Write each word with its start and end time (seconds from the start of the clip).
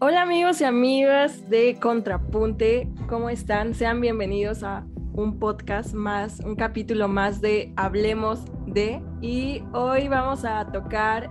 Hola 0.00 0.22
amigos 0.22 0.60
y 0.60 0.64
amigas 0.64 1.50
de 1.50 1.76
Contrapunte, 1.80 2.86
¿cómo 3.08 3.30
están? 3.30 3.74
Sean 3.74 4.00
bienvenidos 4.00 4.62
a 4.62 4.86
un 5.12 5.40
podcast 5.40 5.92
más, 5.92 6.38
un 6.38 6.54
capítulo 6.54 7.08
más 7.08 7.40
de 7.40 7.72
Hablemos 7.74 8.44
de. 8.68 9.02
Y 9.20 9.64
hoy 9.72 10.06
vamos 10.06 10.44
a 10.44 10.70
tocar 10.70 11.30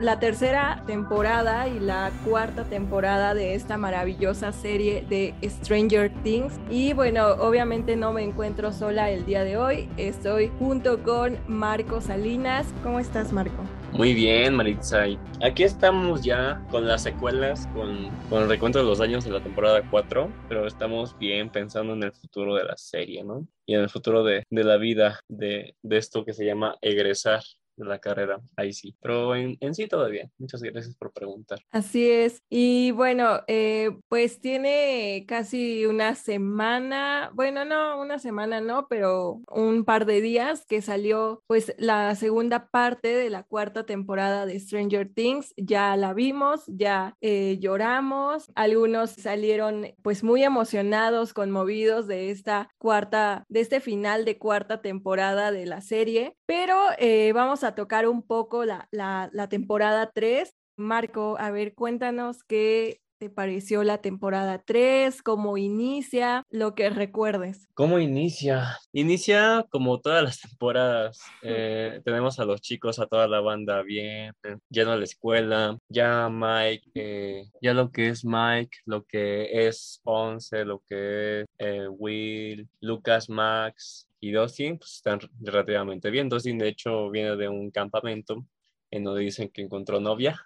la 0.00 0.18
tercera 0.18 0.82
temporada 0.86 1.68
y 1.68 1.78
la 1.80 2.10
cuarta 2.24 2.64
temporada 2.64 3.34
de 3.34 3.54
esta 3.54 3.76
maravillosa 3.76 4.52
serie 4.52 5.04
de 5.06 5.34
Stranger 5.46 6.10
Things. 6.22 6.58
Y 6.70 6.94
bueno, 6.94 7.26
obviamente 7.40 7.94
no 7.94 8.10
me 8.14 8.22
encuentro 8.22 8.72
sola 8.72 9.10
el 9.10 9.26
día 9.26 9.44
de 9.44 9.58
hoy, 9.58 9.86
estoy 9.98 10.50
junto 10.58 11.02
con 11.02 11.36
Marco 11.46 12.00
Salinas. 12.00 12.66
¿Cómo 12.82 13.00
estás, 13.00 13.34
Marco? 13.34 13.64
Muy 14.00 14.14
bien, 14.14 14.54
Maritza. 14.54 15.04
Aquí 15.42 15.62
estamos 15.62 16.22
ya 16.22 16.66
con 16.70 16.88
las 16.88 17.02
secuelas, 17.02 17.66
con, 17.74 18.08
con, 18.30 18.44
el 18.44 18.48
recuento 18.48 18.78
de 18.78 18.86
los 18.86 18.98
años 19.02 19.26
de 19.26 19.30
la 19.30 19.42
temporada 19.42 19.82
4, 19.90 20.32
pero 20.48 20.66
estamos 20.66 21.18
bien 21.18 21.50
pensando 21.50 21.92
en 21.92 22.04
el 22.04 22.12
futuro 22.12 22.54
de 22.54 22.64
la 22.64 22.78
serie, 22.78 23.22
¿no? 23.22 23.46
Y 23.66 23.74
en 23.74 23.82
el 23.82 23.90
futuro 23.90 24.24
de, 24.24 24.44
de 24.48 24.64
la 24.64 24.78
vida 24.78 25.20
de, 25.28 25.76
de 25.82 25.98
esto 25.98 26.24
que 26.24 26.32
se 26.32 26.46
llama 26.46 26.76
egresar 26.80 27.42
de 27.84 27.90
la 27.90 27.98
carrera, 27.98 28.40
ahí 28.56 28.72
sí. 28.72 28.94
Pero 29.00 29.34
en, 29.34 29.56
en, 29.60 29.74
sí 29.74 29.88
todavía. 29.88 30.30
Muchas 30.38 30.62
gracias 30.62 30.94
por 30.96 31.12
preguntar. 31.12 31.60
Así 31.70 32.08
es. 32.08 32.42
Y 32.48 32.90
bueno, 32.92 33.40
eh, 33.46 33.90
pues 34.08 34.40
tiene 34.40 35.24
casi 35.26 35.86
una 35.86 36.14
semana, 36.14 37.30
bueno, 37.34 37.64
no, 37.64 38.00
una 38.00 38.18
semana 38.18 38.60
no, 38.60 38.86
pero 38.88 39.40
un 39.50 39.84
par 39.84 40.06
de 40.06 40.20
días 40.20 40.64
que 40.66 40.82
salió 40.82 41.42
pues 41.46 41.74
la 41.78 42.14
segunda 42.14 42.68
parte 42.70 43.08
de 43.08 43.30
la 43.30 43.42
cuarta 43.42 43.84
temporada 43.84 44.46
de 44.46 44.58
Stranger 44.58 45.08
Things. 45.12 45.52
Ya 45.56 45.96
la 45.96 46.12
vimos, 46.12 46.64
ya 46.66 47.16
eh, 47.20 47.58
lloramos. 47.60 48.50
Algunos 48.54 49.10
salieron 49.10 49.86
pues 50.02 50.22
muy 50.22 50.42
emocionados, 50.42 51.32
conmovidos 51.32 52.06
de 52.06 52.30
esta 52.30 52.68
cuarta, 52.78 53.44
de 53.48 53.60
este 53.60 53.80
final 53.80 54.24
de 54.24 54.38
cuarta 54.38 54.82
temporada 54.82 55.50
de 55.52 55.66
la 55.66 55.80
serie. 55.80 56.36
Pero 56.46 56.76
eh, 56.98 57.32
vamos 57.32 57.64
a 57.64 57.69
tocar 57.74 58.08
un 58.08 58.22
poco 58.22 58.64
la, 58.64 58.88
la, 58.90 59.30
la 59.32 59.48
temporada 59.48 60.10
3. 60.12 60.54
Marco, 60.76 61.36
a 61.38 61.50
ver, 61.50 61.74
cuéntanos 61.74 62.42
qué 62.44 63.00
te 63.20 63.28
pareció 63.28 63.84
la 63.84 63.98
temporada 63.98 64.62
3, 64.64 65.22
cómo 65.22 65.58
inicia, 65.58 66.42
lo 66.48 66.74
que 66.74 66.88
recuerdes. 66.88 67.68
¿Cómo 67.74 67.98
inicia? 67.98 68.78
Inicia 68.94 69.66
como 69.68 70.00
todas 70.00 70.24
las 70.24 70.40
temporadas. 70.40 71.20
Eh, 71.42 72.00
tenemos 72.04 72.38
a 72.38 72.44
los 72.44 72.60
chicos, 72.60 72.98
a 72.98 73.06
toda 73.06 73.26
la 73.26 73.40
banda 73.40 73.82
bien, 73.82 74.32
lleno 74.68 74.92
a 74.92 74.96
la 74.96 75.04
escuela, 75.04 75.78
ya 75.88 76.28
Mike, 76.30 76.90
eh, 76.94 77.44
ya 77.60 77.74
lo 77.74 77.90
que 77.90 78.08
es 78.08 78.24
Mike, 78.24 78.78
lo 78.84 79.04
que 79.04 79.66
es 79.66 80.00
Once, 80.04 80.64
lo 80.64 80.80
que 80.86 81.40
es 81.40 81.46
eh, 81.58 81.88
Will, 81.88 82.68
Lucas, 82.80 83.28
Max, 83.28 84.06
y 84.20 84.32
Dustin 84.32 84.78
pues, 84.78 84.96
están 84.96 85.20
relativamente 85.40 86.10
bien. 86.10 86.28
Dustin, 86.28 86.58
de 86.58 86.68
hecho, 86.68 87.10
viene 87.10 87.36
de 87.36 87.48
un 87.48 87.70
campamento 87.70 88.46
en 88.90 89.04
donde 89.04 89.22
dicen 89.22 89.48
que 89.48 89.62
encontró 89.62 90.00
novia. 90.00 90.40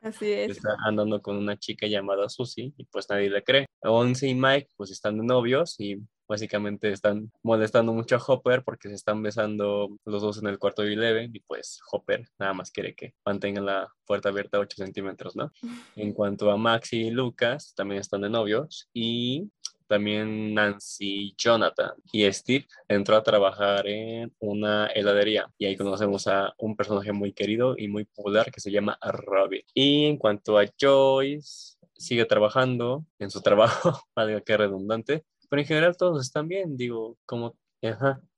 Así 0.00 0.30
es. 0.30 0.50
Está 0.58 0.76
andando 0.84 1.22
con 1.22 1.36
una 1.36 1.56
chica 1.58 1.86
llamada 1.86 2.28
Susie 2.28 2.74
y 2.76 2.84
pues 2.84 3.08
nadie 3.08 3.30
le 3.30 3.42
cree. 3.42 3.66
Once 3.80 4.26
y 4.26 4.34
Mike 4.34 4.68
pues 4.76 4.90
están 4.90 5.16
de 5.16 5.24
novios 5.24 5.80
y 5.80 5.96
básicamente 6.28 6.90
están 6.92 7.30
molestando 7.42 7.92
mucho 7.92 8.16
a 8.16 8.22
Hopper 8.26 8.62
porque 8.64 8.88
se 8.88 8.94
están 8.94 9.22
besando 9.22 9.96
los 10.04 10.22
dos 10.22 10.38
en 10.38 10.48
el 10.48 10.58
cuarto 10.58 10.82
de 10.82 10.92
Eleven 10.92 11.30
y 11.34 11.40
pues 11.40 11.80
Hopper 11.90 12.28
nada 12.38 12.52
más 12.52 12.70
quiere 12.70 12.94
que 12.94 13.14
mantengan 13.24 13.64
la 13.64 13.92
puerta 14.06 14.28
abierta 14.28 14.58
8 14.58 14.76
centímetros, 14.76 15.36
¿no? 15.36 15.50
En 15.96 16.12
cuanto 16.12 16.50
a 16.50 16.56
Max 16.58 16.92
y 16.92 17.10
Lucas, 17.10 17.72
también 17.74 18.00
están 18.00 18.22
de 18.22 18.30
novios 18.30 18.90
y 18.92 19.50
también 19.94 20.52
Nancy 20.54 21.36
Jonathan 21.38 21.92
y 22.10 22.24
Steve 22.32 22.66
entró 22.88 23.14
a 23.14 23.22
trabajar 23.22 23.86
en 23.86 24.34
una 24.40 24.88
heladería 24.88 25.48
y 25.56 25.66
ahí 25.66 25.76
conocemos 25.76 26.26
a 26.26 26.52
un 26.58 26.74
personaje 26.74 27.12
muy 27.12 27.32
querido 27.32 27.76
y 27.78 27.86
muy 27.86 28.04
popular 28.04 28.50
que 28.50 28.60
se 28.60 28.72
llama 28.72 28.98
Robin. 29.00 29.62
Y 29.72 30.06
en 30.06 30.16
cuanto 30.16 30.58
a 30.58 30.64
Joyce, 30.80 31.76
sigue 31.96 32.24
trabajando 32.24 33.06
en 33.20 33.30
su 33.30 33.40
trabajo, 33.48 34.02
valga 34.16 34.40
que 34.40 34.56
redundante, 34.56 35.24
pero 35.48 35.62
en 35.62 35.68
general 35.68 35.96
todos 35.96 36.20
están 36.26 36.48
bien, 36.48 36.76
digo, 36.76 37.16
como, 37.24 37.56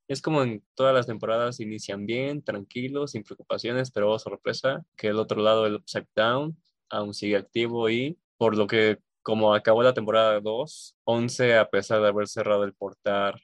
Es 0.08 0.20
como 0.20 0.42
en 0.42 0.62
todas 0.74 0.92
las 0.92 1.06
temporadas 1.06 1.58
inician 1.58 2.04
bien, 2.04 2.42
tranquilos, 2.42 3.12
sin 3.12 3.22
preocupaciones, 3.22 3.90
pero 3.90 4.12
oh, 4.12 4.18
sorpresa, 4.18 4.84
que 4.94 5.08
el 5.08 5.18
otro 5.18 5.40
lado 5.40 5.64
del 5.64 5.76
Upside 5.76 6.08
Down 6.14 6.58
aún 6.90 7.14
sigue 7.14 7.36
activo 7.36 7.88
y 7.88 8.18
por 8.36 8.58
lo 8.58 8.66
que 8.66 8.98
como 9.26 9.52
acabó 9.52 9.82
la 9.82 9.92
temporada 9.92 10.38
2, 10.40 10.96
11 11.02 11.58
a 11.58 11.68
pesar 11.68 12.00
de 12.00 12.06
haber 12.06 12.28
cerrado 12.28 12.62
el 12.62 12.74
portal, 12.74 13.34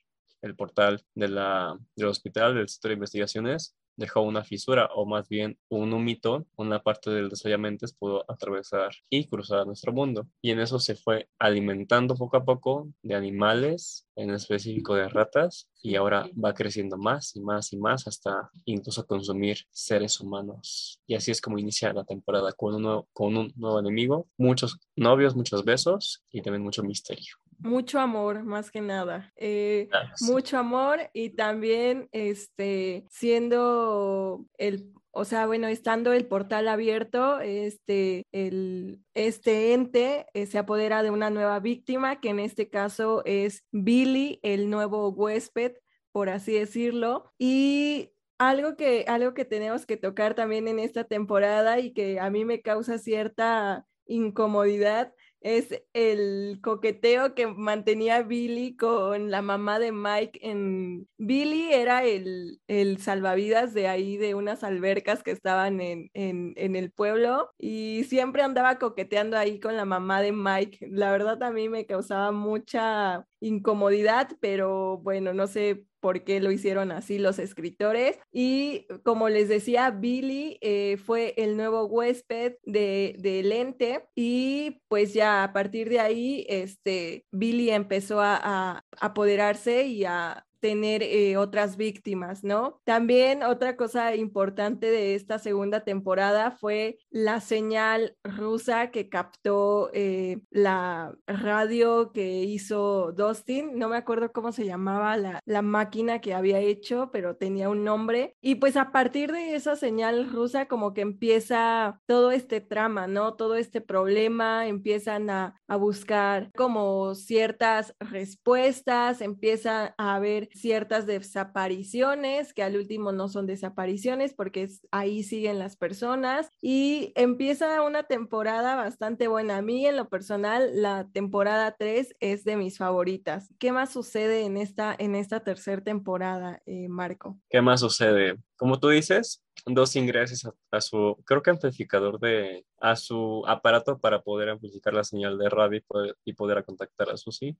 el 0.41 0.55
portal 0.55 1.03
de 1.17 1.27
la, 1.27 1.77
del 1.97 2.07
hospital 2.07 2.55
del 2.55 2.69
centro 2.69 2.91
de 2.91 2.95
investigaciones, 2.95 3.75
dejó 3.97 4.23
una 4.23 4.45
fisura 4.45 4.89
o 4.95 5.07
más 5.07 5.29
bien 5.29 5.59
un 5.69 5.93
humito, 5.93 6.47
una 6.57 6.83
parte 6.83 7.11
del 7.11 7.29
desollamientos 7.29 7.93
pudo 7.93 8.25
atravesar 8.29 8.93
y 9.11 9.27
cruzar 9.27 9.67
nuestro 9.67 9.93
mundo. 9.93 10.27
Y 10.41 10.51
en 10.51 10.61
eso 10.61 10.79
se 10.79 10.95
fue 10.95 11.29
alimentando 11.39 12.15
poco 12.17 12.37
a 12.37 12.45
poco 12.45 12.89
de 13.03 13.15
animales, 13.15 14.07
en 14.17 14.31
específico 14.31 14.95
de 14.95 15.09
ratas, 15.09 15.69
y 15.83 15.97
ahora 15.97 16.29
va 16.43 16.55
creciendo 16.55 16.97
más 16.97 17.35
y 17.37 17.41
más 17.41 17.73
y 17.73 17.77
más 17.77 18.07
hasta 18.07 18.51
incluso 18.65 19.07
consumir 19.07 19.59
seres 19.71 20.21
humanos. 20.21 21.01
Y 21.07 21.15
así 21.15 21.31
es 21.31 21.41
como 21.41 21.59
inicia 21.59 21.93
la 21.93 22.05
temporada 22.05 22.53
con, 22.53 22.75
uno, 22.75 23.09
con 23.13 23.37
un 23.37 23.53
nuevo 23.57 23.81
enemigo, 23.81 24.29
muchos 24.37 24.79
novios, 24.97 25.35
muchos 25.35 25.65
besos 25.65 26.25
y 26.31 26.43
también 26.43 26.63
mucho 26.63 26.83
misterio 26.83 27.42
mucho 27.63 28.01
amor, 28.01 28.43
más 28.45 28.71
que 28.71 28.81
nada. 28.81 29.33
Eh, 29.37 29.89
mucho 30.21 30.59
amor 30.59 31.01
y 31.13 31.31
también 31.31 32.09
este, 32.13 33.07
siendo 33.11 34.47
el 34.59 34.93
o 35.15 35.27
sea, 35.27 35.47
bueno, 35.47 35.69
estando 35.69 36.15
el 36.15 36.27
portal 36.27 36.69
abierto, 36.69 37.39
este, 37.41 38.27
el, 38.33 39.05
este 39.13 39.75
ente 39.75 40.27
eh, 40.33 40.47
se 40.47 40.57
apodera 40.57 41.03
de 41.03 41.11
una 41.11 41.29
nueva 41.29 41.61
víctima, 41.61 42.19
que 42.19 42.31
en 42.31 42.41
este 42.41 42.71
caso 42.71 43.23
es 43.27 43.63
Billy, 43.73 44.41
el 44.43 44.71
nuevo 44.71 45.11
huésped, 45.11 45.75
por 46.13 46.31
así 46.31 46.53
decirlo. 46.55 47.31
Y 47.39 48.13
algo 48.39 48.75
que, 48.77 49.05
algo 49.07 49.35
que 49.35 49.45
tenemos 49.45 49.85
que 49.85 49.99
tocar 49.99 50.35
también 50.35 50.67
en 50.67 50.79
esta 50.79 51.05
temporada 51.05 51.79
y 51.79 51.93
que 51.93 52.19
a 52.19 52.31
mí 52.31 52.47
me 52.47 52.63
causa 52.63 52.97
cierta 52.97 53.87
incomodidad 54.07 55.13
es 55.43 55.83
el 55.93 56.61
coqueteo 56.63 57.35
que 57.35 57.47
mantenía 57.47 58.23
Billy 58.23 58.77
con 58.77 59.31
la 59.31 59.43
mamá 59.43 59.79
de 59.79 59.93
Mike 59.93 60.41
en... 60.43 61.09
Billy 61.19 61.73
era 61.73 62.05
el, 62.05 62.61
el 62.69 62.99
salvavidas 62.99 63.75
de 63.75 63.89
ahí, 63.89 64.17
de 64.17 64.35
unas 64.35 64.65
albercas 64.65 65.23
que 65.23 65.31
estaban 65.31 65.81
en, 65.81 66.11
en, 66.15 66.53
en, 66.57 66.77
el 66.77 66.91
pueblo 66.93 67.51
y 67.59 68.05
siempre 68.05 68.43
andaba 68.43 68.79
coqueteando 68.79 69.37
ahí 69.37 69.61
con 69.61 69.77
la 69.77 69.85
mamá 69.85 70.23
de 70.23 70.33
Mike. 70.33 70.89
La 70.91 71.11
verdad 71.11 71.43
a 71.43 71.51
mí 71.51 71.69
me 71.69 71.87
causaba 71.87 72.33
mucha 72.33 73.27
incomodidad, 73.41 74.31
pero 74.41 74.99
bueno, 74.99 75.35
no 75.35 75.47
sé 75.47 75.85
por 76.03 76.25
qué 76.25 76.41
lo 76.41 76.51
hicieron 76.51 76.91
así 76.91 77.19
los 77.19 77.39
escritores. 77.39 78.19
Y 78.33 78.87
como 79.05 79.29
les 79.29 79.49
decía, 79.49 79.91
Billy 79.91 80.59
eh, 80.61 80.99
fue 81.03 81.33
el 81.37 81.57
nuevo 81.57 81.85
huésped 81.85 82.57
de, 82.65 83.15
de 83.21 83.43
Lente 83.45 84.09
y 84.17 84.83
pues 84.89 85.15
ya 85.15 85.45
a 85.45 85.53
partir 85.53 85.89
de 85.89 86.01
ahí, 86.01 86.45
este, 86.49 87.25
Billy 87.31 87.71
empezó 87.71 88.21
a, 88.21 88.37
a 88.43 88.85
apoderarse 89.01 89.85
y 89.85 90.05
a 90.05 90.45
tener 90.63 91.03
eh, 91.03 91.37
otras 91.37 91.77
víctimas, 91.77 92.45
¿no? 92.45 92.81
También 92.85 93.43
otra 93.43 93.77
cosa 93.77 94.15
importante 94.15 94.93
de 94.93 95.17
esta 95.17 95.41
segunda 95.41 95.83
temporada 95.83 96.53
fue 96.53 96.99
la 97.11 97.41
señal 97.41 98.17
rusa 98.23 98.93
que 98.93 99.09
captó 99.09 99.91
eh, 99.93 100.39
la 100.51 101.17
radio 101.27 102.13
que 102.13 102.45
hizo 102.45 103.11
Dustin, 103.11 103.77
no 103.77 103.89
me 103.89 103.97
acuerdo 103.97 104.33
cómo 104.33 104.53
se 104.53 104.65
llamaba 104.65 105.17
la, 105.17 105.41
la 105.45 105.63
máquina 105.63 106.21
que 106.21 106.33
había 106.33 106.61
hecho, 106.61 107.11
pero 107.13 107.35
tenía 107.35 107.69
un 107.69 107.83
nombre. 107.83 108.37
Y 108.41 108.55
pues 108.55 108.77
a 108.77 108.93
partir 108.93 109.33
de 109.33 109.57
esa 109.57 109.75
señal 109.75 110.31
rusa 110.31 110.67
como 110.67 110.95
que 110.95 111.01
empieza 111.01 112.01
todo 112.07 112.31
este 112.31 112.61
trama, 112.61 113.09
¿no? 113.09 113.35
Todo 113.35 113.57
este 113.57 113.81
problema, 113.81 114.69
empiezan 114.69 115.29
a, 115.29 115.61
a 115.67 115.75
buscar 115.75 116.53
como 116.55 117.17
ciertas 117.17 117.97
respuestas, 117.99 119.21
empieza 119.23 119.97
a 119.99 120.15
haber 120.15 120.51
ciertas 120.55 121.07
desapariciones, 121.07 122.55
que 122.55 122.63
al 122.63 122.77
último 122.77 123.13
no 123.13 123.29
son 123.29 123.47
desapariciones 123.47 124.35
porque 124.35 124.69
ahí 124.91 125.23
siguen 125.23 125.59
las 125.59 125.77
personas 125.77 126.51
y 126.61 127.13
empieza 127.15 127.83
una 127.83 128.05
temporada 128.05 128.77
bastante 128.77 129.29
buena. 129.29 129.59
A 129.59 129.63
mí 129.63 129.87
en 129.87 129.97
lo 129.97 130.09
personal 130.09 130.83
la 130.83 131.09
temporada 131.13 131.77
3 131.79 132.17
es 132.21 132.45
de 132.45 132.57
mis 132.57 132.79
favoritas. 132.79 133.49
¿Qué 133.59 133.73
más 133.73 133.93
sucede 133.93 134.45
en 134.45 134.57
esta, 134.57 134.95
en 134.99 135.15
esta 135.15 135.41
tercera 135.41 135.83
temporada, 135.83 136.63
eh, 136.67 136.89
Marco? 136.89 137.39
¿Qué 137.51 137.61
más 137.61 137.81
sucede? 137.81 138.37
Como 138.57 138.79
tú 138.79 138.89
dices, 138.89 139.43
dos 139.67 139.97
ingresos 139.97 140.49
a, 140.71 140.81
su, 140.81 141.17
creo 141.25 141.43
que 141.43 141.51
amplificador 141.51 142.19
de, 142.21 142.65
a 142.81 142.97
su 142.97 143.45
aparato 143.47 143.99
para 143.99 144.23
poder 144.23 144.51
amplificar 144.51 144.95
la 144.95 145.05
señal 145.05 145.39
de 145.39 145.49
radio 145.49 145.83
y 146.25 146.33
poder, 146.33 146.65
contactar 146.65 147.11
a 147.11 147.17
Susi. 147.17 147.57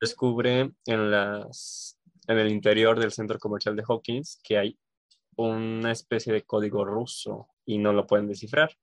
Descubre 0.00 0.72
en, 0.86 1.10
las, 1.10 1.98
en 2.26 2.38
el 2.38 2.50
interior 2.50 2.98
del 2.98 3.12
centro 3.12 3.38
comercial 3.38 3.76
de 3.76 3.84
Hawkins 3.86 4.40
que 4.42 4.58
hay 4.58 4.78
una 5.36 5.92
especie 5.92 6.32
de 6.32 6.42
código 6.42 6.84
ruso 6.84 7.48
y 7.64 7.78
no 7.78 7.92
lo 7.92 8.06
pueden 8.06 8.26
descifrar. 8.26 8.76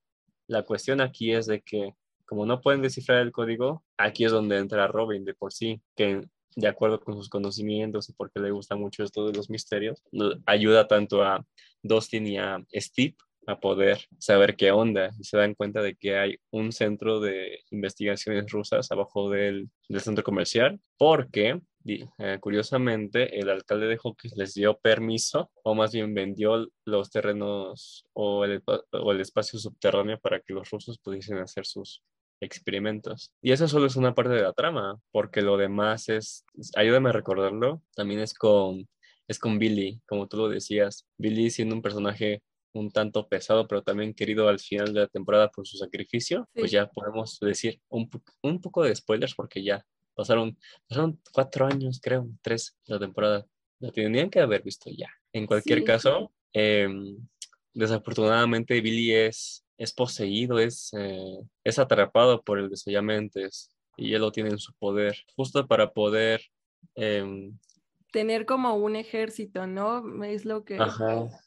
La 0.48 0.64
cuestión 0.64 1.02
aquí 1.02 1.34
es 1.34 1.46
de 1.48 1.62
que 1.62 1.96
como 2.26 2.46
no 2.46 2.62
pueden 2.62 2.82
descifrar 2.82 3.20
el 3.20 3.32
código, 3.32 3.84
aquí 3.98 4.26
es 4.26 4.32
donde 4.32 4.58
entra 4.58 4.88
Robin 4.88 5.26
de 5.26 5.34
por 5.34 5.54
sí, 5.54 5.82
que 5.96 6.22
de 6.56 6.68
acuerdo 6.68 7.00
con 7.00 7.16
sus 7.16 7.30
conocimientos 7.30 8.10
y 8.10 8.14
porque 8.14 8.40
le 8.40 8.52
gusta 8.52 8.76
mucho 8.76 9.04
esto 9.04 9.28
de 9.28 9.34
los 9.34 9.50
misterios, 9.50 10.02
ayuda 10.46 10.88
tanto 10.88 11.24
a 11.24 11.46
Dustin 11.82 12.28
y 12.28 12.38
a 12.38 12.64
Steve 12.74 13.16
a 13.48 13.60
poder 13.60 14.00
saber 14.20 14.56
qué 14.56 14.72
onda 14.72 15.12
y 15.20 15.24
se 15.24 15.38
dan 15.38 15.56
cuenta 15.56 15.82
de 15.82 15.96
que 15.96 16.18
hay 16.18 16.38
un 16.52 16.72
centro 16.72 17.20
de 17.20 17.60
investigaciones 17.72 18.52
rusas 18.52 18.92
abajo 18.92 19.30
del, 19.30 19.70
centro 20.00 20.24
comercial 20.24 20.80
porque 20.98 21.62
eh, 21.86 22.38
curiosamente 22.40 23.40
el 23.40 23.50
alcalde 23.50 23.88
de 23.88 24.00
Hawkins 24.02 24.36
les 24.38 24.54
dio 24.54 24.78
permiso 24.80 25.52
o 25.64 25.76
más 25.76 25.92
bien 25.92 26.14
vendió 26.14 26.68
los 26.86 27.10
terrenos 27.12 28.06
o 28.14 28.46
el, 28.46 28.62
espacio 29.20 29.60
subterráneo 29.60 30.20
para 30.20 30.40
que 30.40 30.54
los 30.54 30.70
rusos 30.70 30.98
pudiesen 31.00 31.38
hacer 31.38 31.66
sus 31.66 32.02
experimentos. 32.40 33.32
Y 33.42 33.52
eso 33.52 33.68
solo 33.68 33.86
es 33.88 33.96
una 33.96 34.16
parte 34.16 34.34
de 34.34 34.42
la 34.42 34.54
trama, 34.54 35.00
porque 35.12 35.42
lo 35.42 35.56
demás 35.58 36.10
es, 36.10 36.46
ayúdame 36.76 37.10
a 37.10 37.14
recordarlo, 37.14 37.82
también 37.96 38.20
es 38.20 38.34
con, 38.34 38.88
es 39.28 39.40
con 39.40 39.60
Billy, 39.60 40.02
como 40.06 40.28
tú 40.28 40.38
lo 40.38 40.50
decías. 40.50 41.06
Billy 41.18 41.50
siendo 41.50 41.76
un 41.76 41.82
personaje 41.82 42.42
un 42.74 42.92
tanto 42.92 43.28
pesado, 43.28 43.68
pero 43.68 43.84
también 43.84 44.14
querido 44.14 44.50
al 44.50 44.60
final 44.60 44.94
de 44.94 45.02
la 45.02 45.08
temporada 45.08 45.50
por 45.50 45.68
su 45.68 45.78
sacrificio, 45.78 46.50
pues 46.54 46.72
ya 46.72 46.88
podemos 46.88 47.40
decir 47.40 47.80
un, 47.90 48.10
un, 48.42 48.62
poco 48.62 48.84
de 48.84 48.96
spoilers 48.96 49.36
porque 49.36 49.64
ya 49.64 49.86
pasaron, 50.16 50.58
pasaron 50.88 51.20
cuatro 51.32 51.66
años, 51.68 52.00
creo, 52.02 52.28
tres 52.42 52.76
la 52.86 53.00
temporada. 53.00 53.46
Lo 53.80 53.92
tenían 53.92 54.30
que 54.30 54.40
haber 54.40 54.64
visto 54.64 54.90
ya. 54.90 55.10
En 55.32 55.46
cualquier 55.46 55.84
caso, 55.84 56.32
em, 56.52 57.18
desafortunadamente 57.74 58.82
Billy 58.82 59.14
es 59.14 59.64
es 59.78 59.94
poseído, 59.94 60.60
es, 60.60 60.92
eh, 60.98 61.40
es 61.64 61.80
atrapado 61.80 62.42
por 62.42 62.60
el 62.60 62.70
desollamientos 62.70 63.70
y 63.98 64.14
él 64.14 64.22
lo 64.22 64.32
tiene 64.32 64.50
en 64.50 64.60
su 64.60 64.74
poder, 64.74 65.18
justo 65.36 65.68
para 65.68 65.92
poder... 65.92 66.42
Em, 66.96 67.58
Tener 68.14 68.46
como 68.46 68.76
un 68.76 68.96
ejército, 68.96 69.66
¿no? 69.66 70.24
Es 70.24 70.46
lo 70.46 70.64
que, 70.64 70.78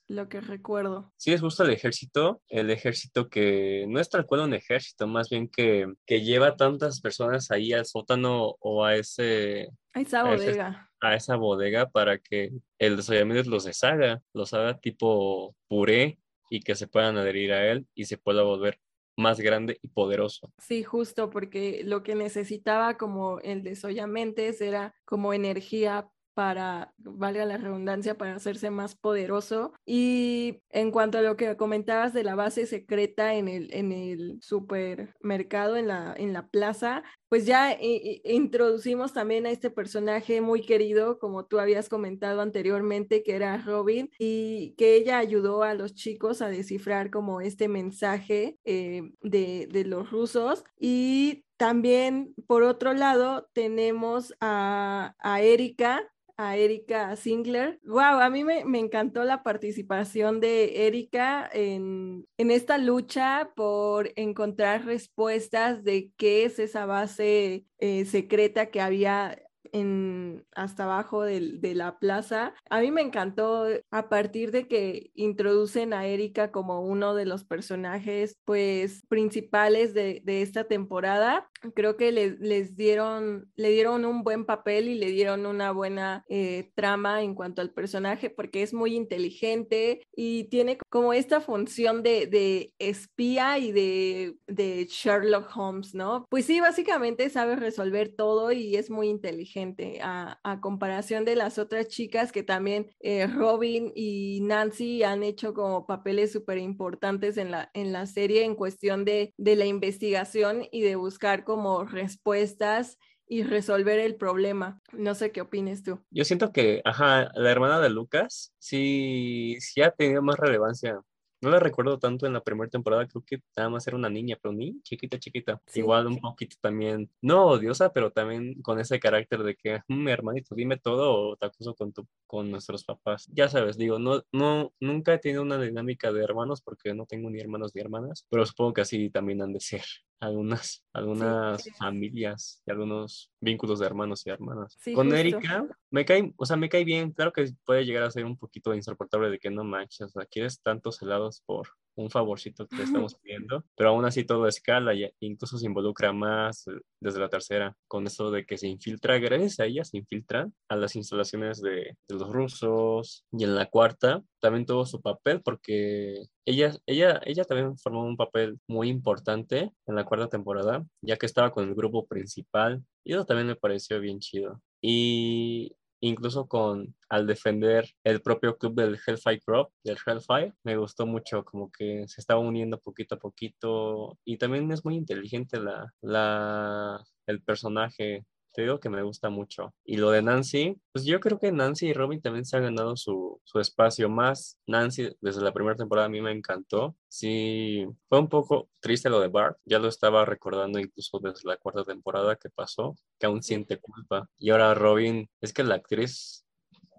lo 0.08 0.28
que 0.28 0.40
recuerdo. 0.40 1.12
Sí, 1.16 1.32
es 1.32 1.40
justo 1.40 1.62
el 1.62 1.70
ejército, 1.70 2.42
el 2.48 2.70
ejército 2.70 3.28
que 3.28 3.86
no 3.88 4.00
es 4.00 4.10
tal 4.10 4.26
cual 4.26 4.40
un 4.40 4.52
ejército, 4.52 5.06
más 5.06 5.30
bien 5.30 5.48
que, 5.48 5.86
que 6.04 6.22
lleva 6.22 6.56
tantas 6.56 7.00
personas 7.00 7.52
ahí 7.52 7.72
al 7.72 7.86
sótano 7.86 8.56
o 8.58 8.84
a 8.84 8.96
ese... 8.96 9.68
A 9.92 10.00
esa 10.00 10.24
bodega. 10.24 10.90
A, 11.00 11.14
esa 11.14 11.36
bodega 11.36 11.88
para 11.88 12.18
que 12.18 12.50
el 12.80 12.96
desollamiento 12.96 13.48
los 13.48 13.62
deshaga, 13.62 14.20
los 14.34 14.52
haga 14.52 14.76
tipo 14.76 15.54
puré 15.68 16.18
y 16.50 16.58
que 16.58 16.74
se 16.74 16.88
puedan 16.88 17.16
adherir 17.16 17.52
a 17.52 17.64
él 17.70 17.86
y 17.94 18.06
se 18.06 18.18
pueda 18.18 18.42
volver 18.42 18.80
más 19.16 19.38
grande 19.38 19.78
y 19.82 19.88
poderoso. 19.88 20.52
Sí, 20.58 20.82
justo 20.82 21.30
porque 21.30 21.82
lo 21.84 22.02
que 22.02 22.16
necesitaba 22.16 22.96
como 22.96 23.38
el 23.38 23.62
desollamientos 23.62 24.60
era 24.60 24.96
como 25.04 25.32
energía 25.32 26.08
para, 26.36 26.92
valga 26.98 27.46
la 27.46 27.56
redundancia, 27.56 28.18
para 28.18 28.34
hacerse 28.34 28.68
más 28.68 28.94
poderoso. 28.94 29.72
Y 29.86 30.60
en 30.68 30.90
cuanto 30.90 31.16
a 31.16 31.22
lo 31.22 31.34
que 31.38 31.56
comentabas 31.56 32.12
de 32.12 32.24
la 32.24 32.34
base 32.34 32.66
secreta 32.66 33.34
en 33.36 33.48
el, 33.48 33.72
en 33.72 33.90
el 33.90 34.38
supermercado, 34.42 35.78
en 35.78 35.88
la, 35.88 36.14
en 36.14 36.34
la 36.34 36.46
plaza, 36.48 37.02
pues 37.30 37.46
ya 37.46 37.74
introducimos 37.80 39.14
también 39.14 39.46
a 39.46 39.50
este 39.50 39.70
personaje 39.70 40.42
muy 40.42 40.60
querido, 40.60 41.18
como 41.18 41.46
tú 41.46 41.58
habías 41.58 41.88
comentado 41.88 42.42
anteriormente, 42.42 43.22
que 43.22 43.34
era 43.34 43.56
Robin, 43.56 44.10
y 44.18 44.74
que 44.76 44.94
ella 44.94 45.16
ayudó 45.16 45.62
a 45.62 45.72
los 45.72 45.94
chicos 45.94 46.42
a 46.42 46.50
descifrar 46.50 47.10
como 47.10 47.40
este 47.40 47.66
mensaje 47.68 48.58
eh, 48.66 49.10
de, 49.22 49.68
de 49.72 49.84
los 49.86 50.10
rusos. 50.10 50.64
Y 50.78 51.46
también, 51.56 52.34
por 52.46 52.62
otro 52.62 52.92
lado, 52.92 53.48
tenemos 53.54 54.34
a, 54.40 55.14
a 55.18 55.40
Erika, 55.40 56.12
a 56.36 56.56
Erika 56.56 57.16
Singler. 57.16 57.80
Wow, 57.84 58.20
a 58.20 58.30
mí 58.30 58.44
me, 58.44 58.60
encantó 58.78 59.24
la 59.24 59.42
participación 59.42 60.40
de 60.40 60.86
Erika 60.86 61.48
en, 61.52 62.26
en, 62.36 62.50
esta 62.50 62.78
lucha 62.78 63.50
por 63.56 64.12
encontrar 64.16 64.84
respuestas 64.84 65.82
de 65.82 66.10
qué 66.16 66.44
es 66.44 66.58
esa 66.58 66.84
base 66.86 67.66
eh, 67.78 68.04
secreta 68.04 68.66
que 68.66 68.80
había 68.80 69.38
en, 69.72 70.44
hasta 70.54 70.84
abajo 70.84 71.22
de, 71.22 71.58
de, 71.58 71.74
la 71.74 71.98
plaza. 71.98 72.54
A 72.70 72.80
mí 72.80 72.90
me 72.90 73.02
encantó 73.02 73.66
a 73.90 74.08
partir 74.08 74.50
de 74.50 74.68
que 74.68 75.10
introducen 75.14 75.92
a 75.92 76.06
Erika 76.06 76.50
como 76.50 76.82
uno 76.82 77.14
de 77.14 77.26
los 77.26 77.44
personajes 77.44 78.38
pues 78.44 79.02
principales 79.08 79.94
de, 79.94 80.22
de 80.24 80.42
esta 80.42 80.64
temporada. 80.64 81.48
Creo 81.74 81.96
que 81.96 82.12
les, 82.12 82.38
les, 82.40 82.76
dieron, 82.76 83.50
le 83.56 83.70
dieron 83.70 84.04
un 84.04 84.22
buen 84.22 84.44
papel 84.44 84.88
y 84.88 84.94
le 84.94 85.10
dieron 85.10 85.46
una 85.46 85.72
buena 85.72 86.24
eh, 86.28 86.70
trama 86.74 87.22
en 87.22 87.34
cuanto 87.34 87.62
al 87.62 87.70
personaje 87.70 88.30
porque 88.30 88.62
es 88.62 88.72
muy 88.72 88.94
inteligente 88.94 90.02
y 90.14 90.44
tiene 90.44 90.78
como 90.90 91.12
esta 91.12 91.40
función 91.40 92.02
de, 92.02 92.26
de 92.26 92.72
espía 92.78 93.58
y 93.58 93.72
de, 93.72 94.36
de 94.46 94.86
Sherlock 94.88 95.50
Holmes, 95.56 95.94
¿no? 95.94 96.26
Pues 96.30 96.46
sí, 96.46 96.60
básicamente 96.60 97.28
sabe 97.30 97.56
resolver 97.56 98.14
todo 98.14 98.52
y 98.52 98.76
es 98.76 98.90
muy 98.90 99.08
inteligente 99.08 99.55
a, 100.02 100.60
comparación 100.60 101.24
de 101.24 101.36
las 101.36 101.58
otras 101.58 101.88
chicas 101.88 102.32
que 102.32 102.42
también 102.42 102.90
eh, 103.00 103.26
Robin 103.26 103.92
y 103.94 104.40
Nancy 104.42 105.02
han 105.02 105.22
hecho 105.22 105.54
como 105.54 105.86
papeles 105.86 106.32
súper 106.32 106.58
importantes 106.58 107.36
en 107.36 107.50
la, 107.50 107.70
en 107.74 107.92
la 107.92 108.06
serie 108.06 108.44
en 108.44 108.54
cuestión 108.54 109.04
de, 109.04 109.32
de 109.36 109.56
la 109.56 109.66
investigación 109.66 110.66
y 110.70 110.82
de 110.82 110.96
buscar 110.96 111.44
como 111.44 111.84
respuestas 111.84 112.98
y 113.28 113.42
resolver 113.42 113.98
el 113.98 114.16
problema. 114.16 114.80
No 114.92 115.14
sé 115.14 115.32
qué 115.32 115.40
opines 115.40 115.82
tú. 115.82 116.00
Yo 116.10 116.24
siento 116.24 116.52
que, 116.52 116.80
ajá, 116.84 117.30
la 117.34 117.50
hermana 117.50 117.80
de 117.80 117.90
Lucas 117.90 118.54
sí, 118.58 119.56
sí 119.60 119.82
ha 119.82 119.90
tenido 119.90 120.22
más 120.22 120.38
relevancia 120.38 121.00
no 121.46 121.52
la 121.52 121.60
recuerdo 121.60 121.98
tanto 121.98 122.26
en 122.26 122.32
la 122.32 122.42
primera 122.42 122.68
temporada, 122.68 123.06
creo 123.06 123.22
que 123.24 123.40
nada 123.56 123.70
más 123.70 123.86
era 123.86 123.96
una 123.96 124.10
niña, 124.10 124.36
pero 124.40 124.52
ni 124.52 124.80
chiquita, 124.82 125.18
chiquita. 125.18 125.62
Igual 125.74 126.08
un 126.08 126.20
poquito 126.20 126.56
también, 126.60 127.10
no 127.22 127.46
odiosa, 127.46 127.92
pero 127.92 128.10
también 128.10 128.60
con 128.62 128.80
ese 128.80 128.98
carácter 128.98 129.42
de 129.44 129.54
que, 129.54 129.80
mi 129.88 129.96
mm, 129.96 130.08
hermanito, 130.08 130.54
dime 130.54 130.76
todo 130.76 131.30
o 131.30 131.36
te 131.36 131.46
acuso 131.46 131.74
con, 131.74 131.92
tu, 131.92 132.06
con 132.26 132.50
nuestros 132.50 132.84
papás. 132.84 133.28
Ya 133.32 133.48
sabes, 133.48 133.76
digo, 133.78 133.98
no, 133.98 134.22
no, 134.32 134.72
nunca 134.80 135.14
he 135.14 135.18
tenido 135.18 135.42
una 135.42 135.60
dinámica 135.60 136.12
de 136.12 136.24
hermanos 136.24 136.62
porque 136.62 136.94
no 136.94 137.06
tengo 137.06 137.30
ni 137.30 137.40
hermanos 137.40 137.74
ni 137.74 137.80
hermanas, 137.80 138.26
pero 138.28 138.44
supongo 138.44 138.74
que 138.74 138.80
así 138.82 139.10
también 139.10 139.42
han 139.42 139.52
de 139.52 139.60
ser 139.60 139.84
algunas, 140.20 140.84
algunas 140.92 141.68
familias 141.76 142.62
y 142.66 142.70
algunos 142.70 143.30
vínculos 143.40 143.80
de 143.80 143.86
hermanos 143.86 144.26
y 144.26 144.30
hermanas. 144.30 144.78
Con 144.94 145.14
Erika, 145.14 145.66
me 145.90 146.04
cae, 146.04 146.32
o 146.36 146.46
sea, 146.46 146.56
me 146.56 146.68
cae 146.68 146.84
bien, 146.84 147.12
claro 147.12 147.32
que 147.32 147.52
puede 147.64 147.84
llegar 147.84 148.04
a 148.04 148.10
ser 148.10 148.24
un 148.24 148.36
poquito 148.36 148.74
insoportable 148.74 149.30
de 149.30 149.38
que 149.38 149.50
no 149.50 149.64
manches, 149.64 150.08
o 150.08 150.08
sea, 150.08 150.26
quieres 150.26 150.60
tantos 150.60 151.00
helados 151.02 151.42
por 151.46 151.68
un 151.96 152.10
favorcito 152.10 152.66
que 152.66 152.82
estamos 152.82 153.14
pidiendo, 153.16 153.64
pero 153.76 153.90
aún 153.90 154.04
así 154.04 154.24
todo 154.24 154.46
escala 154.46 154.94
y 154.94 155.10
incluso 155.20 155.58
se 155.58 155.66
involucra 155.66 156.12
más 156.12 156.66
eh, 156.68 156.72
desde 157.00 157.20
la 157.20 157.28
tercera, 157.28 157.76
con 157.88 158.06
eso 158.06 158.30
de 158.30 158.46
que 158.46 158.58
se 158.58 158.68
infiltra, 158.68 159.18
gracias 159.18 159.60
a 159.60 159.66
ella 159.66 159.84
se 159.84 159.98
infiltra 159.98 160.48
a 160.68 160.76
las 160.76 160.96
instalaciones 160.96 161.60
de, 161.60 161.96
de 162.08 162.14
los 162.14 162.30
rusos 162.30 163.24
y 163.32 163.44
en 163.44 163.54
la 163.54 163.66
cuarta 163.66 164.22
también 164.40 164.66
tuvo 164.66 164.86
su 164.86 165.00
papel 165.00 165.42
porque 165.42 166.26
ella, 166.44 166.72
ella, 166.86 167.20
ella 167.24 167.44
también 167.44 167.76
formó 167.78 168.04
un 168.04 168.16
papel 168.16 168.60
muy 168.68 168.88
importante 168.88 169.72
en 169.86 169.94
la 169.94 170.04
cuarta 170.04 170.28
temporada, 170.28 170.84
ya 171.02 171.16
que 171.16 171.26
estaba 171.26 171.50
con 171.50 171.68
el 171.68 171.74
grupo 171.74 172.06
principal 172.06 172.84
y 173.04 173.14
eso 173.14 173.24
también 173.24 173.48
me 173.48 173.56
pareció 173.56 174.00
bien 174.00 174.20
chido. 174.20 174.60
Y 174.80 175.74
incluso 176.08 176.46
con 176.46 176.94
al 177.08 177.26
defender 177.26 177.88
el 178.04 178.22
propio 178.22 178.56
club 178.56 178.74
del 178.74 178.98
Hellfire 179.04 179.40
Club, 179.40 179.68
del 179.84 179.98
Hellfire, 180.04 180.54
me 180.64 180.76
gustó 180.76 181.06
mucho 181.06 181.44
como 181.44 181.70
que 181.70 182.04
se 182.08 182.20
estaba 182.20 182.40
uniendo 182.40 182.78
poquito 182.78 183.16
a 183.16 183.18
poquito 183.18 184.18
y 184.24 184.38
también 184.38 184.70
es 184.72 184.84
muy 184.84 184.96
inteligente 184.96 185.60
la, 185.60 185.92
la, 186.00 187.04
el 187.26 187.42
personaje 187.42 188.24
te 188.56 188.62
digo 188.62 188.80
que 188.80 188.88
me 188.88 189.02
gusta 189.02 189.28
mucho. 189.28 189.74
Y 189.84 189.98
lo 189.98 190.10
de 190.10 190.22
Nancy, 190.22 190.80
pues 190.90 191.04
yo 191.04 191.20
creo 191.20 191.38
que 191.38 191.52
Nancy 191.52 191.88
y 191.88 191.92
Robin 191.92 192.22
también 192.22 192.46
se 192.46 192.56
han 192.56 192.62
ganado 192.62 192.96
su, 192.96 193.38
su 193.44 193.60
espacio 193.60 194.08
más. 194.08 194.58
Nancy, 194.66 195.14
desde 195.20 195.42
la 195.42 195.52
primera 195.52 195.76
temporada 195.76 196.06
a 196.06 196.10
mí 196.10 196.22
me 196.22 196.32
encantó. 196.32 196.96
Sí, 197.06 197.86
fue 198.08 198.18
un 198.18 198.30
poco 198.30 198.70
triste 198.80 199.10
lo 199.10 199.20
de 199.20 199.28
Bart. 199.28 199.58
Ya 199.66 199.78
lo 199.78 199.88
estaba 199.88 200.24
recordando 200.24 200.78
incluso 200.78 201.18
desde 201.18 201.46
la 201.46 201.58
cuarta 201.58 201.84
temporada 201.84 202.36
que 202.36 202.48
pasó, 202.48 202.96
que 203.18 203.26
aún 203.26 203.42
siente 203.42 203.78
culpa. 203.78 204.26
Y 204.38 204.48
ahora 204.48 204.72
Robin, 204.72 205.28
es 205.42 205.52
que 205.52 205.62
la 205.62 205.74
actriz 205.74 206.46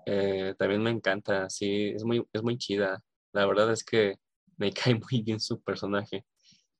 eh, 0.05 0.53
también 0.59 0.83
me 0.83 0.91
encanta, 0.91 1.49
sí, 1.49 1.87
es 1.89 2.03
muy, 2.03 2.23
es 2.33 2.43
muy 2.43 2.59
chida. 2.59 3.03
la 3.33 3.47
verdad 3.47 3.71
es 3.71 3.83
que 3.83 4.17
me 4.57 4.71
cae 4.73 4.93
muy 4.93 5.23
bien 5.23 5.39
su 5.39 5.59
personaje. 5.61 6.23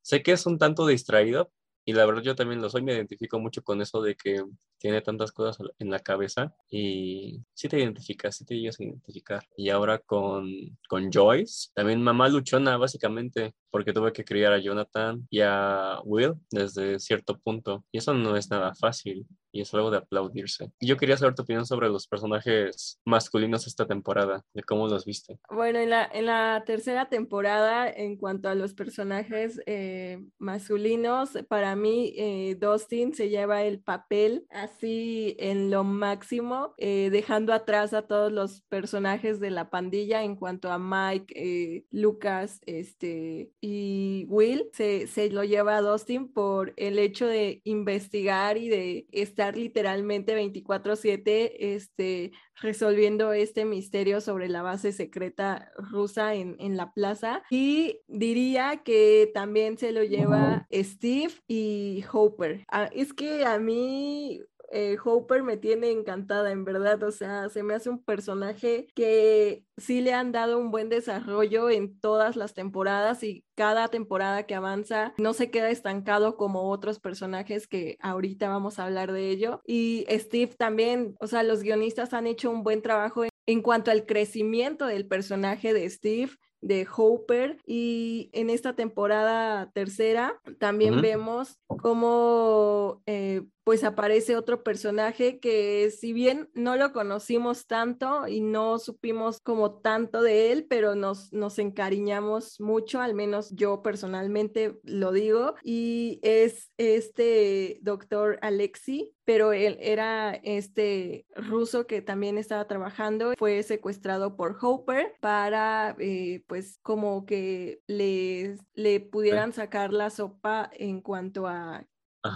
Sé 0.04 0.22
que 0.22 0.34
es 0.34 0.46
un 0.46 0.60
tanto 0.60 0.86
distraído, 0.86 1.52
y 1.88 1.94
la 1.94 2.06
verdad 2.06 2.22
yo 2.22 2.36
también 2.36 2.62
lo 2.62 2.70
soy, 2.70 2.82
me 2.82 2.94
identifico 2.94 3.40
mucho 3.40 3.64
con 3.64 3.82
eso 3.82 4.02
de 4.02 4.16
que 4.16 4.44
tiene 4.78 5.00
tantas 5.02 5.32
cosas 5.32 5.66
en 5.80 5.90
la 5.90 6.00
cabeza 6.00 6.54
y 6.70 7.46
sí 7.54 7.70
te 7.70 7.80
identificas, 7.80 8.36
sí 8.36 8.44
te 8.44 8.56
llegas 8.56 8.78
a 8.82 8.84
identificar. 8.84 9.48
Y 9.56 9.70
ahora 9.70 9.98
con, 10.00 10.78
con 10.90 11.10
Joyce, 11.10 11.70
también 11.74 12.02
mamá 12.02 12.28
luchona 12.28 12.76
básicamente, 12.76 13.54
porque 13.72 13.94
tuve 13.94 14.14
que 14.14 14.26
criar 14.26 14.54
a 14.54 14.60
Jonathan 14.60 15.28
y 15.30 15.42
a 15.42 16.00
Will 16.04 16.34
desde 16.52 17.00
cierto 17.00 17.38
punto. 17.38 17.86
Y 17.92 18.00
eso 18.00 18.14
no 18.14 18.36
es 18.36 18.50
nada 18.50 18.74
fácil 18.76 19.26
y 19.52 19.62
es 19.62 19.74
algo 19.74 19.90
de 19.90 19.98
aplaudirse. 19.98 20.72
Yo 20.80 20.98
quería 20.98 21.18
saber 21.18 21.34
tu 21.34 21.42
opinión 21.42 21.66
sobre 21.66 21.90
los 21.90 22.08
personajes 22.08 23.00
masculinos 23.06 23.66
esta 23.66 23.88
temporada, 23.88 24.46
de 24.54 24.64
cómo 24.64 24.88
los 24.88 25.06
viste. 25.06 25.40
Bueno, 25.50 25.80
en 25.80 25.90
la, 25.90 26.08
en 26.14 26.28
la 26.28 26.64
tercera 26.66 27.10
temporada, 27.10 27.90
en 27.90 28.18
cuanto 28.18 28.50
a 28.50 28.56
los 28.56 28.74
personajes 28.74 29.60
eh, 29.66 30.24
masculinos, 30.38 31.32
para 31.48 31.76
mí 31.76 32.14
eh, 32.18 32.56
Dustin 32.60 33.14
se 33.14 33.30
lleva 33.30 33.64
el 33.64 33.80
papel 33.80 34.46
así 34.50 35.36
en 35.40 35.72
lo 35.72 35.84
máximo, 35.84 36.74
eh, 36.78 37.10
dejando 37.12 37.54
atrás 37.54 37.94
a 37.94 38.04
todos 38.04 38.32
los 38.32 38.62
personajes 38.62 39.40
de 39.40 39.52
la 39.52 39.70
pandilla 39.70 40.24
en 40.24 40.36
cuanto 40.36 40.72
a 40.72 40.78
Mike, 40.78 41.86
Lucas 41.92 42.62
este, 42.66 43.52
y 43.60 44.26
Will, 44.30 44.70
se, 44.74 45.08
se 45.08 45.30
lo 45.30 45.44
lleva 45.44 45.78
a 45.78 45.82
Dustin 45.82 46.32
por 46.32 46.74
el 46.78 47.00
hecho 47.00 47.26
de 47.26 47.62
investigar 47.64 48.58
y 48.58 48.70
de 48.70 49.08
estar 49.12 49.58
literalmente 49.58 50.36
24/7 50.36 51.52
este, 51.60 52.32
resolviendo 52.56 53.34
este 53.34 53.66
misterio 53.66 54.22
sobre 54.22 54.48
la 54.48 54.62
base 54.62 54.92
secreta 54.92 55.72
rusa 55.78 56.36
en, 56.36 56.56
en, 56.60 56.78
la 56.78 56.94
plaza. 56.94 57.44
Y 57.50 58.02
diría 58.08 58.84
que 58.84 59.32
también 59.34 59.78
se 59.78 59.92
lo 59.92 60.04
lleva 60.04 60.68
Steve 60.72 61.34
y 61.48 62.04
Hopper. 62.12 62.66
Ah, 62.70 62.90
es 62.94 63.14
que 63.14 63.46
a 63.46 63.58
mí 63.58 64.42
eh, 64.72 64.98
Hopper 65.04 65.44
me 65.44 65.58
tiene 65.58 65.92
encantada, 65.92 66.52
en 66.52 66.66
verdad. 66.66 67.02
O 67.04 67.12
sea, 67.12 67.50
se 67.50 67.64
me 67.64 67.74
hace 67.74 67.90
un 67.90 68.04
personaje 68.04 68.88
que 68.96 69.64
sí 69.78 70.02
le 70.02 70.14
han 70.14 70.32
dado 70.32 70.58
un 70.58 70.72
buen 70.72 70.90
desarrollo 70.90 71.70
en 71.70 72.00
todas 72.00 72.36
las 72.36 72.54
temporadas 72.54 73.24
y 73.24 73.44
cada 73.56 73.88
temporada 73.88 74.44
que 74.44 74.56
avanza 74.56 75.14
no 75.18 75.34
se 75.34 75.52
queda 75.52 75.70
estancado 75.70 76.36
como 76.36 76.70
otros 76.70 77.00
personajes 77.00 77.68
que 77.68 77.98
ahorita 78.02 78.50
vamos 78.50 78.80
a 78.80 78.86
hablar 78.86 79.12
de 79.12 79.30
ello. 79.30 79.62
Y 79.66 80.06
Steve 80.10 80.54
también, 80.58 81.16
o 81.20 81.28
sea, 81.28 81.44
los 81.44 81.62
guionistas 81.64 82.14
han 82.14 82.28
hecho 82.28 82.52
un 82.52 82.64
buen 82.64 82.82
trabajo 82.82 83.24
en 83.46 83.62
cuanto 83.62 83.92
al 83.92 84.06
crecimiento 84.06 84.86
del 84.86 85.08
personaje 85.08 85.74
de 85.74 85.90
Steve 85.90 86.32
de 86.62 86.88
Hopper 86.96 87.60
y 87.66 88.30
en 88.34 88.50
esta 88.50 88.74
temporada 88.74 89.72
tercera 89.74 90.40
también 90.60 91.02
vemos 91.02 91.60
cómo 91.68 93.02
eh, 93.06 93.44
pues 93.68 93.84
aparece 93.84 94.38
otro 94.38 94.64
personaje 94.64 95.42
que 95.42 95.92
si 95.92 96.14
bien 96.14 96.50
no 96.54 96.78
lo 96.78 96.94
conocimos 96.94 97.68
tanto 97.68 98.26
y 98.26 98.40
no 98.40 98.80
supimos 98.80 99.42
como 99.42 99.82
tanto 99.82 100.22
de 100.22 100.54
él, 100.54 100.66
pero 100.70 100.96
nos, 100.96 101.34
nos 101.34 101.60
encariñamos 101.60 102.62
mucho, 102.62 103.02
al 103.02 103.14
menos 103.14 103.50
yo 103.54 103.82
personalmente 103.82 104.80
lo 104.84 105.12
digo, 105.12 105.56
y 105.66 106.22
es 106.24 106.72
este 106.78 107.80
doctor 107.82 108.40
Alexi, 108.42 109.14
pero 109.26 109.52
él 109.52 109.78
era 109.82 110.34
este 110.34 111.26
ruso 111.36 111.88
que 111.88 112.02
también 112.02 112.38
estaba 112.38 112.70
trabajando, 112.70 113.34
fue 113.38 113.64
secuestrado 113.64 114.38
por 114.38 114.58
Hopper 114.62 115.14
para 115.20 115.94
eh, 116.00 116.42
pues 116.48 116.80
como 116.84 117.26
que 117.26 117.82
les, 117.86 118.62
le 118.76 119.02
pudieran 119.02 119.52
sacar 119.52 119.92
la 119.92 120.10
sopa 120.10 120.70
en 120.72 121.02
cuanto 121.02 121.48
a 121.48 121.86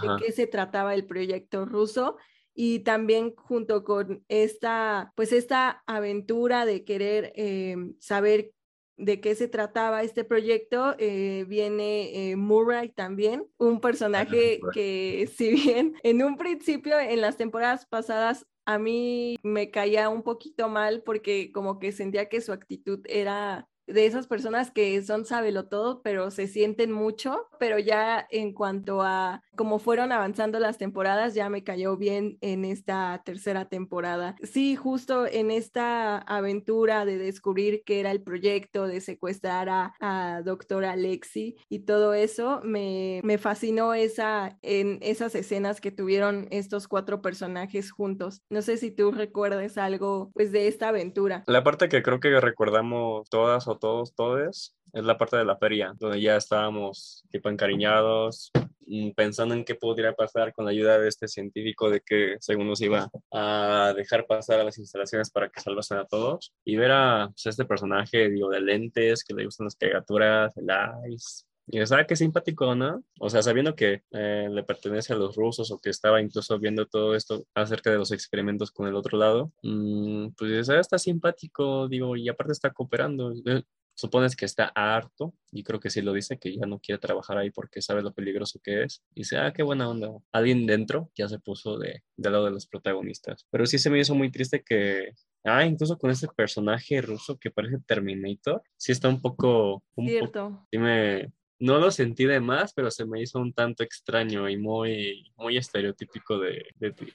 de 0.00 0.24
qué 0.24 0.32
se 0.32 0.46
trataba 0.46 0.94
el 0.94 1.04
proyecto 1.04 1.64
ruso 1.64 2.16
y 2.54 2.80
también 2.80 3.34
junto 3.34 3.84
con 3.84 4.24
esta, 4.28 5.12
pues 5.16 5.32
esta 5.32 5.82
aventura 5.86 6.66
de 6.66 6.84
querer 6.84 7.32
eh, 7.36 7.76
saber 7.98 8.52
de 8.96 9.20
qué 9.20 9.34
se 9.34 9.48
trataba 9.48 10.02
este 10.02 10.22
proyecto, 10.22 10.94
eh, 10.98 11.44
viene 11.48 12.30
eh, 12.30 12.36
Murray 12.36 12.90
también, 12.90 13.46
un 13.56 13.80
personaje 13.80 14.60
que 14.72 15.28
si 15.36 15.50
bien 15.50 15.94
en 16.02 16.22
un 16.22 16.36
principio, 16.36 16.98
en 16.98 17.20
las 17.20 17.36
temporadas 17.36 17.86
pasadas, 17.86 18.46
a 18.64 18.78
mí 18.78 19.36
me 19.42 19.70
caía 19.70 20.08
un 20.08 20.22
poquito 20.22 20.68
mal 20.68 21.02
porque 21.02 21.50
como 21.52 21.80
que 21.80 21.90
sentía 21.90 22.28
que 22.28 22.40
su 22.40 22.52
actitud 22.52 23.00
era 23.08 23.68
de 23.92 24.06
esas 24.06 24.26
personas 24.26 24.70
que 24.70 25.02
son 25.02 25.24
todo, 25.68 26.02
pero 26.02 26.30
se 26.30 26.46
sienten 26.46 26.92
mucho, 26.92 27.48
pero 27.58 27.78
ya 27.78 28.26
en 28.30 28.52
cuanto 28.52 29.02
a 29.02 29.42
cómo 29.56 29.78
fueron 29.78 30.12
avanzando 30.12 30.58
las 30.58 30.78
temporadas, 30.78 31.34
ya 31.34 31.48
me 31.48 31.64
cayó 31.64 31.96
bien 31.96 32.38
en 32.40 32.64
esta 32.64 33.22
tercera 33.24 33.68
temporada. 33.68 34.36
Sí, 34.42 34.76
justo 34.76 35.26
en 35.26 35.50
esta 35.50 36.18
aventura 36.18 37.04
de 37.04 37.18
descubrir 37.18 37.82
qué 37.84 38.00
era 38.00 38.10
el 38.10 38.22
proyecto, 38.22 38.86
de 38.86 39.00
secuestrar 39.00 39.68
a, 39.68 39.94
a 40.00 40.42
doctor 40.42 40.84
Alexi 40.84 41.56
y 41.68 41.80
todo 41.80 42.14
eso, 42.14 42.60
me, 42.64 43.20
me 43.24 43.38
fascinó 43.38 43.94
esa, 43.94 44.58
en 44.62 44.98
esas 45.02 45.34
escenas 45.34 45.80
que 45.80 45.90
tuvieron 45.90 46.46
estos 46.50 46.88
cuatro 46.88 47.22
personajes 47.22 47.90
juntos. 47.90 48.42
No 48.50 48.62
sé 48.62 48.76
si 48.76 48.90
tú 48.90 49.12
recuerdes 49.12 49.78
algo 49.78 50.30
pues 50.34 50.52
de 50.52 50.68
esta 50.68 50.88
aventura. 50.88 51.44
La 51.46 51.64
parte 51.64 51.88
que 51.88 52.02
creo 52.02 52.20
que 52.20 52.40
recordamos 52.40 53.28
todas 53.28 53.68
todos, 53.82 54.14
todos, 54.14 54.76
es 54.92 55.04
la 55.04 55.18
parte 55.18 55.36
de 55.36 55.44
la 55.44 55.56
feria, 55.56 55.92
donde 55.98 56.20
ya 56.20 56.36
estábamos 56.36 57.24
tipo 57.30 57.48
encariñados, 57.48 58.52
mm, 58.86 59.10
pensando 59.10 59.54
en 59.54 59.64
qué 59.64 59.74
podría 59.74 60.12
pasar 60.12 60.52
con 60.52 60.64
la 60.64 60.70
ayuda 60.70 61.00
de 61.00 61.08
este 61.08 61.26
científico 61.26 61.90
de 61.90 62.00
que 62.00 62.36
según 62.38 62.68
nos 62.68 62.80
iba 62.80 63.10
a 63.32 63.92
dejar 63.96 64.24
pasar 64.26 64.60
a 64.60 64.64
las 64.64 64.78
instalaciones 64.78 65.30
para 65.30 65.48
que 65.48 65.60
salvasen 65.60 65.98
a 65.98 66.04
todos 66.04 66.52
y 66.64 66.76
ver 66.76 66.92
a 66.92 67.26
pues, 67.26 67.46
este 67.46 67.64
personaje, 67.64 68.30
de 68.30 68.60
lentes, 68.60 69.24
que 69.24 69.34
le 69.34 69.46
gustan 69.46 69.64
las 69.64 69.76
criaturas, 69.76 70.56
el 70.56 70.68
ice, 71.12 71.44
y 71.66 71.84
sabes 71.86 72.06
qué 72.06 72.16
simpático, 72.16 72.74
¿no? 72.74 73.02
O 73.20 73.30
sea, 73.30 73.42
sabiendo 73.42 73.74
que 73.74 74.02
eh, 74.10 74.48
le 74.50 74.62
pertenece 74.64 75.12
a 75.12 75.16
los 75.16 75.36
rusos 75.36 75.70
o 75.70 75.78
que 75.78 75.90
estaba 75.90 76.20
incluso 76.20 76.58
viendo 76.58 76.86
todo 76.86 77.14
esto 77.14 77.44
acerca 77.54 77.90
de 77.90 77.98
los 77.98 78.12
experimentos 78.12 78.70
con 78.70 78.88
el 78.88 78.96
otro 78.96 79.18
lado, 79.18 79.52
mmm, 79.62 80.28
pues 80.36 80.66
¿sabes? 80.66 80.82
está 80.82 80.98
simpático, 80.98 81.88
digo, 81.88 82.16
y 82.16 82.28
aparte 82.28 82.52
está 82.52 82.70
cooperando. 82.70 83.32
Eh, 83.46 83.62
supones 83.94 84.36
que 84.36 84.44
está 84.46 84.72
harto, 84.74 85.34
y 85.50 85.62
creo 85.62 85.80
que 85.80 85.90
sí 85.90 86.00
lo 86.02 86.12
dice, 86.12 86.38
que 86.38 86.56
ya 86.56 86.66
no 86.66 86.80
quiere 86.80 86.98
trabajar 86.98 87.38
ahí 87.38 87.50
porque 87.50 87.82
sabe 87.82 88.02
lo 88.02 88.12
peligroso 88.12 88.60
que 88.62 88.84
es. 88.84 89.02
Y 89.14 89.20
dice, 89.20 89.38
ah, 89.38 89.52
qué 89.52 89.62
buena 89.62 89.88
onda. 89.88 90.10
Alguien 90.32 90.66
dentro 90.66 91.10
ya 91.14 91.28
se 91.28 91.38
puso 91.38 91.78
de, 91.78 92.02
del 92.16 92.32
lado 92.32 92.46
de 92.46 92.52
los 92.52 92.66
protagonistas. 92.66 93.46
Pero 93.50 93.66
sí 93.66 93.78
se 93.78 93.90
me 93.90 94.00
hizo 94.00 94.14
muy 94.14 94.30
triste 94.30 94.62
que, 94.64 95.12
ah, 95.44 95.64
incluso 95.64 95.98
con 95.98 96.10
ese 96.10 96.28
personaje 96.28 97.00
ruso 97.02 97.38
que 97.38 97.50
parece 97.50 97.78
Terminator, 97.86 98.62
sí 98.76 98.92
está 98.92 99.08
un 99.08 99.20
poco... 99.20 99.82
Un 99.94 100.06
Cierto. 100.08 100.66
sí 100.70 100.78
me, 100.78 101.30
no 101.62 101.78
lo 101.78 101.92
sentí 101.92 102.24
de 102.24 102.40
más, 102.40 102.74
pero 102.74 102.90
se 102.90 103.06
me 103.06 103.22
hizo 103.22 103.38
un 103.38 103.52
tanto 103.52 103.84
extraño 103.84 104.48
y 104.48 104.56
muy, 104.56 105.32
muy 105.36 105.56
estereotípico 105.56 106.40
de, 106.40 106.66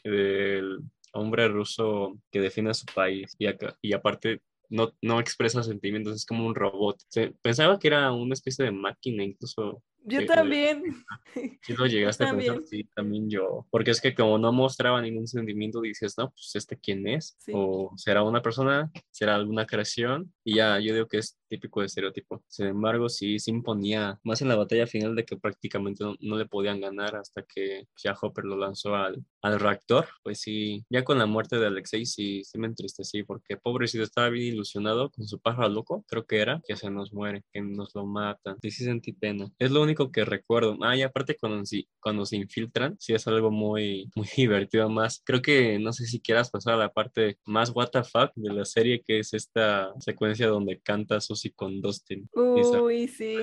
del 0.06 0.80
hombre 1.12 1.50
ruso 1.50 2.18
que 2.32 2.40
defiende 2.40 2.72
a 2.72 2.74
su 2.74 2.86
país 2.86 3.36
y, 3.38 3.48
y 3.82 3.94
aparte 3.94 4.42
no, 4.70 4.94
no 5.02 5.20
expresa 5.20 5.64
sentimientos, 5.64 6.16
es 6.16 6.26
como 6.26 6.48
un 6.48 6.56
robot. 6.56 6.98
pensaba 7.42 7.78
que 7.78 7.90
era 7.90 8.14
una 8.14 8.36
especie 8.36 8.64
de 8.64 8.72
máquina, 8.72 9.22
incluso 9.22 9.84
yo 10.08 10.26
también. 10.26 10.84
Sí 11.62 11.74
lo 11.74 11.86
llegaste 11.86 12.24
a 12.24 12.36
pensar, 12.36 12.64
sí, 12.64 12.84
también 12.96 13.30
yo. 13.30 13.68
Porque 13.70 13.92
es 13.92 14.02
que 14.02 14.16
como 14.16 14.40
no 14.40 14.52
mostraba 14.52 15.00
ningún 15.02 15.28
sentimiento, 15.28 15.82
dices, 15.82 16.16
no, 16.18 16.32
pues 16.32 16.52
este 16.56 16.80
quién 16.80 17.08
es. 17.08 17.38
O 17.54 17.92
será 17.96 18.24
una 18.24 18.42
persona, 18.42 18.90
será 19.12 19.36
alguna 19.36 19.68
creación. 19.68 20.34
Y 20.44 20.56
ya, 20.56 20.80
yo 20.80 20.94
digo 20.96 21.08
que 21.08 21.20
es 21.20 21.38
típico 21.48 21.82
de 21.82 21.88
estereotipo. 21.88 22.44
Sin 22.48 22.68
embargo, 22.68 23.10
sí 23.10 23.38
se 23.40 23.52
imponía 23.52 24.20
más 24.24 24.42
en 24.42 24.48
la 24.48 24.56
batalla 24.56 24.88
final 24.88 25.16
de 25.16 25.26
que 25.26 25.38
prácticamente 25.38 26.04
no, 26.20 26.38
le 26.38 26.46
podían 26.46 26.82
ganar 26.82 27.16
hasta 27.16 27.44
que 27.44 27.88
ya 28.04 28.16
Hopper 28.20 28.46
lo 28.46 28.58
lanzó 28.58 28.96
al, 28.96 29.24
al 29.42 29.60
reactor. 29.60 30.08
Pues 30.24 30.40
sí, 30.40 30.86
ya 30.90 31.04
con 31.04 31.18
la 31.20 31.26
muerte 31.26 31.58
de 31.58 31.68
Alexei 31.68 32.06
sí, 32.06 32.44
sí 32.44 32.58
me 32.58 32.68
entristecí 32.68 33.24
porque 33.24 33.58
pobrecito 33.58 34.04
estaba 34.04 34.30
bien 34.30 34.54
ilusionado 34.54 35.12
con 35.12 35.28
su 35.28 35.40
pájaro 35.40 35.70
loco, 35.70 36.06
creo 36.08 36.26
que 36.26 36.40
era, 36.40 36.62
que 36.66 36.76
se 36.76 36.90
nos 36.90 37.14
muere, 37.14 37.44
que 37.52 37.62
nos 37.62 37.94
lo 37.96 38.06
matan. 38.06 38.58
Sí, 38.62 38.72
sí 38.72 38.84
sentí 38.84 39.14
pena. 39.14 39.50
Es 39.60 39.72
lo 39.72 39.82
único 39.82 39.97
que 40.12 40.26
recuerdo. 40.26 40.78
Ah, 40.82 40.96
y 40.96 41.02
aparte 41.02 41.36
cuando, 41.40 41.64
cuando 42.00 42.26
se 42.26 42.38
infiltran, 42.38 42.96
sí 43.00 43.14
es 43.14 43.28
algo 43.28 43.52
muy, 43.52 44.10
muy 44.16 44.28
divertido 44.38 44.90
más. 44.90 45.22
Creo 45.26 45.42
que 45.42 45.80
no 45.80 45.94
sé 45.94 46.06
si 46.06 46.20
quieras 46.20 46.50
pasar 46.50 46.76
a 46.76 46.78
la 46.78 46.94
parte 46.94 47.38
más 47.46 47.72
what 47.72 47.90
the 47.90 48.04
fuck 48.04 48.32
de 48.36 48.54
la 48.54 48.66
serie, 48.66 49.02
que 49.02 49.20
es 49.20 49.34
esta 49.34 49.94
secuencia 50.00 50.48
donde 50.48 50.80
canta 50.80 51.22
su 51.22 51.36
Susie 51.36 51.54
con 51.56 51.82
Dustin. 51.82 52.30
Uy, 52.34 53.08
sí. 53.08 53.36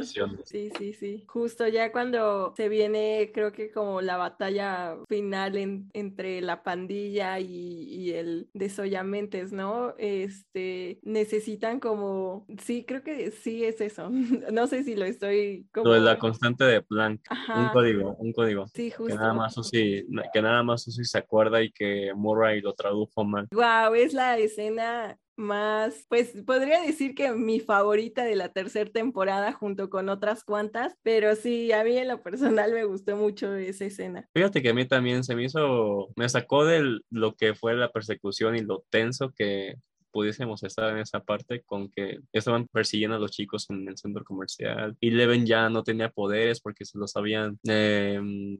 Sí, 0.44 0.70
sí, 0.78 0.92
sí. 0.92 1.24
Justo 1.26 1.68
ya 1.68 1.92
cuando 1.92 2.54
se 2.56 2.68
viene, 2.68 3.30
creo 3.32 3.52
que 3.52 3.70
como 3.70 4.00
la 4.00 4.16
batalla 4.16 4.96
final 5.08 5.56
entre 5.92 6.40
la 6.40 6.62
pandilla 6.62 7.38
y, 7.40 8.12
el 8.14 8.48
desoyamentes, 8.52 9.52
¿no? 9.52 9.94
Este, 9.98 11.00
necesitan 11.02 11.80
como, 11.80 12.46
sí, 12.62 12.84
creo 12.86 13.02
que 13.02 13.30
sí 13.30 13.64
es 13.64 13.80
eso. 13.80 14.10
no 14.52 14.66
sé 14.66 14.84
si 14.84 14.94
lo 14.94 15.04
estoy 15.04 15.66
como... 15.72 15.88
Lo 15.88 15.94
de 15.94 16.00
la 16.00 16.18
constante 16.44 16.64
de 16.64 16.82
Planck. 16.82 17.20
Un 17.56 17.68
código, 17.68 18.16
un 18.18 18.32
código. 18.32 18.66
Sí, 18.68 18.90
justo. 18.90 19.12
Que 19.12 19.18
nada 19.18 19.32
más 19.32 19.54
Susie, 19.54 20.06
que 20.32 20.42
nada 20.42 20.62
más 20.62 20.82
Susie 20.82 21.04
se 21.04 21.18
acuerda 21.18 21.62
y 21.62 21.70
que 21.70 22.12
Murray 22.14 22.60
lo 22.60 22.74
tradujo 22.74 23.24
mal. 23.24 23.48
Wow, 23.52 23.94
es 23.94 24.12
la 24.12 24.38
escena 24.38 25.18
más, 25.36 26.06
pues 26.08 26.32
podría 26.46 26.80
decir 26.80 27.16
que 27.16 27.32
mi 27.32 27.58
favorita 27.58 28.24
de 28.24 28.36
la 28.36 28.50
tercera 28.50 28.88
temporada 28.88 29.52
junto 29.52 29.90
con 29.90 30.08
otras 30.08 30.44
cuantas, 30.44 30.96
pero 31.02 31.34
sí, 31.34 31.72
a 31.72 31.82
mí 31.82 31.96
en 31.96 32.06
lo 32.06 32.22
personal 32.22 32.72
me 32.72 32.84
gustó 32.84 33.16
mucho 33.16 33.52
esa 33.56 33.86
escena. 33.86 34.28
Fíjate 34.32 34.62
que 34.62 34.68
a 34.68 34.74
mí 34.74 34.86
también 34.86 35.24
se 35.24 35.34
me 35.34 35.44
hizo, 35.44 36.08
me 36.14 36.28
sacó 36.28 36.64
de 36.64 37.00
lo 37.10 37.34
que 37.34 37.54
fue 37.54 37.74
la 37.74 37.90
persecución 37.90 38.54
y 38.54 38.60
lo 38.60 38.84
tenso 38.90 39.32
que 39.32 39.74
pudiésemos 40.14 40.62
estar 40.62 40.90
en 40.90 40.98
esa 40.98 41.18
parte 41.18 41.62
con 41.64 41.90
que 41.90 42.20
estaban 42.32 42.68
persiguiendo 42.68 43.16
a 43.16 43.18
los 43.18 43.32
chicos 43.32 43.68
en 43.68 43.88
el 43.88 43.98
centro 43.98 44.22
comercial 44.22 44.96
y 45.00 45.10
Leven 45.10 45.44
ya 45.44 45.68
no 45.68 45.82
tenía 45.82 46.08
poderes 46.08 46.60
porque 46.60 46.84
se 46.84 46.96
los 46.98 47.16
habían 47.16 47.58
em, 47.64 48.58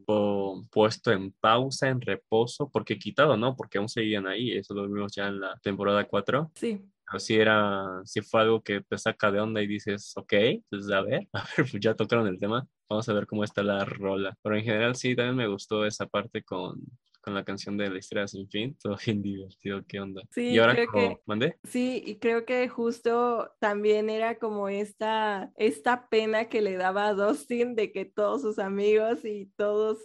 puesto 0.69 1.13
en 1.13 1.31
pausa, 1.31 1.89
en 1.89 2.01
reposo, 2.01 2.69
porque 2.73 2.99
quitado, 2.99 3.37
¿no? 3.37 3.55
Porque 3.55 3.79
aún 3.79 3.89
seguían 3.89 4.27
ahí, 4.27 4.51
eso 4.51 4.75
lo 4.75 4.89
vimos 4.89 5.15
ya 5.15 5.29
en 5.29 5.41
la 5.41 5.57
temporada 5.63 6.05
4. 6.05 6.51
Sí. 6.57 6.81
Así 7.07 7.37
era, 7.37 8.01
si 8.05 8.21
fue 8.23 8.41
algo 8.41 8.63
que 8.63 8.81
te 8.81 8.99
saca 8.99 9.31
de 9.31 9.39
onda 9.39 9.63
y 9.63 9.69
dices, 9.69 10.13
ok, 10.17 10.35
pues 10.69 10.91
a 10.91 11.03
ver, 11.03 11.29
a 11.33 11.45
ver, 11.57 11.71
pues 11.71 11.81
ya 11.81 11.95
tocaron 11.95 12.27
el 12.27 12.41
tema, 12.41 12.67
vamos 12.89 13.09
a 13.09 13.13
ver 13.13 13.29
cómo 13.29 13.45
está 13.45 13.63
la 13.63 13.85
rola. 13.85 14.37
Pero 14.43 14.57
en 14.57 14.65
general 14.65 14.97
sí, 14.97 15.15
también 15.15 15.37
me 15.37 15.47
gustó 15.47 15.87
esa 15.87 16.07
parte 16.07 16.43
con, 16.43 16.83
con 17.25 17.35
la 17.35 17.45
canción 17.45 17.77
de 17.77 17.89
la 17.89 17.99
historia 17.99 18.29
sin 18.29 18.49
fin. 18.49 18.77
Todo 18.81 18.97
bien 19.05 19.23
divertido, 19.23 19.83
¿qué 19.89 20.01
onda? 20.01 20.23
Sí, 20.31 20.51
y 20.51 20.59
ahora 20.59 20.75
creo 20.75 20.93
que, 20.93 21.21
¿mandé? 21.25 21.59
Sí, 21.65 22.03
y 22.05 22.17
creo 22.17 22.45
que 22.45 22.69
justo 22.69 23.51
también 23.59 24.11
era 24.11 24.39
como 24.39 24.69
esta, 24.69 25.53
esta 25.57 26.09
pena 26.09 26.49
que 26.49 26.61
le 26.61 26.77
daba 26.77 27.09
a 27.09 27.15
Dustin 27.15 27.75
de 27.75 27.91
que 27.91 28.05
todos 28.05 28.43
sus 28.43 28.59
amigos 28.59 29.25
y 29.25 29.47
todos 29.57 29.99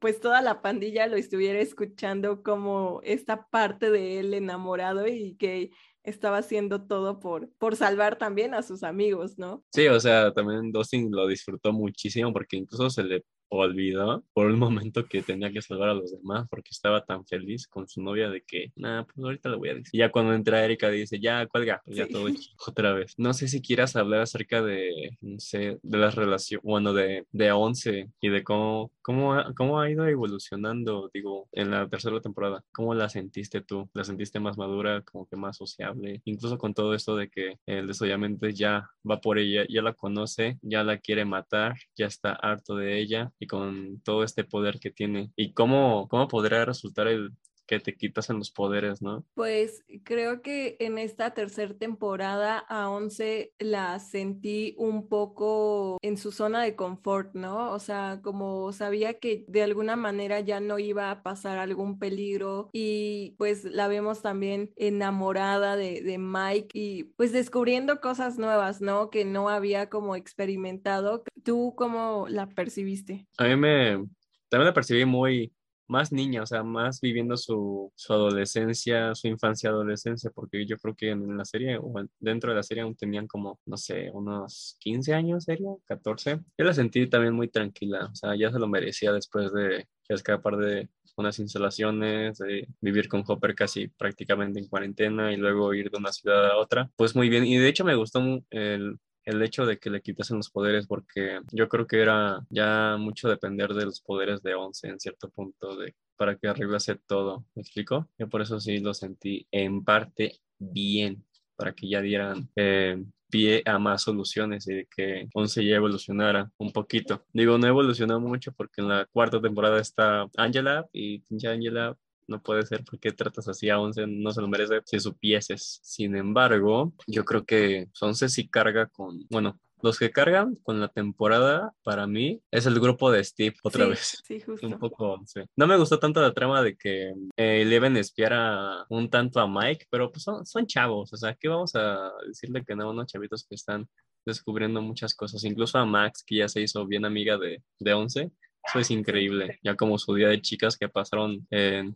pues 0.00 0.20
toda 0.20 0.42
la 0.42 0.60
pandilla 0.60 1.06
lo 1.06 1.16
estuviera 1.16 1.60
escuchando 1.60 2.42
como 2.42 3.00
esta 3.04 3.48
parte 3.48 3.90
de 3.90 4.20
él 4.20 4.34
enamorado 4.34 5.06
y 5.06 5.34
que 5.36 5.70
estaba 6.02 6.38
haciendo 6.38 6.86
todo 6.86 7.20
por, 7.20 7.50
por 7.56 7.74
salvar 7.74 8.18
también 8.18 8.52
a 8.52 8.62
sus 8.62 8.82
amigos, 8.82 9.38
¿no? 9.38 9.64
Sí, 9.72 9.88
o 9.88 9.98
sea, 9.98 10.30
también 10.32 10.70
Dustin 10.72 11.10
lo 11.10 11.26
disfrutó 11.26 11.72
muchísimo 11.72 12.34
porque 12.34 12.58
incluso 12.58 12.90
se 12.90 13.02
le 13.02 13.24
olvidó 13.58 14.24
por 14.32 14.46
un 14.46 14.58
momento 14.58 15.06
que 15.06 15.22
tenía 15.22 15.50
que 15.52 15.62
salvar 15.62 15.90
a 15.90 15.94
los 15.94 16.12
demás 16.12 16.46
porque 16.48 16.70
estaba 16.70 17.04
tan 17.04 17.26
feliz 17.26 17.66
con 17.66 17.88
su 17.88 18.02
novia 18.02 18.30
de 18.30 18.42
que, 18.42 18.72
nada, 18.76 19.04
pues 19.04 19.24
ahorita 19.24 19.48
lo 19.48 19.58
voy 19.58 19.70
a 19.70 19.74
decir. 19.74 19.90
Y 19.92 19.98
ya 19.98 20.10
cuando 20.10 20.34
entra 20.34 20.64
Erika 20.64 20.90
dice, 20.90 21.18
ya, 21.20 21.46
cuelga, 21.46 21.82
pues 21.84 21.96
ya 21.96 22.08
todo 22.08 22.26
otra 22.66 22.92
vez. 22.92 23.14
No 23.18 23.32
sé 23.34 23.48
si 23.48 23.60
quieras 23.60 23.96
hablar 23.96 24.20
acerca 24.20 24.62
de, 24.62 25.16
no 25.20 25.38
sé, 25.38 25.78
de 25.82 25.98
las 25.98 26.14
relaciones, 26.14 26.64
bueno, 26.64 26.92
de, 26.92 27.26
de 27.32 27.52
Once 27.52 28.10
y 28.20 28.28
de 28.28 28.44
cómo, 28.44 28.92
cómo, 29.02 29.34
ha, 29.34 29.54
cómo 29.54 29.80
ha 29.80 29.90
ido 29.90 30.06
evolucionando, 30.06 31.10
digo, 31.12 31.48
en 31.52 31.70
la 31.70 31.88
tercera 31.88 32.20
temporada. 32.20 32.64
¿Cómo 32.72 32.94
la 32.94 33.08
sentiste 33.08 33.60
tú? 33.60 33.88
¿La 33.94 34.04
sentiste 34.04 34.40
más 34.40 34.58
madura, 34.58 35.02
como 35.02 35.26
que 35.26 35.36
más 35.36 35.56
sociable? 35.56 36.22
Incluso 36.24 36.58
con 36.58 36.74
todo 36.74 36.94
esto 36.94 37.16
de 37.16 37.28
que 37.28 37.58
el 37.66 37.86
desollamiento 37.86 38.48
ya 38.48 38.90
va 39.08 39.20
por 39.20 39.38
ella, 39.38 39.64
ya 39.68 39.82
la 39.82 39.94
conoce, 39.94 40.58
ya 40.62 40.82
la 40.84 40.98
quiere 40.98 41.24
matar, 41.24 41.74
ya 41.96 42.06
está 42.06 42.32
harto 42.32 42.76
de 42.76 42.98
ella 42.98 43.32
con 43.46 44.00
todo 44.00 44.24
este 44.24 44.44
poder 44.44 44.78
que 44.80 44.90
tiene. 44.90 45.30
Y 45.36 45.52
cómo, 45.52 46.08
cómo 46.08 46.28
podría 46.28 46.64
resultar 46.64 47.08
el, 47.08 47.32
que 47.66 47.80
te 47.80 47.94
quitas 47.94 48.30
en 48.30 48.38
los 48.38 48.50
poderes, 48.50 49.02
¿no? 49.02 49.24
Pues 49.34 49.84
creo 50.04 50.42
que 50.42 50.76
en 50.80 50.98
esta 50.98 51.34
tercera 51.34 51.74
temporada 51.74 52.58
a 52.58 52.90
Once 52.90 53.52
la 53.58 53.98
sentí 53.98 54.74
un 54.78 55.08
poco 55.08 55.98
en 56.02 56.16
su 56.16 56.32
zona 56.32 56.62
de 56.62 56.76
confort, 56.76 57.34
¿no? 57.34 57.72
O 57.72 57.78
sea, 57.78 58.20
como 58.22 58.72
sabía 58.72 59.18
que 59.18 59.44
de 59.48 59.62
alguna 59.62 59.96
manera 59.96 60.40
ya 60.40 60.60
no 60.60 60.78
iba 60.78 61.10
a 61.10 61.22
pasar 61.22 61.58
algún 61.58 61.98
peligro 61.98 62.68
y 62.72 63.34
pues 63.38 63.64
la 63.64 63.88
vemos 63.88 64.22
también 64.22 64.70
enamorada 64.76 65.76
de, 65.76 66.02
de 66.02 66.18
Mike 66.18 66.68
y 66.72 67.04
pues 67.04 67.32
descubriendo 67.32 68.00
cosas 68.00 68.38
nuevas, 68.38 68.80
¿no? 68.80 69.10
Que 69.10 69.24
no 69.24 69.48
había 69.48 69.88
como 69.88 70.16
experimentado. 70.16 71.24
¿Tú 71.42 71.74
cómo 71.76 72.26
la 72.28 72.48
percibiste? 72.48 73.26
A 73.38 73.44
mí 73.44 73.56
me, 73.56 74.04
también 74.48 74.66
la 74.66 74.74
percibí 74.74 75.04
muy 75.04 75.52
más 75.88 76.12
niña, 76.12 76.42
o 76.42 76.46
sea, 76.46 76.62
más 76.62 77.00
viviendo 77.00 77.36
su, 77.36 77.92
su 77.94 78.12
adolescencia, 78.12 79.14
su 79.14 79.28
infancia, 79.28 79.70
adolescencia, 79.70 80.30
porque 80.34 80.66
yo 80.66 80.76
creo 80.78 80.94
que 80.94 81.10
en 81.10 81.36
la 81.36 81.44
serie 81.44 81.78
o 81.78 81.92
dentro 82.18 82.50
de 82.50 82.56
la 82.56 82.62
serie 82.62 82.82
aún 82.82 82.96
tenían 82.96 83.26
como, 83.26 83.60
no 83.66 83.76
sé, 83.76 84.10
unos 84.12 84.76
15 84.80 85.14
años, 85.14 85.44
serio, 85.44 85.80
14. 85.86 86.40
Yo 86.58 86.64
la 86.64 86.74
sentí 86.74 87.06
también 87.08 87.34
muy 87.34 87.48
tranquila, 87.48 88.08
o 88.10 88.14
sea, 88.14 88.36
ya 88.36 88.50
se 88.50 88.58
lo 88.58 88.68
merecía 88.68 89.12
después 89.12 89.52
de 89.52 89.86
escapar 90.08 90.56
de 90.56 90.88
unas 91.16 91.38
instalaciones, 91.38 92.38
de 92.38 92.66
vivir 92.80 93.08
con 93.08 93.24
Hopper 93.26 93.54
casi 93.54 93.88
prácticamente 93.88 94.58
en 94.58 94.68
cuarentena 94.68 95.32
y 95.32 95.36
luego 95.36 95.72
ir 95.74 95.90
de 95.90 95.98
una 95.98 96.12
ciudad 96.12 96.50
a 96.50 96.56
otra. 96.56 96.90
Pues 96.96 97.14
muy 97.14 97.28
bien, 97.28 97.44
y 97.44 97.56
de 97.56 97.68
hecho 97.68 97.84
me 97.84 97.94
gustó 97.94 98.20
el, 98.50 98.98
el 99.24 99.42
hecho 99.42 99.66
de 99.66 99.78
que 99.78 99.90
le 99.90 100.00
quitasen 100.02 100.38
los 100.38 100.50
poderes, 100.50 100.86
porque 100.86 101.40
yo 101.52 101.68
creo 101.68 101.86
que 101.86 102.00
era 102.00 102.44
ya 102.50 102.96
mucho 102.98 103.28
depender 103.28 103.74
de 103.74 103.86
los 103.86 104.00
poderes 104.00 104.42
de 104.42 104.54
Once 104.54 104.86
en 104.88 105.00
cierto 105.00 105.30
punto, 105.30 105.76
de, 105.76 105.94
para 106.16 106.36
que 106.36 106.48
arreglase 106.48 106.96
todo. 107.06 107.46
¿Me 107.54 107.62
explico? 107.62 108.08
Yo 108.18 108.28
por 108.28 108.42
eso 108.42 108.60
sí 108.60 108.78
lo 108.78 108.94
sentí 108.94 109.46
en 109.50 109.84
parte 109.84 110.40
bien, 110.58 111.24
para 111.56 111.72
que 111.72 111.88
ya 111.88 112.00
dieran 112.00 112.50
eh, 112.56 113.02
pie 113.30 113.62
a 113.64 113.78
más 113.78 114.02
soluciones 114.02 114.68
y 114.68 114.74
de 114.74 114.88
que 114.94 115.28
Once 115.34 115.64
ya 115.64 115.76
evolucionara 115.76 116.50
un 116.56 116.72
poquito. 116.72 117.24
Digo, 117.32 117.58
no 117.58 117.66
evolucionó 117.66 118.20
mucho 118.20 118.52
porque 118.52 118.80
en 118.80 118.88
la 118.88 119.06
cuarta 119.06 119.40
temporada 119.40 119.80
está 119.80 120.28
Angela 120.36 120.86
y 120.92 121.18
pinche 121.20 121.48
Angela 121.48 121.96
no 122.26 122.42
puede 122.42 122.64
ser 122.66 122.84
porque 122.84 123.12
tratas 123.12 123.48
así 123.48 123.70
a 123.70 123.80
Once, 123.80 124.06
no 124.06 124.30
se 124.32 124.40
lo 124.40 124.48
merece 124.48 124.80
si 124.84 125.00
supieses. 125.00 125.80
Sin 125.82 126.16
embargo, 126.16 126.92
yo 127.06 127.24
creo 127.24 127.44
que 127.44 127.88
Once 128.00 128.28
sí 128.28 128.48
carga 128.48 128.86
con, 128.86 129.26
bueno, 129.30 129.58
los 129.84 129.98
que 129.98 130.10
cargan 130.10 130.54
con 130.62 130.80
la 130.80 130.88
temporada, 130.88 131.74
para 131.82 132.06
mí, 132.06 132.40
es 132.50 132.64
el 132.64 132.80
grupo 132.80 133.12
de 133.12 133.22
Steve 133.22 133.54
otra 133.62 133.86
vez. 133.86 134.22
Sí, 134.24 134.40
justo. 134.46 134.66
Un 134.66 134.78
poco, 134.78 135.20
sí. 135.26 135.42
No 135.56 135.66
me 135.66 135.76
gustó 135.76 135.98
tanto 135.98 136.22
la 136.22 136.32
trama 136.32 136.62
de 136.62 136.74
que 136.74 137.10
eh, 137.36 137.60
Eleven 137.60 137.98
espiara 137.98 138.86
un 138.88 139.10
tanto 139.10 139.40
a 139.40 139.46
Mike, 139.46 139.86
pero 139.90 140.10
pues 140.10 140.22
son, 140.22 140.46
son 140.46 140.66
chavos, 140.66 141.12
o 141.12 141.16
sea, 141.18 141.34
¿qué 141.34 141.48
vamos 141.48 141.74
a 141.74 142.10
decirle 142.26 142.64
que 142.64 142.74
no, 142.74 142.90
unos 142.90 143.08
chavitos 143.08 143.44
que 143.46 143.56
están 143.56 143.86
descubriendo 144.24 144.80
muchas 144.80 145.14
cosas, 145.14 145.44
incluso 145.44 145.78
a 145.78 145.84
Max, 145.84 146.24
que 146.26 146.36
ya 146.36 146.48
se 146.48 146.62
hizo 146.62 146.86
bien 146.86 147.04
amiga 147.04 147.36
de, 147.36 147.62
de 147.78 147.92
Once, 147.92 148.32
eso 148.66 148.78
es 148.78 148.90
increíble. 148.90 149.58
Ya 149.62 149.76
como 149.76 149.98
su 149.98 150.14
día 150.14 150.28
de 150.28 150.40
chicas 150.40 150.76
que 150.76 150.88
pasaron 150.88 151.46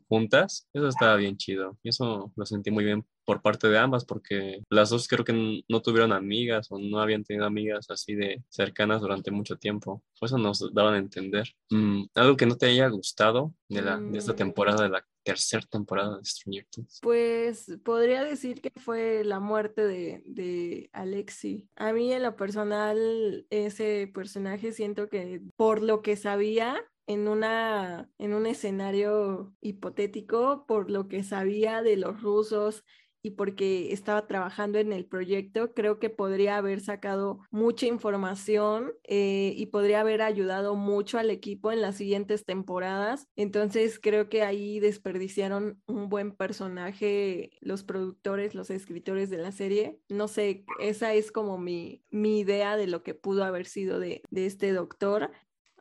juntas, 0.08 0.68
eso 0.72 0.88
estaba 0.88 1.16
bien 1.16 1.36
chido. 1.36 1.78
Y 1.82 1.90
eso 1.90 2.32
lo 2.36 2.46
sentí 2.46 2.70
muy 2.70 2.84
bien 2.84 3.04
por 3.28 3.42
parte 3.42 3.68
de 3.68 3.78
ambas, 3.78 4.06
porque 4.06 4.62
las 4.70 4.88
dos 4.88 5.06
creo 5.06 5.22
que 5.22 5.62
no 5.68 5.82
tuvieron 5.82 6.12
amigas 6.12 6.68
o 6.70 6.78
no 6.78 6.98
habían 7.00 7.24
tenido 7.24 7.44
amigas 7.44 7.90
así 7.90 8.14
de 8.14 8.42
cercanas 8.48 9.02
durante 9.02 9.30
mucho 9.30 9.56
tiempo. 9.56 10.02
Eso 10.18 10.38
nos 10.38 10.72
daban 10.72 10.94
a 10.94 10.98
entender. 10.98 11.46
Mm, 11.70 12.04
algo 12.14 12.36
que 12.38 12.46
no 12.46 12.56
te 12.56 12.66
haya 12.66 12.88
gustado 12.88 13.52
de, 13.68 13.82
la, 13.82 13.98
de 13.98 14.16
esta 14.16 14.32
mm. 14.32 14.36
temporada 14.36 14.82
de 14.84 14.88
la 14.88 15.04
tercera 15.28 15.66
temporada 15.70 16.16
de 16.16 16.24
Stranger 16.24 16.66
Things? 16.70 17.00
Pues 17.02 17.78
podría 17.84 18.24
decir 18.24 18.62
que 18.62 18.70
fue 18.80 19.24
la 19.24 19.40
muerte 19.40 19.86
de, 19.86 20.22
de 20.24 20.88
Alexi. 20.94 21.68
A 21.76 21.92
mí 21.92 22.10
en 22.12 22.22
lo 22.22 22.34
personal, 22.34 23.46
ese 23.50 24.10
personaje 24.14 24.72
siento 24.72 25.08
que 25.08 25.42
por 25.56 25.82
lo 25.82 26.00
que 26.00 26.16
sabía, 26.16 26.82
en, 27.06 27.28
una, 27.28 28.10
en 28.18 28.32
un 28.32 28.46
escenario 28.46 29.54
hipotético, 29.60 30.64
por 30.66 30.90
lo 30.90 31.08
que 31.08 31.22
sabía 31.22 31.82
de 31.82 31.96
los 31.96 32.22
rusos 32.22 32.84
y 33.22 33.30
porque 33.32 33.92
estaba 33.92 34.26
trabajando 34.26 34.78
en 34.78 34.92
el 34.92 35.04
proyecto, 35.04 35.74
creo 35.74 35.98
que 35.98 36.10
podría 36.10 36.56
haber 36.56 36.80
sacado 36.80 37.40
mucha 37.50 37.86
información 37.86 38.92
eh, 39.04 39.52
y 39.56 39.66
podría 39.66 40.00
haber 40.00 40.22
ayudado 40.22 40.74
mucho 40.76 41.18
al 41.18 41.30
equipo 41.30 41.72
en 41.72 41.82
las 41.82 41.96
siguientes 41.96 42.44
temporadas. 42.44 43.26
Entonces 43.36 43.98
creo 44.00 44.28
que 44.28 44.42
ahí 44.42 44.80
desperdiciaron 44.80 45.82
un 45.86 46.08
buen 46.08 46.32
personaje 46.34 47.50
los 47.60 47.82
productores, 47.82 48.54
los 48.54 48.70
escritores 48.70 49.30
de 49.30 49.38
la 49.38 49.52
serie. 49.52 49.98
No 50.08 50.28
sé, 50.28 50.64
esa 50.80 51.14
es 51.14 51.32
como 51.32 51.58
mi, 51.58 52.02
mi 52.10 52.40
idea 52.40 52.76
de 52.76 52.86
lo 52.86 53.02
que 53.02 53.14
pudo 53.14 53.44
haber 53.44 53.66
sido 53.66 53.98
de, 53.98 54.22
de 54.30 54.46
este 54.46 54.72
doctor. 54.72 55.30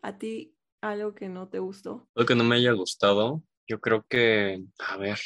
¿A 0.01 0.17
ti 0.17 0.55
algo 0.81 1.13
que 1.13 1.29
no 1.29 1.49
te 1.49 1.59
gustó? 1.59 2.07
Lo 2.15 2.25
que 2.25 2.35
no 2.35 2.43
me 2.43 2.55
haya 2.55 2.71
gustado, 2.71 3.41
yo 3.67 3.79
creo 3.79 4.05
que, 4.07 4.63
a 4.79 4.97
ver, 4.97 5.19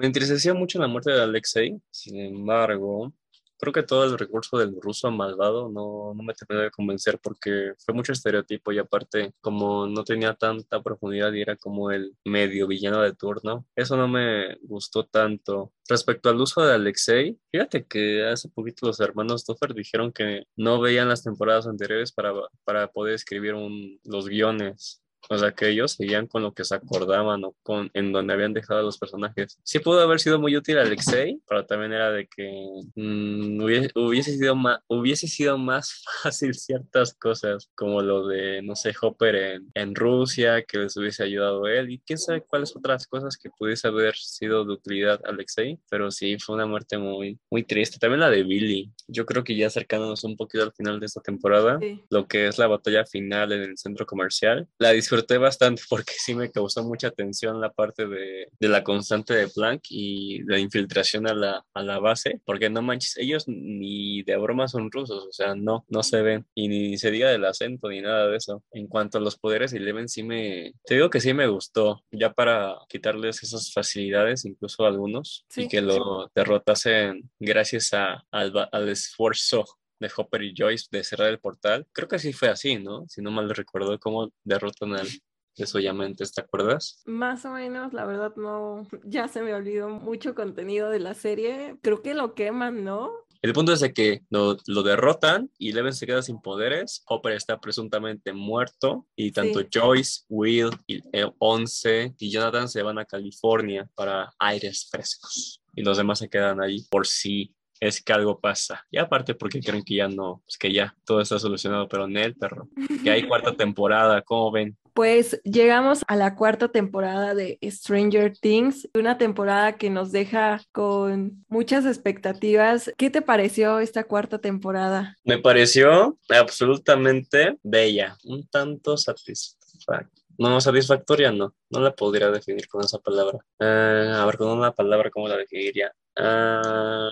me 0.00 0.06
entristeció 0.06 0.54
mucho 0.54 0.78
la 0.78 0.88
muerte 0.88 1.10
de 1.10 1.22
Alexei, 1.22 1.78
sin 1.90 2.18
embargo, 2.20 3.12
creo 3.58 3.72
que 3.74 3.82
todo 3.82 4.04
el 4.04 4.18
recurso 4.18 4.56
del 4.56 4.80
ruso 4.80 5.10
malvado 5.10 5.68
no, 5.68 6.14
no 6.14 6.22
me 6.22 6.32
terminó 6.32 6.62
de 6.62 6.70
convencer 6.70 7.18
porque 7.22 7.74
fue 7.84 7.94
mucho 7.94 8.12
estereotipo 8.12 8.72
y 8.72 8.78
aparte 8.78 9.34
como 9.42 9.86
no 9.86 10.04
tenía 10.04 10.34
tanta 10.34 10.82
profundidad 10.82 11.32
y 11.34 11.42
era 11.42 11.56
como 11.56 11.90
el 11.90 12.16
medio 12.24 12.66
villano 12.66 13.02
de 13.02 13.14
turno, 13.14 13.66
eso 13.76 13.96
no 13.98 14.08
me 14.08 14.56
gustó 14.62 15.04
tanto. 15.04 15.72
Respecto 15.86 16.30
al 16.30 16.40
uso 16.40 16.64
de 16.64 16.74
Alexei, 16.74 17.38
fíjate 17.52 17.84
que 17.84 18.24
hace 18.24 18.48
poquito 18.48 18.86
los 18.86 19.00
hermanos 19.00 19.44
Doffer 19.44 19.74
dijeron 19.74 20.12
que 20.12 20.44
no 20.56 20.80
veían 20.80 21.08
las 21.08 21.22
temporadas 21.22 21.66
anteriores 21.66 22.12
para, 22.12 22.32
para 22.64 22.88
poder 22.90 23.14
escribir 23.14 23.54
un, 23.54 24.00
los 24.04 24.28
guiones 24.28 25.02
o 25.30 25.38
sea, 25.38 25.52
que 25.52 25.68
ellos 25.68 25.92
seguían 25.92 26.26
con 26.26 26.42
lo 26.42 26.52
que 26.52 26.64
se 26.64 26.74
acordaban 26.74 27.44
o 27.44 27.54
con 27.62 27.88
en 27.94 28.12
donde 28.12 28.34
habían 28.34 28.52
dejado 28.52 28.80
a 28.80 28.82
los 28.82 28.98
personajes. 28.98 29.58
Sí 29.62 29.78
pudo 29.78 30.00
haber 30.00 30.18
sido 30.18 30.40
muy 30.40 30.56
útil 30.56 30.78
Alexei, 30.78 31.40
pero 31.48 31.64
también 31.64 31.92
era 31.92 32.10
de 32.10 32.26
que 32.26 32.50
mm, 32.96 33.62
hubiese, 33.62 34.36
sido 34.36 34.56
más, 34.56 34.80
hubiese 34.88 35.28
sido 35.28 35.56
más 35.56 36.02
fácil 36.22 36.54
ciertas 36.54 37.14
cosas, 37.14 37.70
como 37.76 38.02
lo 38.02 38.26
de, 38.26 38.60
no 38.62 38.74
sé, 38.74 38.92
Hopper 39.00 39.36
en, 39.36 39.70
en 39.74 39.94
Rusia, 39.94 40.64
que 40.64 40.78
les 40.78 40.96
hubiese 40.96 41.22
ayudado 41.22 41.68
él, 41.68 41.90
y 41.90 42.00
quién 42.00 42.18
sabe 42.18 42.42
cuáles 42.42 42.74
otras 42.74 43.06
cosas 43.06 43.36
que 43.36 43.50
pudiese 43.50 43.86
haber 43.86 44.16
sido 44.16 44.64
de 44.64 44.72
utilidad 44.72 45.20
Alexei, 45.24 45.78
pero 45.88 46.10
sí, 46.10 46.38
fue 46.38 46.56
una 46.56 46.66
muerte 46.66 46.98
muy, 46.98 47.38
muy 47.50 47.62
triste. 47.62 47.98
También 47.98 48.20
la 48.20 48.30
de 48.30 48.42
Billy. 48.42 48.90
Yo 49.06 49.26
creo 49.26 49.44
que 49.44 49.56
ya 49.56 49.68
acercándonos 49.68 50.24
un 50.24 50.36
poquito 50.36 50.64
al 50.64 50.72
final 50.72 50.98
de 50.98 51.06
esta 51.06 51.20
temporada, 51.20 51.78
lo 52.10 52.26
que 52.26 52.48
es 52.48 52.58
la 52.58 52.66
batalla 52.66 53.06
final 53.06 53.52
en 53.52 53.62
el 53.62 53.78
centro 53.78 54.06
comercial, 54.06 54.68
la 54.78 54.90
disfruté 55.20 55.38
bastante 55.38 55.82
porque 55.88 56.12
sí 56.16 56.34
me 56.34 56.50
causó 56.50 56.82
mucha 56.82 57.10
tensión 57.10 57.60
la 57.60 57.70
parte 57.70 58.06
de, 58.06 58.48
de 58.58 58.68
la 58.68 58.82
constante 58.82 59.34
de 59.34 59.48
Planck 59.48 59.82
y 59.90 60.42
la 60.44 60.58
infiltración 60.58 61.28
a 61.28 61.34
la, 61.34 61.64
a 61.74 61.82
la 61.82 61.98
base, 61.98 62.40
porque 62.44 62.70
no 62.70 62.82
manches, 62.82 63.16
ellos 63.18 63.44
ni 63.46 64.22
de 64.22 64.36
broma 64.36 64.68
son 64.68 64.90
rusos, 64.90 65.26
o 65.28 65.32
sea, 65.32 65.54
no, 65.54 65.84
no 65.88 66.02
se 66.02 66.22
ven 66.22 66.46
y 66.54 66.68
ni 66.68 66.96
se 66.98 67.10
diga 67.10 67.30
del 67.30 67.44
acento 67.44 67.88
ni 67.88 68.00
nada 68.00 68.28
de 68.28 68.36
eso. 68.36 68.62
En 68.72 68.86
cuanto 68.86 69.18
a 69.18 69.20
los 69.20 69.36
poderes 69.36 69.72
Eleven, 69.72 70.08
sí 70.08 70.22
me, 70.22 70.72
te 70.84 70.94
digo 70.94 71.10
que 71.10 71.20
sí 71.20 71.34
me 71.34 71.46
gustó, 71.46 72.02
ya 72.10 72.32
para 72.32 72.76
quitarles 72.88 73.42
esas 73.42 73.72
facilidades, 73.72 74.44
incluso 74.44 74.84
a 74.84 74.88
algunos, 74.88 75.44
y 75.56 75.68
que 75.68 75.82
lo 75.82 76.30
derrotasen 76.34 77.30
gracias 77.38 77.92
a, 77.92 78.24
al, 78.30 78.52
al 78.72 78.88
esfuerzo 78.88 79.64
de 80.00 80.10
Hopper 80.16 80.42
y 80.42 80.54
Joyce 80.56 80.88
de 80.90 81.04
cerrar 81.04 81.28
el 81.28 81.38
portal. 81.38 81.86
Creo 81.92 82.08
que 82.08 82.18
sí 82.18 82.32
fue 82.32 82.48
así, 82.48 82.76
¿no? 82.76 83.06
Si 83.08 83.22
no 83.22 83.30
mal 83.30 83.50
recuerdo 83.50 83.98
cómo 84.00 84.32
derrotan 84.44 84.94
al 84.94 85.08
desollamente, 85.56 86.24
¿te 86.24 86.40
acuerdas? 86.40 87.02
Más 87.04 87.44
o 87.44 87.50
menos, 87.50 87.92
la 87.92 88.06
verdad 88.06 88.34
no, 88.36 88.88
ya 89.04 89.28
se 89.28 89.42
me 89.42 89.54
olvidó 89.54 89.88
mucho 89.88 90.34
contenido 90.34 90.90
de 90.90 91.00
la 91.00 91.14
serie. 91.14 91.76
Creo 91.82 92.02
que 92.02 92.14
lo 92.14 92.34
queman, 92.34 92.84
¿no? 92.84 93.12
El 93.42 93.54
punto 93.54 93.72
es 93.72 93.80
de 93.80 93.94
que 93.94 94.22
lo, 94.28 94.56
derrotan 94.82 95.50
y 95.56 95.72
Leven 95.72 95.94
se 95.94 96.06
queda 96.06 96.20
sin 96.20 96.42
poderes. 96.42 97.02
Hopper 97.06 97.32
está 97.32 97.58
presuntamente 97.58 98.34
muerto 98.34 99.06
y 99.16 99.32
tanto 99.32 99.60
Joyce, 99.72 100.24
Will, 100.28 100.68
y 100.86 101.00
Once 101.38 102.14
y 102.18 102.30
Jonathan 102.30 102.68
se 102.68 102.82
van 102.82 102.98
a 102.98 103.06
California 103.06 103.88
para 103.94 104.30
aires 104.38 104.86
frescos. 104.90 105.62
Y 105.74 105.82
los 105.82 105.96
demás 105.96 106.18
se 106.18 106.28
quedan 106.28 106.60
ahí 106.60 106.84
por 106.90 107.06
sí 107.06 107.54
es 107.80 108.02
que 108.02 108.12
algo 108.12 108.38
pasa. 108.38 108.86
Y 108.90 108.98
aparte 108.98 109.34
porque 109.34 109.60
creen 109.60 109.82
que 109.82 109.96
ya 109.96 110.08
no, 110.08 110.42
pues 110.44 110.58
que 110.58 110.72
ya 110.72 110.94
todo 111.04 111.20
está 111.20 111.38
solucionado, 111.38 111.88
pero 111.88 112.04
en 112.04 112.16
el 112.16 112.36
perro, 112.36 112.68
que 113.02 113.10
hay 113.10 113.22
cuarta 113.28 113.56
temporada, 113.56 114.22
¿cómo 114.22 114.52
ven? 114.52 114.76
Pues 114.92 115.40
llegamos 115.44 116.04
a 116.08 116.16
la 116.16 116.34
cuarta 116.34 116.68
temporada 116.68 117.34
de 117.34 117.58
Stranger 117.62 118.36
Things, 118.36 118.88
una 118.92 119.18
temporada 119.18 119.76
que 119.76 119.88
nos 119.88 120.12
deja 120.12 120.60
con 120.72 121.44
muchas 121.48 121.86
expectativas. 121.86 122.92
¿Qué 122.98 123.08
te 123.08 123.22
pareció 123.22 123.78
esta 123.78 124.04
cuarta 124.04 124.38
temporada? 124.38 125.16
Me 125.24 125.38
pareció 125.38 126.18
absolutamente 126.28 127.56
bella, 127.62 128.16
un 128.24 128.46
tanto 128.48 128.96
satisfactoria. 128.96 130.10
No, 130.38 130.58
satisfactoria 130.60 131.30
no, 131.30 131.54
no 131.68 131.80
la 131.80 131.94
podría 131.94 132.30
definir 132.30 132.66
con 132.66 132.82
esa 132.82 132.98
palabra. 132.98 133.38
Eh, 133.58 134.12
a 134.14 134.24
ver, 134.24 134.38
con 134.38 134.48
una 134.48 134.72
palabra, 134.72 135.10
¿cómo 135.10 135.28
la 135.28 135.36
definiría? 135.36 135.92
Ah, 136.16 137.10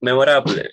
memorable, 0.00 0.70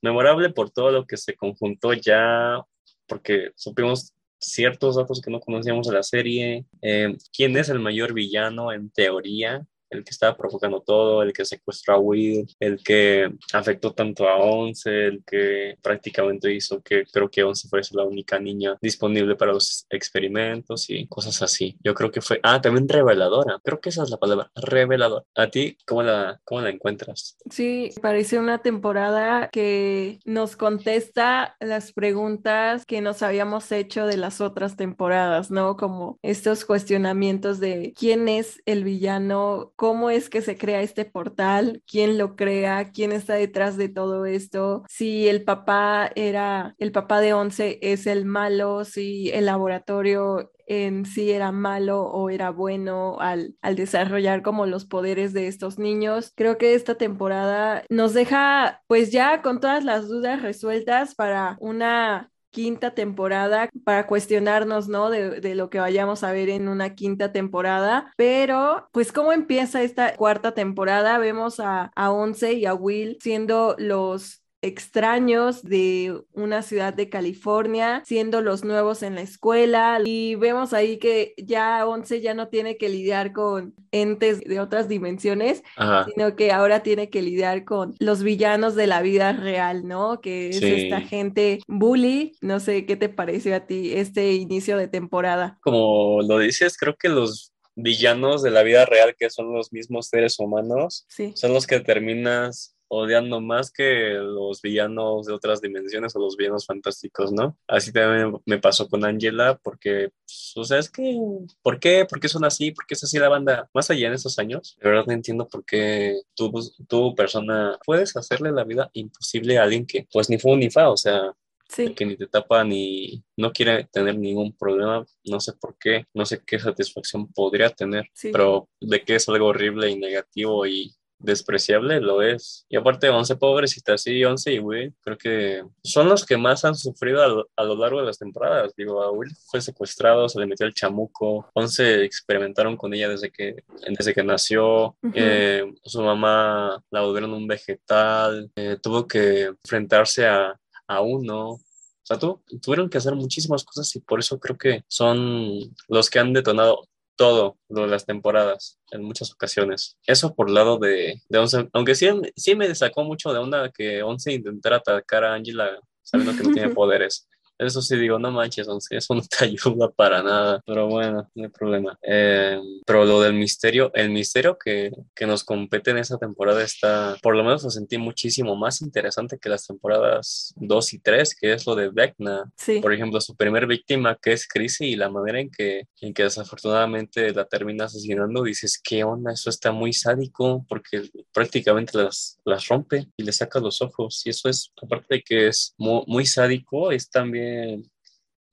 memorable 0.00 0.50
por 0.50 0.70
todo 0.70 0.90
lo 0.90 1.06
que 1.06 1.16
se 1.16 1.34
conjuntó 1.34 1.92
ya, 1.92 2.62
porque 3.06 3.50
supimos 3.56 4.12
ciertos 4.38 4.96
datos 4.96 5.20
que 5.20 5.30
no 5.30 5.40
conocíamos 5.40 5.86
de 5.86 5.94
la 5.94 6.02
serie, 6.02 6.64
eh, 6.82 7.16
quién 7.32 7.56
es 7.56 7.68
el 7.68 7.78
mayor 7.78 8.12
villano 8.12 8.72
en 8.72 8.90
teoría, 8.90 9.64
el 9.92 10.04
que 10.04 10.10
estaba 10.10 10.36
provocando 10.36 10.80
todo, 10.80 11.22
el 11.22 11.32
que 11.32 11.44
secuestró 11.44 11.94
a 11.94 11.98
Will, 11.98 12.46
el 12.58 12.82
que 12.82 13.30
afectó 13.52 13.92
tanto 13.92 14.28
a 14.28 14.36
Once, 14.36 14.88
el 14.90 15.22
que 15.24 15.76
prácticamente 15.82 16.52
hizo 16.52 16.80
que 16.82 17.04
creo 17.04 17.28
que 17.30 17.42
Once 17.42 17.68
fuese 17.68 17.96
la 17.96 18.04
única 18.04 18.38
niña 18.38 18.76
disponible 18.80 19.36
para 19.36 19.52
los 19.52 19.86
experimentos 19.90 20.88
y 20.90 21.06
cosas 21.06 21.42
así. 21.42 21.76
Yo 21.82 21.94
creo 21.94 22.10
que 22.10 22.20
fue, 22.20 22.40
ah, 22.42 22.60
también 22.60 22.88
reveladora, 22.88 23.60
creo 23.62 23.80
que 23.80 23.90
esa 23.90 24.02
es 24.02 24.10
la 24.10 24.16
palabra, 24.16 24.50
reveladora. 24.54 25.24
¿A 25.34 25.48
ti 25.48 25.76
cómo 25.86 26.02
la, 26.02 26.40
cómo 26.44 26.60
la 26.60 26.70
encuentras? 26.70 27.36
Sí, 27.50 27.90
parece 28.00 28.38
una 28.38 28.58
temporada 28.58 29.48
que 29.50 30.18
nos 30.24 30.56
contesta 30.56 31.56
las 31.60 31.92
preguntas 31.92 32.86
que 32.86 33.00
nos 33.00 33.22
habíamos 33.22 33.70
hecho 33.72 34.06
de 34.06 34.16
las 34.16 34.40
otras 34.40 34.76
temporadas, 34.76 35.50
¿no? 35.50 35.76
Como 35.76 36.18
estos 36.22 36.64
cuestionamientos 36.64 37.60
de 37.60 37.92
quién 37.98 38.28
es 38.28 38.62
el 38.66 38.84
villano, 38.84 39.72
cómo 39.82 40.10
es 40.10 40.30
que 40.30 40.42
se 40.42 40.56
crea 40.56 40.80
este 40.80 41.04
portal, 41.04 41.82
quién 41.90 42.16
lo 42.16 42.36
crea, 42.36 42.92
quién 42.92 43.10
está 43.10 43.34
detrás 43.34 43.76
de 43.76 43.88
todo 43.88 44.26
esto, 44.26 44.84
si 44.88 45.26
el 45.28 45.42
papá 45.42 46.08
era, 46.14 46.76
el 46.78 46.92
papá 46.92 47.20
de 47.20 47.34
Once 47.34 47.80
es 47.82 48.06
el 48.06 48.24
malo, 48.24 48.84
si 48.84 49.30
el 49.30 49.46
laboratorio 49.46 50.52
en 50.68 51.04
sí 51.04 51.32
era 51.32 51.50
malo 51.50 52.02
o 52.02 52.30
era 52.30 52.50
bueno 52.50 53.18
al, 53.18 53.56
al, 53.60 53.74
desarrollar 53.74 54.42
como 54.42 54.66
los 54.66 54.84
poderes 54.86 55.32
de 55.32 55.48
estos 55.48 55.80
niños. 55.80 56.32
Creo 56.36 56.58
que 56.58 56.74
esta 56.74 56.94
temporada 56.94 57.82
nos 57.90 58.14
deja 58.14 58.82
pues 58.86 59.10
ya 59.10 59.42
con 59.42 59.58
todas 59.58 59.84
las 59.84 60.06
dudas 60.06 60.42
resueltas 60.42 61.16
para 61.16 61.56
una 61.58 62.31
quinta 62.52 62.94
temporada 62.94 63.68
para 63.84 64.06
cuestionarnos, 64.06 64.88
¿no? 64.88 65.10
De, 65.10 65.54
lo 65.56 65.70
que 65.70 65.80
vayamos 65.80 66.22
a 66.22 66.32
ver 66.32 66.48
en 66.50 66.68
una 66.68 66.94
quinta 66.94 67.32
temporada. 67.32 68.12
Pero, 68.16 68.88
pues, 68.92 69.10
¿cómo 69.10 69.32
empieza 69.32 69.82
esta 69.82 70.14
cuarta 70.14 70.54
temporada? 70.54 71.18
Vemos 71.18 71.58
a, 71.58 71.90
a 71.96 72.12
Once 72.12 72.52
y 72.52 72.66
a 72.66 72.74
Will 72.74 73.18
siendo 73.20 73.74
los 73.78 74.41
extraños 74.62 75.62
de 75.62 76.22
una 76.32 76.62
ciudad 76.62 76.94
de 76.94 77.08
California, 77.08 78.02
siendo 78.06 78.40
los 78.40 78.64
nuevos 78.64 79.02
en 79.02 79.16
la 79.16 79.20
escuela. 79.20 80.00
Y 80.04 80.36
vemos 80.36 80.72
ahí 80.72 80.98
que 80.98 81.34
ya 81.36 81.86
Once 81.86 82.20
ya 82.20 82.32
no 82.32 82.48
tiene 82.48 82.76
que 82.76 82.88
lidiar 82.88 83.32
con 83.32 83.74
entes 83.90 84.40
de 84.40 84.60
otras 84.60 84.88
dimensiones, 84.88 85.62
sino 86.06 86.36
que 86.36 86.52
ahora 86.52 86.82
tiene 86.82 87.10
que 87.10 87.22
lidiar 87.22 87.64
con 87.64 87.94
los 87.98 88.22
villanos 88.22 88.74
de 88.74 88.86
la 88.86 89.02
vida 89.02 89.32
real, 89.32 89.86
¿no? 89.86 90.20
Que 90.20 90.48
es 90.48 90.62
esta 90.62 91.00
gente 91.00 91.60
bully. 91.66 92.36
No 92.40 92.60
sé 92.60 92.86
qué 92.86 92.96
te 92.96 93.08
pareció 93.08 93.56
a 93.56 93.66
ti 93.66 93.92
este 93.92 94.32
inicio 94.32 94.76
de 94.76 94.88
temporada. 94.88 95.58
Como 95.60 96.22
lo 96.22 96.38
dices, 96.38 96.76
creo 96.78 96.96
que 96.96 97.08
los 97.08 97.52
villanos 97.74 98.42
de 98.42 98.50
la 98.50 98.62
vida 98.62 98.84
real, 98.84 99.16
que 99.18 99.30
son 99.30 99.52
los 99.52 99.72
mismos 99.72 100.06
seres 100.06 100.38
humanos, 100.38 101.06
son 101.34 101.52
los 101.52 101.66
que 101.66 101.80
terminas 101.80 102.76
odiando 102.94 103.40
más 103.40 103.72
que 103.72 104.10
los 104.12 104.60
villanos 104.60 105.24
de 105.24 105.32
otras 105.32 105.62
dimensiones 105.62 106.14
o 106.14 106.18
los 106.18 106.36
villanos 106.36 106.66
fantásticos, 106.66 107.32
¿no? 107.32 107.56
Así 107.66 107.90
también 107.90 108.38
me 108.44 108.58
pasó 108.58 108.86
con 108.86 109.06
Angela, 109.06 109.58
porque, 109.62 110.10
pues, 110.26 110.52
o 110.56 110.64
sea, 110.64 110.78
es 110.78 110.90
que, 110.90 111.18
¿por 111.62 111.80
qué? 111.80 112.04
¿Por 112.04 112.20
qué 112.20 112.28
son 112.28 112.44
así? 112.44 112.70
¿Por 112.70 112.86
qué 112.86 112.92
es 112.92 113.02
así 113.02 113.18
la 113.18 113.30
banda? 113.30 113.70
Más 113.72 113.90
allá 113.90 114.08
en 114.08 114.12
esos 114.12 114.38
años, 114.38 114.76
de 114.78 114.90
verdad 114.90 115.06
no 115.06 115.14
entiendo 115.14 115.48
por 115.48 115.64
qué 115.64 116.20
tú, 116.34 116.52
tú 116.86 117.14
persona, 117.14 117.78
puedes 117.86 118.14
hacerle 118.14 118.52
la 118.52 118.64
vida 118.64 118.90
imposible 118.92 119.58
a 119.58 119.62
alguien 119.62 119.86
que, 119.86 120.06
pues, 120.12 120.28
ni 120.28 120.38
fue 120.38 120.54
ni 120.56 120.70
fa, 120.70 120.90
o 120.90 120.96
sea, 120.98 121.32
que 121.74 122.04
ni 122.04 122.16
te 122.16 122.26
tapa 122.26 122.62
ni 122.62 123.24
no 123.38 123.52
quiere 123.52 123.84
tener 123.84 124.18
ningún 124.18 124.54
problema, 124.54 125.06
no 125.24 125.40
sé 125.40 125.54
por 125.54 125.78
qué, 125.78 126.04
no 126.12 126.26
sé 126.26 126.42
qué 126.46 126.58
satisfacción 126.58 127.32
podría 127.32 127.70
tener, 127.70 128.04
pero 128.32 128.68
de 128.80 129.02
que 129.02 129.14
es 129.14 129.26
algo 129.30 129.46
horrible 129.46 129.88
y 129.88 129.96
negativo 129.96 130.66
y 130.66 130.94
despreciable 131.22 132.00
lo 132.00 132.22
es. 132.22 132.66
Y 132.68 132.76
aparte, 132.76 133.08
11 133.08 133.36
pobrecitas, 133.36 134.02
sí, 134.02 134.24
11 134.24 134.52
y 134.52 134.58
Will, 134.58 134.94
creo 135.00 135.16
que 135.16 135.62
son 135.82 136.08
los 136.08 136.26
que 136.26 136.36
más 136.36 136.64
han 136.64 136.74
sufrido 136.74 137.22
a 137.56 137.64
lo, 137.64 137.76
largo 137.76 138.00
de 138.00 138.06
las 138.06 138.18
temporadas. 138.18 138.74
Digo, 138.76 139.02
a 139.02 139.10
Will 139.10 139.30
fue 139.46 139.60
secuestrado, 139.60 140.28
se 140.28 140.38
le 140.40 140.46
metió 140.46 140.66
el 140.66 140.74
chamuco, 140.74 141.48
11 141.54 142.04
experimentaron 142.04 142.76
con 142.76 142.92
ella 142.94 143.08
desde 143.08 143.30
que, 143.30 143.64
desde 143.86 144.14
que 144.14 144.22
nació, 144.22 144.96
eh, 145.14 145.64
su 145.84 146.02
mamá 146.02 146.82
la 146.90 147.00
volvieron 147.02 147.32
un 147.32 147.46
vegetal, 147.46 148.50
eh, 148.56 148.76
tuvo 148.82 149.06
que 149.06 149.44
enfrentarse 149.44 150.26
a, 150.26 150.58
a 150.86 151.00
uno. 151.00 151.50
O 151.50 152.04
sea, 152.04 152.18
tuvieron 152.18 152.90
que 152.90 152.98
hacer 152.98 153.14
muchísimas 153.14 153.62
cosas 153.64 153.94
y 153.94 154.00
por 154.00 154.18
eso 154.18 154.40
creo 154.40 154.58
que 154.58 154.82
son 154.88 155.72
los 155.88 156.10
que 156.10 156.18
han 156.18 156.32
detonado 156.32 156.88
todo 157.22 157.56
lo 157.68 157.82
de 157.82 157.86
las 157.86 158.04
temporadas 158.04 158.80
en 158.90 159.04
muchas 159.04 159.30
ocasiones. 159.32 159.96
Eso 160.08 160.34
por 160.34 160.48
el 160.48 160.54
lado 160.54 160.78
de, 160.78 161.22
de 161.28 161.38
Once, 161.38 161.68
aunque 161.72 161.94
sí, 161.94 162.08
sí 162.34 162.56
me 162.56 162.74
sacó 162.74 163.04
mucho 163.04 163.32
de 163.32 163.38
onda 163.38 163.70
que 163.70 164.02
Once 164.02 164.32
intentara 164.32 164.78
atacar 164.78 165.22
a 165.22 165.34
Angela 165.34 165.78
sabiendo 166.02 166.36
que 166.36 166.48
no 166.48 166.52
tiene 166.52 166.68
poderes. 166.74 167.28
Eso 167.66 167.82
sí 167.82 167.96
digo, 167.96 168.18
no 168.18 168.30
manches, 168.30 168.66
eso 168.90 169.14
no 169.14 169.22
te 169.22 169.44
ayuda 169.44 169.90
para 169.90 170.22
nada, 170.22 170.60
pero 170.66 170.88
bueno, 170.88 171.30
no 171.34 171.44
hay 171.44 171.50
problema. 171.50 171.98
Eh, 172.02 172.58
pero 172.86 173.04
lo 173.04 173.20
del 173.20 173.34
misterio, 173.34 173.90
el 173.94 174.10
misterio 174.10 174.58
que, 174.58 174.90
que 175.14 175.26
nos 175.26 175.44
compete 175.44 175.90
en 175.90 175.98
esta 175.98 176.18
temporada 176.18 176.62
está, 176.62 177.16
por 177.22 177.36
lo 177.36 177.44
menos 177.44 177.62
lo 177.62 177.70
sentí 177.70 177.98
muchísimo 177.98 178.56
más 178.56 178.82
interesante 178.82 179.38
que 179.38 179.48
las 179.48 179.66
temporadas 179.66 180.54
2 180.56 180.92
y 180.94 180.98
3, 180.98 181.34
que 181.34 181.52
es 181.52 181.66
lo 181.66 181.74
de 181.74 181.88
Vecna. 181.90 182.50
Sí. 182.56 182.80
Por 182.80 182.92
ejemplo, 182.92 183.20
su 183.20 183.36
primer 183.36 183.66
víctima, 183.66 184.18
que 184.20 184.32
es 184.32 184.46
Chrissy, 184.48 184.86
y 184.86 184.96
la 184.96 185.10
manera 185.10 185.40
en 185.40 185.50
que, 185.50 185.84
en 186.00 186.14
que 186.14 186.24
desafortunadamente 186.24 187.32
la 187.32 187.44
termina 187.44 187.84
asesinando, 187.84 188.42
dices, 188.42 188.80
¿qué 188.82 189.04
onda? 189.04 189.32
Eso 189.32 189.50
está 189.50 189.72
muy 189.72 189.92
sádico, 189.92 190.64
porque 190.68 191.02
prácticamente 191.32 191.96
las, 191.98 192.38
las 192.44 192.68
rompe 192.68 193.08
y 193.16 193.22
le 193.22 193.32
saca 193.32 193.60
los 193.60 193.82
ojos, 193.82 194.22
y 194.24 194.30
eso 194.30 194.48
es, 194.48 194.72
aparte 194.82 195.16
de 195.16 195.22
que 195.22 195.48
es 195.48 195.74
muy, 195.78 196.02
muy 196.06 196.26
sádico, 196.26 196.92
es 196.92 197.10
también 197.10 197.90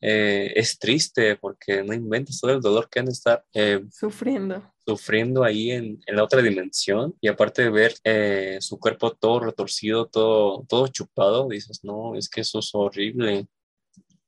eh, 0.02 0.54
es 0.56 0.80
triste 0.80 1.36
porque 1.36 1.84
no 1.84 1.94
inventas 1.94 2.40
todo 2.40 2.52
el 2.52 2.62
dolor 2.62 2.90
que 2.90 3.00
han 3.00 3.08
de 3.08 3.12
estar 3.12 3.44
eh, 3.54 3.84
sufriendo. 3.92 4.64
Sufriendo 4.86 5.44
ahí 5.44 5.72
en, 5.72 6.00
en, 6.06 6.16
la 6.16 6.24
otra 6.24 6.42
dimensión 6.42 7.16
y 7.20 7.28
aparte 7.28 7.64
de 7.64 7.70
ver 7.70 7.96
eh, 8.06 8.58
su 8.62 8.80
cuerpo 8.80 9.12
todo 9.12 9.42
retorcido, 9.42 10.08
todo, 10.08 10.66
todo 10.70 10.88
chupado, 10.88 11.50
dices, 11.50 11.84
no, 11.84 12.16
es 12.16 12.30
que 12.30 12.42
eso 12.42 12.60
es 12.60 12.70
horrible. 12.74 13.48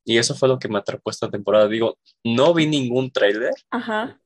Y 0.03 0.17
eso 0.17 0.33
fue 0.33 0.49
lo 0.49 0.57
que 0.57 0.67
me 0.67 0.79
atrapó 0.79 1.11
esta 1.11 1.29
temporada. 1.29 1.67
Digo, 1.67 1.97
no 2.23 2.53
vi 2.53 2.67
ningún 2.67 3.11
tráiler. 3.11 3.53
Ajá. 3.69 4.19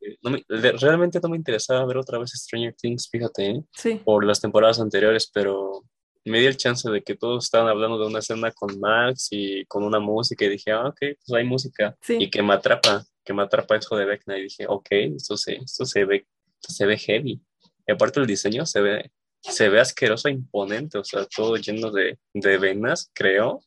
realmente 0.79 1.19
no 1.21 1.29
me 1.29 1.38
interesaba 1.38 1.85
ver 1.85 1.97
otra 1.97 2.17
vez 2.17 2.31
Stranger 2.31 2.73
Things, 2.73 3.09
fíjate, 3.09 3.63
sí. 3.73 4.01
por 4.03 4.25
las 4.25 4.39
temporadas 4.39 4.79
anteriores, 4.79 5.29
pero 5.33 5.83
me 6.25 6.39
di 6.39 6.45
el 6.45 6.57
chance 6.57 6.89
de 6.89 7.03
que 7.03 7.15
todos 7.15 7.45
estaban 7.45 7.67
hablando 7.67 7.99
de 7.99 8.07
una 8.07 8.19
escena 8.19 8.51
con 8.51 8.79
Max 8.79 9.27
y 9.31 9.65
con 9.65 9.83
una 9.83 9.99
música 9.99 10.45
y 10.45 10.49
dije, 10.49 10.71
ah, 10.71 10.88
ok, 10.88 10.97
pues 10.99 11.33
hay 11.33 11.43
música. 11.43 11.95
Y 12.07 12.29
que 12.29 12.41
me 12.41 12.53
atrapa, 12.53 13.05
que 13.23 13.33
me 13.33 13.43
atrapa 13.43 13.75
eso 13.75 13.95
de 13.95 14.05
Vecna 14.05 14.38
y 14.38 14.43
dije, 14.43 14.65
ok, 14.67 14.88
esto 14.91 15.38
se, 15.38 15.55
esto 15.57 15.85
se 15.85 16.03
ve, 16.03 16.25
se 16.59 16.85
ve 16.85 16.97
heavy. 16.97 17.41
Y 17.88 17.91
aparte 17.91 18.19
el 18.19 18.25
diseño 18.25 18.65
se 18.65 18.81
ve, 18.81 19.11
se 19.51 19.69
ve 19.69 19.79
asqueroso 19.79 20.27
e 20.27 20.31
imponente, 20.31 20.97
o 20.97 21.03
sea, 21.03 21.25
todo 21.25 21.55
lleno 21.58 21.91
de, 21.91 22.17
de 22.34 22.58
venas, 22.58 23.12
creo, 23.13 23.62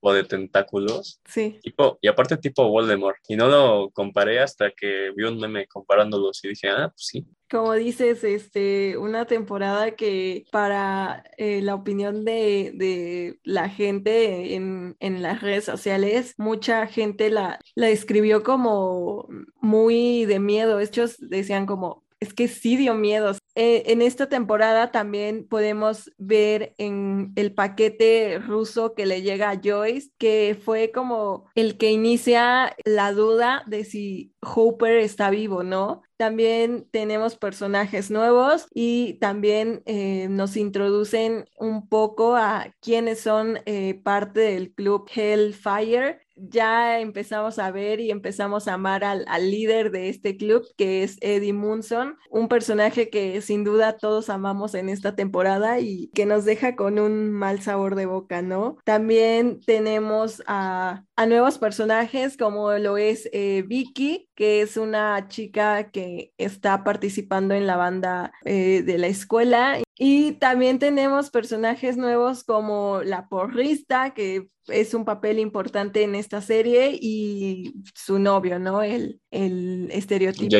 o 0.00 0.12
de 0.12 0.24
tentáculos. 0.24 1.20
Sí. 1.30 1.60
Tipo, 1.62 1.96
y 2.00 2.08
aparte 2.08 2.36
tipo 2.38 2.68
Voldemort. 2.68 3.18
Y 3.28 3.36
no 3.36 3.46
lo 3.46 3.90
comparé 3.90 4.40
hasta 4.40 4.72
que 4.72 5.12
vi 5.16 5.22
un 5.22 5.38
meme 5.38 5.68
comparándolos 5.68 6.44
y 6.44 6.48
dije, 6.48 6.68
ah, 6.68 6.88
pues 6.88 7.06
sí, 7.06 7.24
como 7.50 7.72
dices, 7.72 8.22
este, 8.22 8.96
una 8.96 9.26
temporada 9.26 9.96
que 9.96 10.44
para 10.52 11.24
eh, 11.36 11.60
la 11.62 11.74
opinión 11.74 12.24
de, 12.24 12.70
de 12.74 13.40
la 13.42 13.68
gente 13.68 14.54
en, 14.54 14.96
en, 15.00 15.20
las 15.20 15.42
redes 15.42 15.64
sociales, 15.64 16.34
mucha 16.38 16.86
gente 16.86 17.28
la, 17.28 17.58
la 17.74 17.88
escribió 17.88 18.44
como 18.44 19.28
muy 19.60 20.26
de 20.26 20.38
miedo. 20.38 20.78
Ellos 20.78 21.16
decían 21.18 21.66
como, 21.66 22.04
es 22.20 22.34
que 22.34 22.48
sí 22.48 22.76
dio 22.76 22.94
miedo. 22.94 23.34
Eh, 23.56 23.84
en 23.86 24.02
esta 24.02 24.28
temporada 24.28 24.92
también 24.92 25.46
podemos 25.48 26.12
ver 26.18 26.74
en 26.78 27.32
el 27.34 27.52
paquete 27.52 28.38
ruso 28.38 28.94
que 28.94 29.06
le 29.06 29.22
llega 29.22 29.50
a 29.50 29.60
Joyce, 29.62 30.10
que 30.18 30.56
fue 30.62 30.92
como 30.92 31.46
el 31.54 31.76
que 31.78 31.90
inicia 31.90 32.76
la 32.84 33.12
duda 33.12 33.64
de 33.66 33.84
si 33.84 34.34
Hooper 34.42 34.98
está 34.98 35.30
vivo, 35.30 35.62
¿no? 35.62 36.02
También 36.16 36.86
tenemos 36.90 37.36
personajes 37.36 38.10
nuevos 38.10 38.66
y 38.74 39.14
también 39.14 39.82
eh, 39.86 40.28
nos 40.28 40.56
introducen 40.56 41.46
un 41.58 41.88
poco 41.88 42.36
a 42.36 42.74
quienes 42.80 43.20
son 43.20 43.58
eh, 43.64 43.94
parte 44.04 44.40
del 44.40 44.74
club 44.74 45.08
Hellfire 45.12 46.20
ya 46.48 47.00
empezamos 47.00 47.58
a 47.58 47.70
ver 47.70 48.00
y 48.00 48.10
empezamos 48.10 48.68
a 48.68 48.74
amar 48.74 49.04
al, 49.04 49.26
líder 49.50 49.90
de 49.90 50.08
este 50.08 50.36
club, 50.36 50.66
que 50.76 51.02
es 51.02 51.16
Eddie 51.20 51.52
Munson, 51.52 52.16
un 52.30 52.48
personaje 52.48 53.10
que 53.10 53.40
sin 53.40 53.64
duda 53.64 53.96
todos 53.96 54.30
amamos 54.30 54.74
en 54.74 54.88
esta 54.88 55.14
temporada 55.16 55.80
y 55.80 56.08
que 56.14 56.26
nos 56.26 56.44
deja 56.44 56.76
con 56.76 56.98
un 56.98 57.30
mal 57.30 57.60
sabor 57.62 57.94
de 57.94 58.06
boca, 58.06 58.42
¿no? 58.42 58.76
También 58.84 59.60
tenemos 59.60 60.42
a, 60.46 61.04
nuevos 61.26 61.58
personajes 61.58 62.36
como 62.36 62.72
lo 62.72 62.96
es 62.96 63.28
eh, 63.32 63.62
Vicky, 63.66 64.28
que 64.34 64.62
es 64.62 64.76
una 64.76 65.28
chica 65.28 65.90
que 65.90 66.32
está 66.38 66.84
participando 66.84 67.54
en 67.54 67.66
la 67.66 67.76
banda 67.76 68.32
eh, 68.44 68.82
de 68.82 68.98
la 68.98 69.08
escuela. 69.08 69.78
Y 69.98 70.32
también 70.32 70.78
tenemos 70.78 71.30
personajes 71.30 71.96
nuevos 71.96 72.42
como 72.42 73.02
la 73.02 73.28
porrista, 73.28 74.14
que 74.14 74.48
es 74.68 74.94
un 74.94 75.04
papel 75.04 75.38
importante 75.38 76.02
en 76.02 76.14
esta 76.14 76.40
serie, 76.40 76.96
y 76.98 77.74
su 77.94 78.18
novio, 78.18 78.58
¿no? 78.58 78.82
El, 78.82 79.20
el 79.30 79.90
estereotipo 79.90 80.56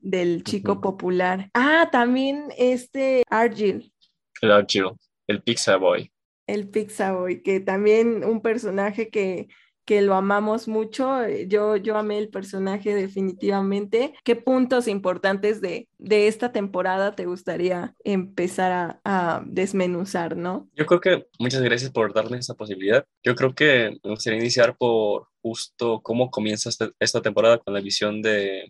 del, 0.00 0.42
chico 0.42 0.80
popular. 0.80 1.48
Ah, 1.54 1.88
también 1.92 2.48
este 2.58 3.22
Argyle. 3.30 3.92
El 4.40 4.50
Argyle, 4.50 4.92
el 5.28 5.42
Pizza 5.42 5.76
Boy. 5.76 6.10
El 6.48 6.68
Pizza 6.68 7.12
Boy, 7.12 7.42
que 7.42 7.60
también 7.60 8.24
un 8.24 8.42
personaje 8.42 9.10
que 9.10 9.48
que 9.84 10.02
lo 10.02 10.14
amamos 10.14 10.68
mucho. 10.68 11.24
Eh, 11.24 11.46
yo, 11.48 11.76
yo 11.76 11.96
amé 11.96 12.18
el 12.18 12.28
personaje 12.28 12.94
definitivamente. 12.94 14.14
¿Qué 14.24 14.36
puntos 14.36 14.88
importantes 14.88 15.60
de, 15.60 15.88
de 15.98 16.28
esta 16.28 16.52
temporada 16.52 17.14
te 17.14 17.26
gustaría 17.26 17.94
empezar 18.04 19.00
a, 19.04 19.42
desmenuzar, 19.46 20.36
no? 20.36 20.68
Yo 20.74 20.86
creo 20.86 21.00
que 21.00 21.26
muchas 21.38 21.62
gracias 21.62 21.90
por 21.90 22.12
darme 22.12 22.38
esa 22.38 22.54
posibilidad. 22.54 23.04
Yo 23.22 23.34
creo 23.34 23.54
que 23.54 23.98
me 24.02 24.10
gustaría 24.10 24.38
iniciar 24.38 24.76
por 24.76 25.28
justo 25.40 26.00
cómo 26.02 26.30
comienza 26.30 26.68
esta, 26.68 26.90
esta 26.98 27.20
temporada 27.20 27.58
con 27.58 27.74
la 27.74 27.80
visión 27.80 28.22
de, 28.22 28.64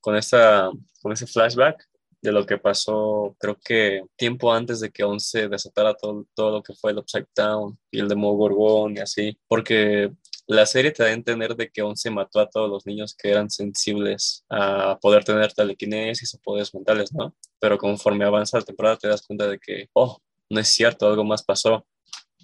con, 0.00 0.16
esta, 0.16 0.70
con 1.00 1.12
ese 1.12 1.26
flashback 1.26 1.88
de 2.22 2.30
lo 2.30 2.46
que 2.46 2.56
pasó, 2.56 3.36
creo 3.38 3.58
que 3.62 4.04
tiempo 4.16 4.52
antes 4.52 4.78
de 4.78 4.90
que 4.90 5.02
Once 5.02 5.48
desatara 5.48 5.94
todo, 5.94 6.24
todo 6.34 6.52
lo 6.52 6.62
que 6.62 6.72
fue 6.72 6.92
el 6.92 6.98
Upside 6.98 7.26
Down 7.34 7.76
y 7.90 7.98
el 7.98 8.08
Demogorgon 8.08 8.96
y 8.96 9.00
así, 9.00 9.36
porque 9.48 10.12
la 10.46 10.66
serie 10.66 10.90
te 10.90 11.02
da 11.02 11.10
a 11.10 11.12
entender 11.12 11.54
de 11.56 11.70
que 11.70 11.82
Once 11.82 12.10
mató 12.10 12.40
a 12.40 12.48
todos 12.48 12.68
los 12.68 12.86
niños 12.86 13.14
que 13.14 13.30
eran 13.30 13.50
sensibles 13.50 14.44
a 14.50 14.98
poder 15.00 15.24
tener 15.24 15.52
telequinesis 15.52 16.34
o 16.34 16.40
poderes 16.40 16.74
mentales, 16.74 17.12
¿no? 17.12 17.34
Pero 17.60 17.78
conforme 17.78 18.24
avanza 18.24 18.58
la 18.58 18.64
temporada 18.64 18.96
te 18.96 19.08
das 19.08 19.22
cuenta 19.22 19.48
de 19.48 19.58
que, 19.58 19.88
oh, 19.92 20.18
no 20.50 20.60
es 20.60 20.68
cierto, 20.68 21.06
algo 21.06 21.24
más 21.24 21.42
pasó. 21.42 21.86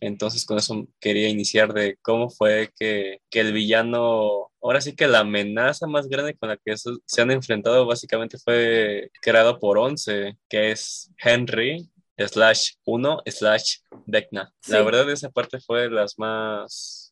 Entonces 0.00 0.44
con 0.44 0.58
eso 0.58 0.86
quería 1.00 1.28
iniciar 1.28 1.72
de 1.74 1.96
cómo 2.02 2.30
fue 2.30 2.70
que, 2.78 3.20
que 3.30 3.40
el 3.40 3.52
villano, 3.52 4.50
ahora 4.62 4.80
sí 4.80 4.94
que 4.94 5.08
la 5.08 5.20
amenaza 5.20 5.86
más 5.88 6.08
grande 6.08 6.36
con 6.36 6.50
la 6.50 6.56
que 6.56 6.74
se 6.76 7.20
han 7.20 7.30
enfrentado 7.32 7.84
básicamente 7.84 8.38
fue 8.38 9.10
creado 9.20 9.58
por 9.58 9.76
Once, 9.76 10.36
que 10.48 10.70
es 10.70 11.10
Henry 11.18 11.90
slash 12.16 12.72
1 12.84 13.22
slash 13.26 13.78
Vecna. 14.06 14.52
La 14.68 14.82
verdad 14.82 15.10
esa 15.10 15.30
parte 15.30 15.60
fue 15.60 15.82
de 15.82 15.90
las 15.90 16.18
más 16.18 17.07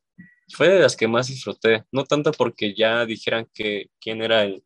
fue 0.48 0.68
de 0.68 0.80
las 0.80 0.96
que 0.96 1.08
más 1.08 1.28
disfruté, 1.28 1.84
no 1.92 2.04
tanto 2.04 2.32
porque 2.32 2.74
ya 2.74 3.04
dijeran 3.06 3.48
que 3.52 3.90
quién 4.00 4.22
era 4.22 4.44
el, 4.44 4.64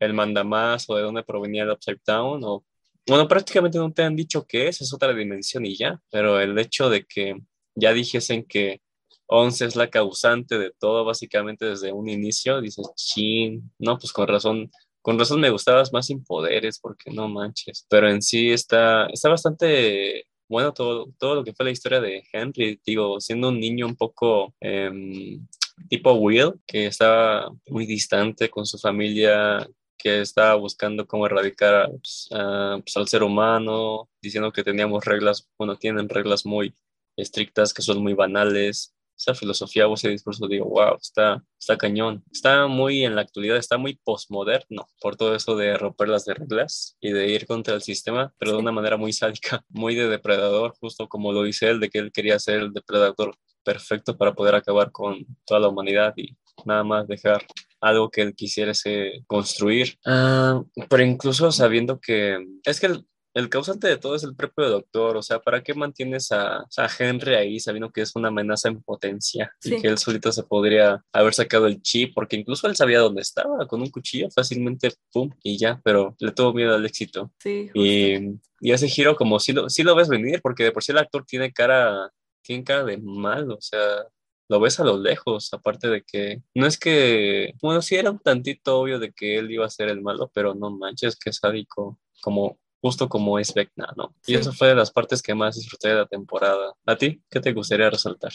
el 0.00 0.14
mandamás 0.14 0.88
o 0.88 0.96
de 0.96 1.02
dónde 1.02 1.22
provenía 1.22 1.64
el 1.64 1.70
Upside 1.70 2.00
Down, 2.06 2.42
o 2.44 2.64
bueno, 3.06 3.28
prácticamente 3.28 3.78
no 3.78 3.92
te 3.92 4.02
han 4.02 4.16
dicho 4.16 4.46
qué 4.46 4.68
es, 4.68 4.80
es 4.80 4.92
otra 4.94 5.14
dimensión 5.14 5.66
y 5.66 5.76
ya, 5.76 6.00
pero 6.10 6.40
el 6.40 6.58
hecho 6.58 6.90
de 6.90 7.04
que 7.04 7.36
ya 7.74 7.92
dijesen 7.92 8.44
que 8.44 8.82
Once 9.26 9.64
es 9.64 9.76
la 9.76 9.88
causante 9.90 10.58
de 10.58 10.72
todo, 10.78 11.04
básicamente 11.04 11.64
desde 11.66 11.92
un 11.92 12.08
inicio, 12.08 12.60
dices, 12.60 12.90
chin, 12.96 13.72
no, 13.78 13.98
pues 13.98 14.12
con 14.12 14.26
razón, 14.26 14.70
con 15.02 15.18
razón 15.18 15.40
me 15.40 15.50
gustabas 15.50 15.92
más 15.92 16.06
sin 16.06 16.24
poderes, 16.24 16.80
porque 16.80 17.10
no 17.12 17.28
manches, 17.28 17.86
pero 17.88 18.10
en 18.10 18.22
sí 18.22 18.50
está, 18.50 19.06
está 19.06 19.28
bastante 19.28 20.26
bueno, 20.50 20.72
todo, 20.72 21.06
todo 21.16 21.36
lo 21.36 21.44
que 21.44 21.52
fue 21.52 21.64
la 21.64 21.70
historia 21.70 22.00
de 22.00 22.24
Henry, 22.32 22.80
digo, 22.84 23.20
siendo 23.20 23.50
un 23.50 23.60
niño 23.60 23.86
un 23.86 23.94
poco 23.94 24.52
em, 24.60 25.46
tipo 25.88 26.12
Will, 26.14 26.54
que 26.66 26.86
estaba 26.86 27.52
muy 27.68 27.86
distante 27.86 28.50
con 28.50 28.66
su 28.66 28.76
familia, 28.76 29.64
que 29.96 30.22
estaba 30.22 30.56
buscando 30.56 31.06
cómo 31.06 31.26
erradicar 31.26 31.88
pues, 31.90 32.28
pues, 32.30 32.96
al 32.96 33.06
ser 33.06 33.22
humano, 33.22 34.08
diciendo 34.20 34.50
que 34.50 34.64
teníamos 34.64 35.04
reglas, 35.04 35.48
bueno, 35.56 35.76
tienen 35.76 36.08
reglas 36.08 36.44
muy 36.44 36.74
estrictas, 37.16 37.72
que 37.72 37.82
son 37.82 38.02
muy 38.02 38.14
banales, 38.14 38.92
esa 39.20 39.34
filosofía 39.34 39.86
o 39.86 39.94
ese 39.94 40.08
discurso, 40.08 40.48
digo, 40.48 40.64
wow, 40.66 40.96
está, 41.00 41.42
está 41.58 41.76
cañón. 41.76 42.24
Está 42.32 42.66
muy 42.66 43.04
en 43.04 43.14
la 43.14 43.20
actualidad, 43.20 43.58
está 43.58 43.76
muy 43.76 44.00
postmoderno 44.02 44.88
por 45.00 45.16
todo 45.16 45.34
eso 45.34 45.56
de 45.56 45.76
romper 45.76 46.08
las 46.08 46.26
reglas 46.26 46.96
y 47.00 47.12
de 47.12 47.28
ir 47.28 47.46
contra 47.46 47.74
el 47.74 47.82
sistema, 47.82 48.32
pero 48.38 48.52
de 48.52 48.58
una 48.58 48.72
manera 48.72 48.96
muy 48.96 49.12
sádica, 49.12 49.62
muy 49.68 49.94
de 49.94 50.08
depredador, 50.08 50.74
justo 50.80 51.08
como 51.08 51.32
lo 51.32 51.42
dice 51.42 51.68
él, 51.68 51.80
de 51.80 51.90
que 51.90 51.98
él 51.98 52.12
quería 52.12 52.38
ser 52.38 52.60
el 52.60 52.72
depredador 52.72 53.36
perfecto 53.62 54.16
para 54.16 54.34
poder 54.34 54.54
acabar 54.54 54.90
con 54.90 55.26
toda 55.44 55.60
la 55.60 55.68
humanidad 55.68 56.14
y 56.16 56.34
nada 56.64 56.82
más 56.82 57.06
dejar 57.06 57.44
algo 57.80 58.10
que 58.10 58.22
él 58.22 58.34
quisiese 58.34 59.22
construir. 59.26 59.98
Ah, 60.04 60.62
pero 60.88 61.02
incluso 61.02 61.52
sabiendo 61.52 62.00
que 62.00 62.38
es 62.64 62.80
que 62.80 63.02
el, 63.34 63.48
causante 63.48 63.88
de 63.88 63.96
todo 63.96 64.14
es 64.14 64.24
el 64.24 64.34
propio 64.34 64.68
doctor, 64.68 65.16
o 65.16 65.22
sea, 65.22 65.40
¿para 65.40 65.62
qué 65.62 65.74
mantienes 65.74 66.32
a, 66.32 66.58
a 66.58 66.88
Henry 66.98 67.34
ahí 67.34 67.60
sabiendo 67.60 67.90
que 67.90 68.02
es 68.02 68.14
una 68.16 68.28
amenaza 68.28 68.68
en 68.68 68.82
potencia 68.82 69.52
y 69.62 69.80
que 69.80 69.88
él 69.88 69.98
solito 69.98 70.32
se 70.32 70.42
podría 70.42 71.04
haber 71.12 71.34
sacado 71.34 71.66
el 71.66 71.80
chip? 71.82 72.12
Porque 72.14 72.36
incluso 72.36 72.66
él 72.66 72.76
sabía 72.76 73.00
dónde 73.00 73.22
estaba, 73.22 73.66
con 73.66 73.80
un 73.80 73.90
cuchillo 73.90 74.28
fácilmente, 74.30 74.92
pum, 75.12 75.30
y 75.42 75.58
ya, 75.58 75.80
pero 75.84 76.16
le 76.18 76.32
tuvo 76.32 76.52
miedo 76.52 76.74
al 76.74 76.86
éxito. 76.86 77.32
Sí. 77.38 77.70
Y, 77.74 78.14
y, 78.60 78.72
ese 78.72 78.88
giro 78.88 79.16
como 79.16 79.38
si 79.40 79.52
lo, 79.52 79.68
si 79.68 79.82
lo 79.82 79.94
ves 79.94 80.08
venir, 80.08 80.40
porque 80.42 80.64
de 80.64 80.72
por 80.72 80.82
sí 80.82 80.92
el 80.92 80.98
actor 80.98 81.24
tiene 81.24 81.52
cara, 81.52 82.10
tiene 82.42 82.64
cara 82.64 82.84
de 82.84 82.98
mal, 82.98 83.50
o 83.50 83.60
sea, 83.60 84.06
lo 84.50 84.58
ves 84.58 84.80
a 84.80 84.84
lo 84.84 84.98
lejos, 84.98 85.52
aparte 85.54 85.88
de 85.88 86.02
que 86.02 86.42
no 86.54 86.66
es 86.66 86.76
que, 86.76 87.54
bueno, 87.62 87.80
sí 87.82 87.94
era 87.94 88.10
un 88.10 88.18
tantito 88.18 88.80
obvio 88.80 88.98
de 88.98 89.12
que 89.12 89.38
él 89.38 89.50
iba 89.50 89.64
a 89.64 89.70
ser 89.70 89.88
el 89.88 90.02
malo, 90.02 90.30
pero 90.34 90.56
no 90.56 90.70
manches, 90.70 91.16
que 91.16 91.32
sádico, 91.32 92.00
como 92.20 92.58
justo 92.80 93.08
como 93.08 93.38
es 93.38 93.52
Vecna, 93.54 93.92
¿no? 93.96 94.14
Y 94.26 94.34
eso 94.34 94.52
fue 94.52 94.68
de 94.68 94.74
las 94.74 94.90
partes 94.90 95.22
que 95.22 95.34
más 95.34 95.56
disfruté 95.56 95.88
de 95.88 95.94
la 95.96 96.06
temporada. 96.06 96.74
¿A 96.86 96.96
ti 96.96 97.22
qué 97.30 97.40
te 97.40 97.52
gustaría 97.52 97.90
resaltar? 97.90 98.32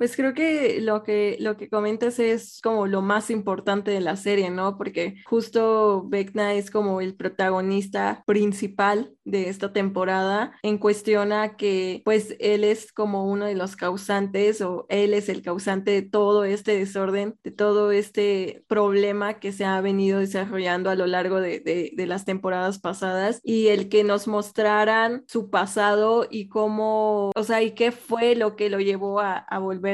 Pues 0.00 0.16
creo 0.16 0.32
que 0.32 0.80
lo 0.80 1.02
que 1.02 1.36
lo 1.40 1.58
que 1.58 1.68
comentas 1.68 2.18
es 2.18 2.62
como 2.62 2.86
lo 2.86 3.02
más 3.02 3.28
importante 3.28 3.90
de 3.90 4.00
la 4.00 4.16
serie, 4.16 4.48
¿no? 4.48 4.78
Porque 4.78 5.16
justo 5.26 6.08
Vecna 6.08 6.54
es 6.54 6.70
como 6.70 7.02
el 7.02 7.14
protagonista 7.14 8.22
principal 8.26 9.12
de 9.24 9.50
esta 9.50 9.74
temporada 9.74 10.52
en 10.62 10.78
cuestión 10.78 11.34
a 11.34 11.54
que 11.58 12.00
pues 12.06 12.34
él 12.40 12.64
es 12.64 12.94
como 12.94 13.30
uno 13.30 13.44
de 13.44 13.54
los 13.54 13.76
causantes 13.76 14.62
o 14.62 14.86
él 14.88 15.12
es 15.12 15.28
el 15.28 15.42
causante 15.42 15.90
de 15.90 16.00
todo 16.00 16.44
este 16.44 16.78
desorden, 16.78 17.36
de 17.44 17.50
todo 17.50 17.92
este 17.92 18.64
problema 18.68 19.38
que 19.38 19.52
se 19.52 19.66
ha 19.66 19.82
venido 19.82 20.20
desarrollando 20.20 20.88
a 20.88 20.94
lo 20.94 21.06
largo 21.06 21.42
de, 21.42 21.60
de, 21.60 21.92
de 21.94 22.06
las 22.06 22.24
temporadas 22.24 22.78
pasadas 22.78 23.40
y 23.44 23.66
el 23.66 23.90
que 23.90 24.02
nos 24.02 24.28
mostraran 24.28 25.24
su 25.28 25.50
pasado 25.50 26.26
y 26.30 26.48
cómo, 26.48 27.32
o 27.36 27.44
sea, 27.44 27.60
y 27.60 27.72
qué 27.72 27.92
fue 27.92 28.34
lo 28.34 28.56
que 28.56 28.70
lo 28.70 28.80
llevó 28.80 29.20
a, 29.20 29.36
a 29.36 29.58
volver 29.58 29.89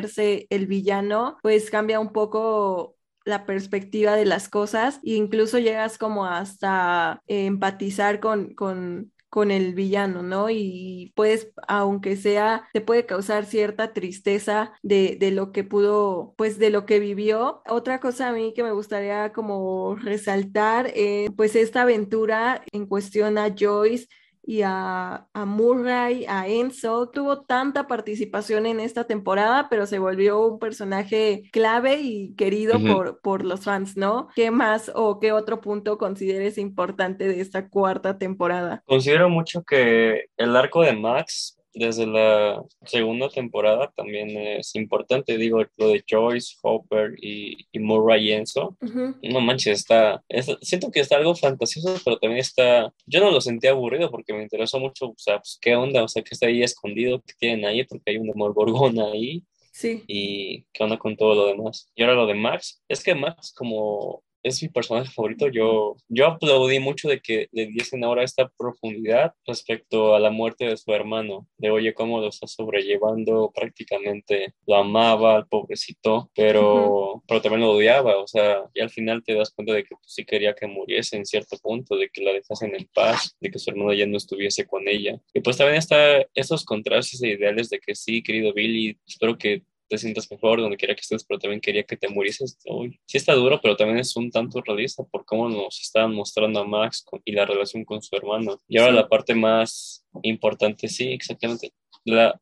el 0.51 0.67
villano, 0.67 1.39
pues 1.43 1.71
cambia 1.71 2.01
un 2.01 2.13
poco 2.13 2.97
la 3.25 3.45
perspectiva 3.45 4.15
de 4.15 4.25
las 4.25 4.49
cosas 4.49 5.01
e 5.05 5.15
incluso 5.15 5.59
llegas 5.59 5.99
como 5.99 6.27
hasta 6.27 7.21
empatizar 7.27 8.21
con, 8.21 8.55
con, 8.55 9.13
con 9.29 9.51
el 9.51 9.75
villano, 9.75 10.23
¿no? 10.23 10.49
Y 10.49 11.13
pues, 11.15 11.53
aunque 11.69 12.17
sea, 12.17 12.69
te 12.73 12.81
puede 12.81 13.05
causar 13.05 13.45
cierta 13.45 13.93
tristeza 13.93 14.73
de, 14.83 15.17
de, 15.21 15.31
lo 15.33 15.53
que 15.53 15.65
pudo, 15.65 16.35
pues 16.39 16.59
de 16.59 16.71
lo 16.71 16.87
que 16.87 17.01
vivió. 17.01 17.63
Otra 17.69 18.01
cosa 18.01 18.29
a 18.29 18.33
mí 18.33 18.55
que 18.55 18.63
me 18.63 18.73
gustaría 18.73 19.33
como 19.33 19.97
resaltar, 19.97 20.91
eh, 20.95 21.29
pues 21.37 21.57
esta 21.57 21.83
aventura 21.83 22.63
en 22.73 22.87
cuestión 22.87 23.39
a 23.39 23.55
Joyce 23.59 24.07
y 24.47 24.63
a, 24.65 25.27
Murray, 25.35 26.25
a 26.29 26.47
Enzo. 26.47 27.09
Tuvo 27.11 27.43
tanta 27.43 27.89
participación 27.89 28.65
en 28.67 28.81
esta 28.81 29.05
temporada, 29.05 29.69
pero 29.69 29.87
se 29.87 29.99
volvió 29.99 30.47
un 30.47 30.59
personaje 30.59 31.51
clave 31.53 32.01
y 32.01 32.35
querido 32.35 32.79
por, 32.79 33.21
por 33.21 33.45
los 33.45 33.65
fans, 33.65 33.97
¿no? 33.97 34.29
¿Qué 34.37 34.51
más 34.51 34.91
o 34.95 35.19
qué 35.19 35.33
otro 35.33 35.61
punto 35.61 35.99
consideres 35.99 36.59
importante 36.59 37.27
de 37.27 37.41
esta 37.41 37.69
cuarta 37.69 38.19
temporada? 38.19 38.83
Considero 38.87 39.29
mucho 39.29 39.65
que 39.65 40.27
el 40.37 40.55
arco 40.55 40.83
de 40.83 40.93
Max 40.93 41.56
desde 41.77 42.07
la 42.07 42.65
segunda 42.87 43.29
temporada 43.29 43.93
también 43.95 44.31
es 44.37 44.75
importante, 44.75 45.37
digo, 45.37 45.63
lo 45.77 45.89
de 45.89 46.03
Joyce, 46.09 46.57
Hopper 46.63 47.15
y, 47.21 47.67
y 47.71 47.79
Murray 47.79 48.33
Enzo. 48.33 48.77
No 49.23 49.41
manches, 49.41 49.81
está, 49.81 50.25
siento 50.63 50.91
que 50.91 51.01
está 51.01 51.17
algo 51.17 51.35
fantasioso, 51.35 52.01
pero 52.05 52.19
también 52.19 52.41
está, 52.41 52.93
yo 53.07 53.21
no 53.21 53.31
lo 53.31 53.41
sentí 53.41 53.67
aburrido 53.67 54.11
porque 54.11 54.33
me 54.33 54.43
interesó 54.43 54.81
mucho, 54.81 55.09
o 55.09 55.15
sea, 55.19 55.37
pues, 55.39 55.59
qué 55.61 55.77
onda, 55.77 56.03
o 56.03 56.09
sea, 56.09 56.23
que 56.23 56.31
está 56.33 56.47
ahí 56.47 56.63
escondido, 56.63 57.21
que 57.21 57.35
tienen 57.39 57.67
ahí, 57.67 57.85
porque 57.85 58.11
hay 58.11 58.17
un 58.17 58.29
Demogorgon 58.29 58.99
ahí. 59.01 59.45
Sí. 59.73 60.03
Y 60.07 60.65
qué 60.73 60.85
onda 60.85 60.97
con 60.97 61.19
todo 61.19 61.35
lo 61.35 61.47
demás. 61.49 61.93
Y 61.95 62.03
ahora 62.03 62.15
lo 62.15 62.27
de 62.27 62.33
Max, 62.33 62.83
es 62.89 63.05
que 63.05 63.15
Max 63.15 63.53
como 63.55 64.23
es 64.47 64.63
mi 64.63 64.69
personaje 64.69 65.11
favorito. 65.11 65.49
Yo, 65.49 65.97
yo 66.09 66.27
aplaudí 66.27 66.79
mucho 66.79 67.09
de 67.09 67.21
que 67.21 67.49
le 67.53 67.67
diesen 67.67 68.05
ahora 68.05 68.23
esta 68.23 68.49
profundidad 68.57 69.33
respecto 69.45 70.15
a 70.15 70.21
la 70.21 70.31
muerte 70.31 70.67
de 70.67 70.77
su 70.77 70.93
hermano, 70.93 71.49
de 71.59 71.71
oye 71.71 71.95
cómo 71.95 72.21
lo 72.21 72.29
está 72.29 72.47
sobrellevando, 72.47 73.51
prácticamente 73.55 74.55
lo 74.67 74.77
amaba 74.77 75.35
al 75.37 75.49
pobrecito, 75.49 76.31
pero, 76.35 77.23
pero 77.27 77.43
también 77.43 77.63
lo 77.63 77.73
odiaba, 77.73 78.19
o 78.19 78.27
sea, 78.27 78.63
y 78.73 78.81
al 78.81 78.91
final 78.91 79.25
te 79.25 79.35
das 79.35 79.51
cuenta 79.51 79.73
de 79.73 79.85
que 79.85 79.97
sí 80.03 80.25
quería 80.25 80.55
que 80.55 80.67
muriese 80.69 81.17
en 81.17 81.27
cierto 81.27 81.57
punto, 81.59 81.97
de 81.97 82.09
que 82.09 82.23
la 82.23 82.33
dejasen 82.33 82.75
en 82.75 82.89
paz, 82.95 83.37
de 83.41 83.51
que 83.51 83.59
su 83.59 83.71
hermano 83.71 83.93
ya 83.95 84.07
no 84.07 84.17
estuviese 84.17 84.65
con 84.67 84.87
ella. 84.87 85.19
Y 85.35 85.41
pues 85.41 85.57
también 85.57 85.79
está 85.79 86.25
esos 86.35 86.65
contrastes 86.65 87.23
e 87.23 87.31
ideales 87.31 87.69
de 87.69 87.81
que 87.81 87.95
sí, 87.95 88.23
querido 88.23 88.53
Billy, 88.53 88.97
espero 89.07 89.37
que 89.37 89.63
te 89.89 89.99
sientas 89.99 90.31
mejor 90.31 90.61
donde 90.61 90.77
quiera 90.77 90.95
que 90.95 91.01
estés, 91.01 91.25
pero 91.25 91.39
también 91.39 91.61
quería 91.61 91.85
que 91.85 91.97
te 91.97 92.09
murieses. 92.09 92.59
Uy, 92.67 92.99
sí 93.07 93.19
está 93.19 93.35
duro, 93.35 93.61
pero 93.63 93.77
también 93.77 93.99
es 93.99 94.17
un 94.17 94.31
tanto 94.31 94.61
realista 94.61 95.05
por 95.05 95.25
cómo 95.25 95.49
nos 95.49 95.81
estaban 95.81 96.15
mostrando 96.15 96.61
a 96.61 96.67
Max 96.67 97.05
y 97.25 97.33
la 97.33 97.47
relación 97.47 97.85
con 97.85 98.03
su 98.03 98.15
hermano. 98.17 98.61
Y 98.69 98.79
ahora 98.79 98.93
la 98.93 99.09
parte 99.09 99.35
más 99.35 100.05
importante, 100.23 100.89
sí, 100.89 101.13
exactamente. 101.13 101.73
La, 102.05 102.41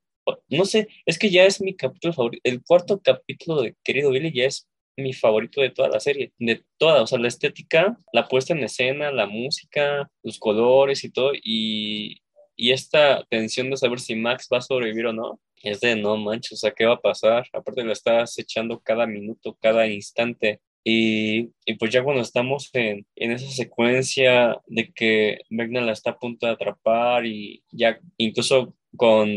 no 0.49 0.65
sé, 0.65 0.89
es 1.07 1.19
que 1.19 1.31
ya 1.31 1.45
es 1.45 1.61
mi 1.61 1.75
capítulo 1.75 2.13
favorito. 2.15 2.41
El 2.45 2.63
cuarto 2.63 3.01
capítulo 3.03 3.63
de 3.63 3.77
Querido 3.85 4.11
Billy 4.11 4.33
ya 4.33 4.45
es 4.45 4.69
mi 4.97 5.13
favorito 5.13 5.61
de 5.61 5.71
toda 5.71 5.89
la 5.89 6.01
serie, 6.01 6.33
de 6.39 6.63
toda, 6.79 7.03
o 7.03 7.07
sea, 7.07 7.19
la 7.19 7.29
estética, 7.29 7.99
la 8.13 8.29
puesta 8.29 8.53
en 8.53 8.63
escena, 8.63 9.11
la 9.11 9.27
música, 9.27 10.11
los 10.23 10.39
colores 10.39 11.03
y 11.05 11.11
todo, 11.11 11.33
y, 11.35 12.23
y 12.57 12.71
esta 12.73 13.25
tensión 13.29 13.71
de 13.71 13.77
saber 13.77 13.99
si 13.99 14.15
Max 14.15 14.49
va 14.53 14.59
a 14.59 14.61
sobrevivir 14.61 15.07
o 15.07 15.13
no, 15.13 15.41
es 15.71 15.81
de 15.81 15.97
no 15.97 16.17
manches, 16.17 16.53
o 16.53 16.57
sea, 16.57 16.73
¿qué 16.73 16.85
va 16.85 16.95
a 16.95 17.01
pasar? 17.01 17.47
Aparte 17.53 17.85
lo 17.85 17.93
estás 17.93 18.39
echando 18.39 18.81
cada 18.81 19.07
minuto, 19.07 19.57
cada 19.61 19.87
instante. 19.87 20.61
Y, 20.87 21.51
y 21.65 21.75
pues 21.79 21.91
ya 21.93 22.05
cuando 22.05 22.21
estamos 22.23 22.69
en, 22.75 23.07
en, 23.17 23.33
esa 23.33 23.51
secuencia 23.51 24.61
de 24.67 24.93
que 24.93 25.39
Vecna 25.49 25.81
la 25.81 25.93
está 25.93 26.11
a 26.11 26.19
punto 26.19 26.47
de 26.47 26.53
atrapar 26.53 27.25
y 27.25 27.63
ya 27.71 27.99
incluso 28.19 28.75
con 28.97 29.31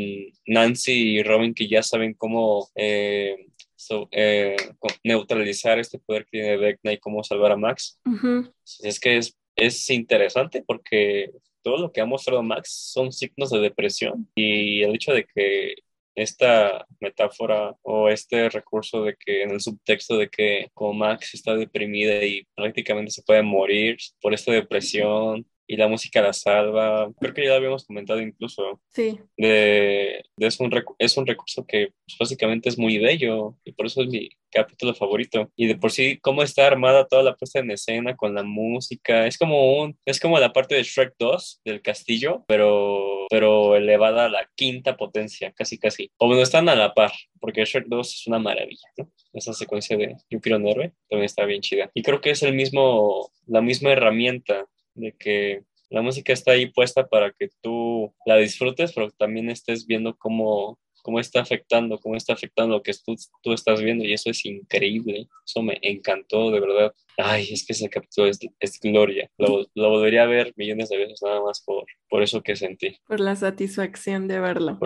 Nancy 0.45 0.91
y 0.91 1.23
Robin 1.23 1.53
que 1.53 1.67
ya 1.67 1.81
saben 1.83 2.13
cómo 2.13 2.67
eh, 2.75 3.47
eh, 4.11 4.57
neutralizar 5.03 5.79
este 5.79 5.99
poder 5.99 6.25
que 6.25 6.31
tiene 6.31 6.57
Vecna 6.57 6.93
y 6.93 6.97
cómo 6.97 7.23
salvar 7.23 7.53
a 7.53 7.57
Max. 7.57 7.99
Es 8.81 8.99
que 8.99 9.17
es, 9.17 9.37
es 9.55 9.89
interesante 9.89 10.63
porque 10.65 11.31
todo 11.61 11.77
lo 11.77 11.91
que 11.91 12.01
ha 12.01 12.05
mostrado 12.05 12.43
Max 12.43 12.91
son 12.93 13.11
signos 13.11 13.49
de 13.51 13.59
depresión 13.59 14.29
y 14.35 14.83
el 14.83 14.95
hecho 14.95 15.13
de 15.13 15.25
que 15.25 15.75
esta 16.17 16.85
metáfora 16.99 17.75
o 17.83 18.09
este 18.09 18.49
recurso 18.49 19.03
de 19.03 19.15
que 19.15 19.43
en 19.43 19.51
el 19.51 19.61
subtexto 19.61 20.17
de 20.17 20.29
que 20.29 20.67
como 20.73 20.93
Max 20.93 21.35
está 21.35 21.55
deprimida 21.55 22.25
y 22.25 22.45
prácticamente 22.55 23.11
se 23.11 23.21
puede 23.21 23.43
morir 23.43 23.97
por 24.19 24.33
esta 24.33 24.51
depresión 24.51 25.45
y 25.67 25.75
la 25.75 25.87
música 25.87 26.21
la 26.21 26.33
salva. 26.33 27.11
Creo 27.19 27.33
que 27.33 27.43
ya 27.43 27.49
lo 27.49 27.55
habíamos 27.55 27.85
comentado 27.85 28.21
incluso. 28.21 28.81
Sí. 28.89 29.19
De, 29.35 30.23
es, 30.37 30.59
un 30.59 30.71
es 30.97 31.17
un 31.17 31.27
recurso 31.27 31.65
que 31.65 31.89
pues, 32.05 32.17
básicamente 32.17 32.69
es 32.69 32.77
muy 32.79 32.97
bello 32.97 33.55
y 33.65 33.73
por 33.73 33.85
eso 33.85 34.01
es 34.01 34.07
mi 34.07 34.29
capítulo 34.49 34.93
favorito. 34.93 35.51
Y 35.55 35.67
de 35.67 35.75
por 35.75 35.91
sí, 35.91 36.19
cómo 36.21 36.41
está 36.41 36.65
armada 36.65 37.07
toda 37.07 37.23
la 37.23 37.35
puesta 37.35 37.59
en 37.59 37.71
escena 37.71 38.15
con 38.15 38.33
la 38.33 38.43
música. 38.43 39.27
Es 39.27 39.37
como 39.37 39.81
un, 39.81 39.97
es 40.05 40.19
como 40.19 40.39
la 40.39 40.53
parte 40.53 40.75
de 40.75 40.83
Shrek 40.83 41.15
2 41.19 41.61
del 41.65 41.81
castillo, 41.81 42.45
pero, 42.47 43.25
pero 43.29 43.75
elevada 43.75 44.25
a 44.25 44.29
la 44.29 44.49
quinta 44.55 44.95
potencia, 44.95 45.51
casi 45.51 45.77
casi. 45.77 46.09
O 46.17 46.27
bueno, 46.27 46.41
están 46.41 46.69
a 46.69 46.75
la 46.75 46.93
par, 46.93 47.11
porque 47.39 47.65
Shrek 47.65 47.87
2 47.87 48.07
es 48.07 48.27
una 48.27 48.39
maravilla, 48.39 48.87
¿no? 48.97 49.11
Esa 49.33 49.53
secuencia 49.53 49.97
de 49.97 50.15
Yukiro 50.31 50.57
Nerve 50.57 50.93
también 51.09 51.25
está 51.25 51.45
bien 51.45 51.61
chida. 51.61 51.91
Y 51.93 52.01
creo 52.01 52.21
que 52.21 52.31
es 52.31 52.41
el 52.41 52.53
mismo, 52.53 53.29
la 53.45 53.61
misma 53.61 53.91
herramienta 53.91 54.65
de 54.97 55.13
que 55.13 55.63
la 55.89 56.01
música 56.01 56.33
está 56.33 56.51
ahí 56.51 56.67
puesta 56.67 57.07
para 57.07 57.31
que 57.31 57.49
tú 57.61 58.13
la 58.25 58.35
disfrutes, 58.37 58.93
pero 58.93 59.09
también 59.11 59.49
estés 59.49 59.85
viendo 59.85 60.15
cómo, 60.17 60.77
cómo 61.07 61.21
está 61.21 61.39
afectando, 61.39 61.97
cómo 61.99 62.17
está 62.17 62.33
afectando 62.33 62.75
lo 62.75 62.83
que 62.83 62.91
tú, 62.91 63.15
tú 63.41 63.53
estás 63.53 63.81
viendo 63.81 64.03
y 64.03 64.11
eso 64.11 64.29
es 64.29 64.45
increíble, 64.45 65.29
eso 65.45 65.61
me 65.61 65.79
encantó 65.81 66.51
de 66.51 66.59
verdad. 66.59 66.93
Ay, 67.15 67.47
es 67.49 67.65
que 67.65 67.71
ese 67.71 67.89
capítulo 67.89 68.27
es, 68.27 68.39
es 68.59 68.77
gloria, 68.81 69.31
lo, 69.37 69.65
lo, 69.73 69.89
volvería 69.89 70.23
a 70.23 70.27
ver 70.27 70.53
millones 70.57 70.89
de 70.89 70.97
veces 70.97 71.21
nada 71.23 71.41
más 71.41 71.63
por, 71.63 71.85
por 72.09 72.23
eso 72.23 72.43
que 72.43 72.57
sentí. 72.57 72.99
Por 73.07 73.21
la 73.21 73.37
satisfacción 73.37 74.27
de 74.27 74.41
verlo. 74.41 74.77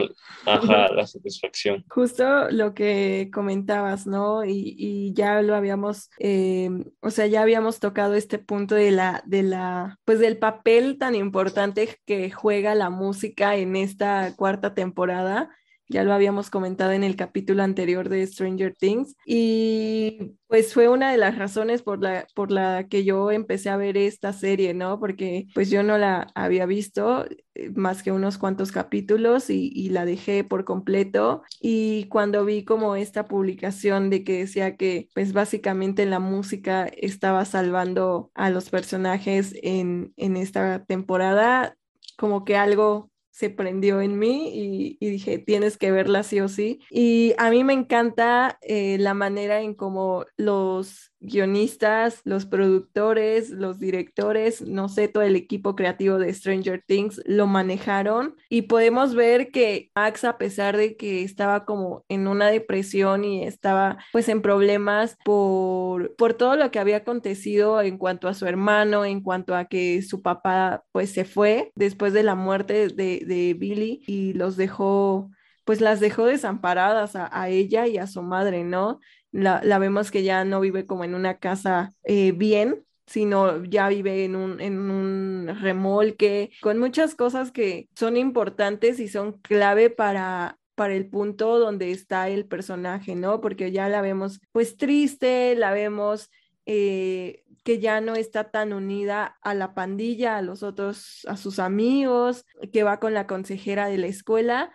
ajá, 0.46 0.90
la 0.94 1.08
satisfacción. 1.08 1.84
Justo 1.90 2.52
lo 2.52 2.76
que 2.76 3.32
comentabas, 3.34 4.06
¿no? 4.06 4.46
Y, 4.46 4.76
y 4.78 5.14
ya 5.14 5.42
lo 5.42 5.56
habíamos, 5.56 6.12
eh, 6.20 6.70
o 7.00 7.10
sea, 7.10 7.26
ya 7.26 7.42
habíamos 7.42 7.80
tocado 7.80 8.14
este 8.14 8.38
punto 8.38 8.76
de 8.76 8.92
la, 8.92 9.24
de 9.26 9.42
la, 9.42 9.98
pues 10.06 10.20
del 10.20 10.38
papel 10.38 11.00
tan 11.00 11.16
importante 11.16 11.98
que 12.06 12.30
juega 12.30 12.76
la 12.76 12.92
música 12.92 13.56
en 13.56 13.76
esta 13.76 14.36
cuarta 14.36 14.76
temporada 14.76 15.50
ya 15.92 16.04
lo 16.04 16.14
habíamos 16.14 16.50
comentado 16.50 16.94
en 16.94 17.04
el 17.04 17.16
capítulo 17.16 17.64
anterior 17.64 18.10
de 18.10 18.26
Stranger 18.26 18.74
Things. 18.74 19.16
Y 19.26 20.38
pues 20.48 20.74
fue 20.74 20.88
una 20.88 21.12
de 21.12 21.18
las 21.18 21.38
razones 21.38 21.82
por 21.82 22.02
la, 22.02 22.26
por 22.34 22.52
la 22.52 22.88
que 22.88 23.04
yo 23.04 23.32
empecé 23.32 23.70
a 23.70 23.78
ver 23.78 23.98
esta 23.98 24.34
serie, 24.34 24.74
¿no? 24.74 25.00
Porque 25.00 25.48
pues 25.54 25.70
yo 25.70 25.84
no 25.84 25.98
la 25.98 26.32
había 26.34 26.66
visto 26.66 27.26
eh, 27.56 27.70
más 27.76 28.04
que 28.04 28.12
unos 28.12 28.38
cuantos 28.38 28.72
capítulos 28.72 29.50
y, 29.50 29.90
la 29.90 30.06
dejé 30.06 30.44
por 30.44 30.64
completo. 30.64 31.44
Y 31.60 32.06
cuando 32.06 32.46
vi 32.46 32.64
como 32.64 32.96
esta 32.96 33.26
publicación 33.26 34.10
de 34.10 34.24
que 34.24 34.40
decía 34.40 34.78
que 34.78 35.10
pues 35.14 35.34
básicamente 35.34 36.06
la 36.06 36.20
música 36.20 36.86
estaba 36.86 37.44
salvando 37.46 38.32
a 38.34 38.50
los 38.50 38.70
personajes 38.70 39.54
en, 39.62 40.14
en 40.16 40.38
esta 40.38 40.86
temporada, 40.86 41.76
como 42.18 42.46
que 42.46 42.56
algo 42.56 43.11
se 43.32 43.50
prendió 43.50 44.02
en 44.02 44.20
mí 44.20 44.98
y, 45.00 45.10
dije, 45.10 45.40
tienes 45.40 45.78
que 45.78 45.92
verla 45.92 46.24
sí 46.24 46.40
o 46.42 46.48
sí. 46.48 46.82
Y 46.90 47.34
a 47.38 47.50
mí 47.50 47.64
me 47.64 47.74
encanta 47.74 48.60
eh, 48.62 48.98
la 49.00 49.14
manera 49.14 49.62
en 49.62 49.74
cómo 49.74 50.26
los 50.38 51.11
guionistas, 51.22 52.22
los 52.26 52.46
productores, 52.46 53.52
los 53.52 53.80
directores, 53.80 54.62
no 54.62 54.90
sé, 54.90 55.08
todo 55.08 55.24
el 55.24 55.36
equipo 55.36 55.76
creativo 55.76 56.18
de 56.18 56.34
Stranger 56.34 56.84
Things 56.86 57.22
lo 57.26 57.46
manejaron 57.46 58.36
y 58.50 58.64
podemos 58.64 59.14
ver 59.14 59.52
que 59.52 59.92
Max, 59.96 60.24
a 60.24 60.38
pesar 60.38 60.76
de 60.76 60.98
que 60.98 61.24
estaba 61.24 61.64
como 61.66 62.04
en 62.10 62.28
una 62.28 62.48
depresión 62.48 63.24
y 63.24 63.44
estaba 63.44 64.00
pues 64.12 64.28
en 64.30 64.42
problemas 64.42 65.18
por, 65.24 66.16
por 66.16 66.34
todo 66.34 66.56
lo 66.56 66.72
que 66.72 66.80
había 66.80 66.98
acontecido 66.98 67.82
en 67.82 68.00
cuanto 68.00 68.28
a 68.28 68.34
su 68.34 68.48
hermano, 68.48 69.06
en 69.06 69.22
cuanto 69.22 69.56
a 69.56 69.66
que 69.66 70.02
su 70.02 70.24
papá 70.24 70.84
pues 70.92 71.12
se 71.12 71.24
fue 71.24 71.72
después 71.76 72.14
de 72.14 72.24
la 72.24 72.36
muerte 72.36 72.88
de, 72.90 73.24
de 73.26 73.54
Billy 73.54 74.04
y 74.08 74.34
los 74.34 74.58
dejó 74.58 75.30
pues 75.64 75.80
las 75.80 76.00
dejó 76.00 76.26
desamparadas 76.26 77.16
a, 77.16 77.30
a, 77.32 77.50
ella 77.50 77.88
y 77.88 77.98
a 77.98 78.08
su 78.08 78.24
madre, 78.24 78.64
¿no? 78.64 79.00
La, 79.32 79.80
vemos 79.80 80.12
que 80.12 80.24
ya 80.24 80.44
no 80.46 80.60
vive 80.60 80.86
como 80.86 81.04
en 81.04 81.16
una 81.16 81.38
casa 81.38 81.94
eh, 82.04 82.32
bien, 82.34 82.86
sino 83.06 83.64
ya 83.64 83.90
vive 83.90 84.26
en 84.26 84.36
un, 84.36 84.62
en 84.62 84.80
un 84.80 85.58
remolque, 85.62 86.52
con 86.62 86.80
muchas 86.80 87.16
cosas 87.16 87.52
que 87.52 87.90
son 87.96 88.18
importantes 88.18 89.00
y 89.00 89.08
son 89.08 89.34
clave 89.34 89.90
para, 89.90 90.60
para 90.76 90.94
el 90.94 91.08
punto 91.10 91.60
donde 91.60 91.92
está 91.92 92.30
el 92.30 92.46
personaje, 92.46 93.16
¿no? 93.16 93.42
Porque 93.42 93.72
ya 93.72 93.90
la 93.90 94.02
vemos 94.02 94.40
pues 94.52 94.78
triste, 94.78 95.56
la 95.56 95.72
vemos 95.72 96.30
eh, 96.66 97.44
que 97.64 97.80
ya 97.80 98.02
no 98.02 98.16
está 98.16 98.50
tan 98.50 98.74
unida 98.74 99.38
a 99.42 99.54
la 99.54 99.74
pandilla, 99.74 100.38
a 100.38 100.42
los 100.42 100.64
otros, 100.64 101.26
a 101.28 101.38
sus 101.38 101.60
amigos, 101.60 102.46
que 102.72 102.84
va 102.84 103.00
con 103.00 103.14
la 103.14 103.28
consejera 103.28 103.88
de 103.88 103.98
la 103.98 104.08
escuela 104.08 104.72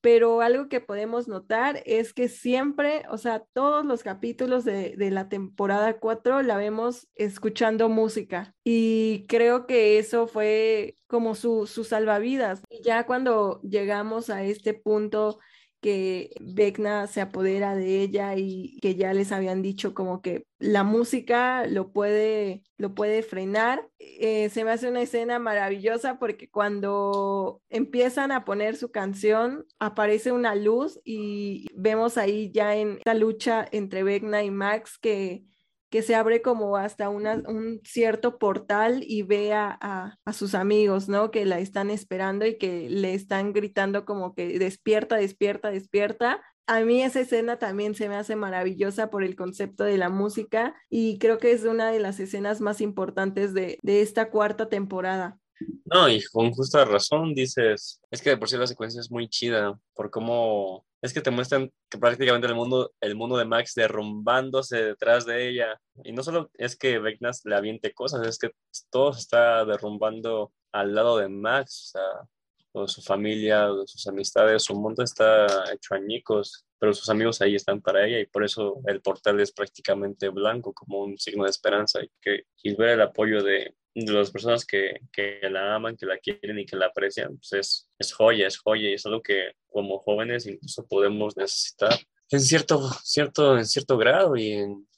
pero 0.00 0.40
algo 0.40 0.68
que 0.68 0.80
podemos 0.80 1.28
notar 1.28 1.82
es 1.86 2.12
que 2.12 2.28
siempre, 2.28 3.04
o 3.10 3.18
sea, 3.18 3.44
todos 3.52 3.84
los 3.84 4.02
capítulos 4.02 4.64
de, 4.64 4.94
la 5.10 5.28
temporada 5.28 5.98
4 5.98 6.42
la 6.42 6.56
vemos 6.56 7.08
escuchando 7.14 7.88
música 7.88 8.54
y 8.64 9.26
creo 9.28 9.66
que 9.66 9.98
eso 9.98 10.26
fue 10.26 10.96
como 11.06 11.34
su, 11.34 11.66
su 11.66 11.84
salvavidas. 11.84 12.62
Y 12.70 12.82
ya 12.82 13.04
cuando 13.06 13.60
llegamos 13.62 14.30
a 14.30 14.42
este 14.44 14.74
punto 14.74 15.38
que 15.80 16.30
Vecna 16.40 17.06
se 17.06 17.20
apodera 17.20 17.74
de 17.74 18.00
ella 18.00 18.36
y 18.36 18.78
que 18.80 18.94
ya 18.94 19.12
les 19.12 19.32
habían 19.32 19.62
dicho 19.62 19.94
como 19.94 20.20
que 20.22 20.44
la 20.58 20.84
música 20.84 21.66
lo 21.66 21.90
puede, 21.92 22.62
lo 22.76 22.94
puede 22.94 23.22
frenar. 23.22 23.88
Eh, 23.98 24.50
se 24.50 24.64
me 24.64 24.72
hace 24.72 24.88
una 24.88 25.02
escena 25.02 25.38
maravillosa 25.38 26.18
porque 26.18 26.50
cuando 26.50 27.62
empiezan 27.70 28.32
a 28.32 28.44
poner 28.44 28.76
su 28.76 28.90
canción 28.90 29.66
aparece 29.78 30.32
una 30.32 30.54
luz 30.54 31.00
y 31.04 31.66
vemos 31.74 32.18
ahí 32.18 32.50
ya 32.52 32.76
en 32.76 32.98
esta 32.98 33.14
lucha 33.14 33.66
entre 33.72 34.02
Vecna 34.02 34.42
y 34.42 34.50
Max 34.50 34.98
que 34.98 35.44
que 35.90 36.02
se 36.02 36.14
abre 36.14 36.40
como 36.40 36.76
hasta 36.76 37.08
un 37.08 37.80
cierto 37.84 38.38
portal 38.38 39.02
y 39.06 39.22
ve 39.22 39.52
a, 39.52 40.16
sus 40.32 40.54
amigos, 40.54 41.08
¿no? 41.08 41.30
Que 41.30 41.44
la 41.44 41.58
están 41.58 41.90
esperando 41.90 42.46
y 42.46 42.56
que 42.56 42.88
le 42.88 43.14
están 43.14 43.52
gritando 43.52 44.04
como 44.04 44.34
que 44.34 44.58
despierta, 44.58 45.16
despierta, 45.16 45.70
despierta. 45.70 46.40
A 46.66 46.80
mí 46.82 47.02
esa 47.02 47.20
escena 47.20 47.58
también 47.58 47.96
se 47.96 48.08
me 48.08 48.14
hace 48.14 48.36
maravillosa 48.36 49.10
por 49.10 49.24
el 49.24 49.34
concepto 49.34 49.82
de 49.82 49.98
la 49.98 50.08
música 50.08 50.76
y 50.88 51.18
creo 51.18 51.38
que 51.38 51.50
es 51.50 51.64
una 51.64 51.90
de 51.90 51.98
las 51.98 52.20
escenas 52.20 52.60
más 52.60 52.80
importantes 52.80 53.52
de, 53.52 53.78
de 53.82 54.02
esta 54.02 54.30
cuarta 54.30 54.68
temporada. 54.68 55.38
No, 55.84 56.08
y 56.08 56.22
con 56.32 56.52
justa 56.52 56.84
razón 56.84 57.34
dices, 57.34 58.00
es 58.10 58.22
que 58.22 58.30
de 58.30 58.36
por 58.36 58.48
sí 58.48 58.56
la 58.56 58.68
secuencia 58.68 59.00
es 59.00 59.10
muy 59.10 59.28
chida 59.28 59.78
por 59.94 60.10
cómo 60.10 60.86
es 61.02 61.14
que 61.14 61.20
te 61.20 61.30
muestran 61.30 61.70
que 61.88 61.98
prácticamente 61.98 62.46
el 62.46 62.54
mundo, 62.54 62.92
el 63.00 63.14
mundo 63.16 63.36
de 63.36 63.44
Max 63.44 63.74
derrumbándose 63.74 64.82
detrás 64.82 65.24
de 65.26 65.48
ella. 65.48 65.80
Y 66.04 66.12
no 66.12 66.22
solo 66.22 66.50
es 66.54 66.76
que 66.76 66.98
Vecnas 66.98 67.42
le 67.44 67.54
aviente 67.56 67.92
cosas, 67.92 68.26
es 68.26 68.38
que 68.38 68.50
todo 68.90 69.12
se 69.12 69.20
está 69.20 69.64
derrumbando 69.64 70.52
al 70.72 70.94
lado 70.94 71.18
de 71.18 71.28
Max, 71.28 71.92
o 71.94 71.98
sea, 71.98 72.86
su 72.86 73.02
familia, 73.02 73.68
sus 73.86 74.06
amistades, 74.06 74.64
su 74.64 74.74
mundo 74.74 75.02
está 75.02 75.46
hecho 75.72 75.94
añicos, 75.94 76.64
pero 76.78 76.94
sus 76.94 77.08
amigos 77.08 77.40
ahí 77.40 77.56
están 77.56 77.80
para 77.80 78.06
ella 78.06 78.20
y 78.20 78.26
por 78.26 78.44
eso 78.44 78.80
el 78.86 79.02
portal 79.02 79.40
es 79.40 79.52
prácticamente 79.52 80.28
blanco 80.28 80.72
como 80.72 81.02
un 81.02 81.18
signo 81.18 81.44
de 81.44 81.50
esperanza 81.50 82.00
y 82.02 82.10
que 82.20 82.44
y 82.62 82.74
ver 82.76 82.90
el 82.90 83.02
apoyo 83.02 83.42
de, 83.42 83.74
de 83.94 84.12
las 84.12 84.30
personas 84.30 84.64
que, 84.64 85.00
que, 85.12 85.40
la 85.50 85.74
aman, 85.74 85.96
que 85.96 86.06
la 86.06 86.18
quieren 86.18 86.58
y 86.58 86.66
que 86.66 86.76
la 86.76 86.86
aprecian, 86.86 87.36
pues 87.36 87.52
es, 87.52 87.88
es 87.98 88.12
joya, 88.12 88.46
es 88.46 88.58
joya 88.58 88.90
y 88.90 88.94
es 88.94 89.06
algo 89.06 89.22
que 89.22 89.52
como 89.68 89.98
jóvenes 89.98 90.46
incluso 90.46 90.86
podemos 90.86 91.36
necesitar 91.36 91.98
en 92.30 92.40
cierto, 92.40 92.88
cierto, 93.02 93.58
en 93.58 93.66
cierto 93.66 93.98
grado 93.98 94.36
y 94.36 94.52
en 94.52 94.88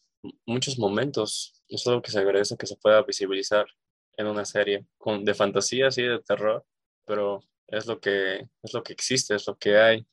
muchos 0.44 0.78
momentos. 0.78 1.54
Es 1.68 1.86
algo 1.86 2.02
que 2.02 2.10
se 2.10 2.18
agradece 2.18 2.56
que 2.56 2.66
se 2.66 2.76
pueda 2.76 3.02
visibilizar 3.02 3.66
en 4.18 4.26
una 4.26 4.44
serie 4.44 4.86
con, 4.98 5.24
de 5.24 5.34
fantasía, 5.34 5.90
sí, 5.90 6.02
de 6.02 6.20
terror, 6.20 6.64
pero 7.06 7.42
es 7.68 7.86
lo, 7.86 7.98
que, 8.00 8.48
es 8.62 8.74
lo 8.74 8.82
que 8.82 8.92
existe, 8.92 9.34
es 9.34 9.46
lo 9.46 9.56
que 9.56 9.78
hay 9.78 10.06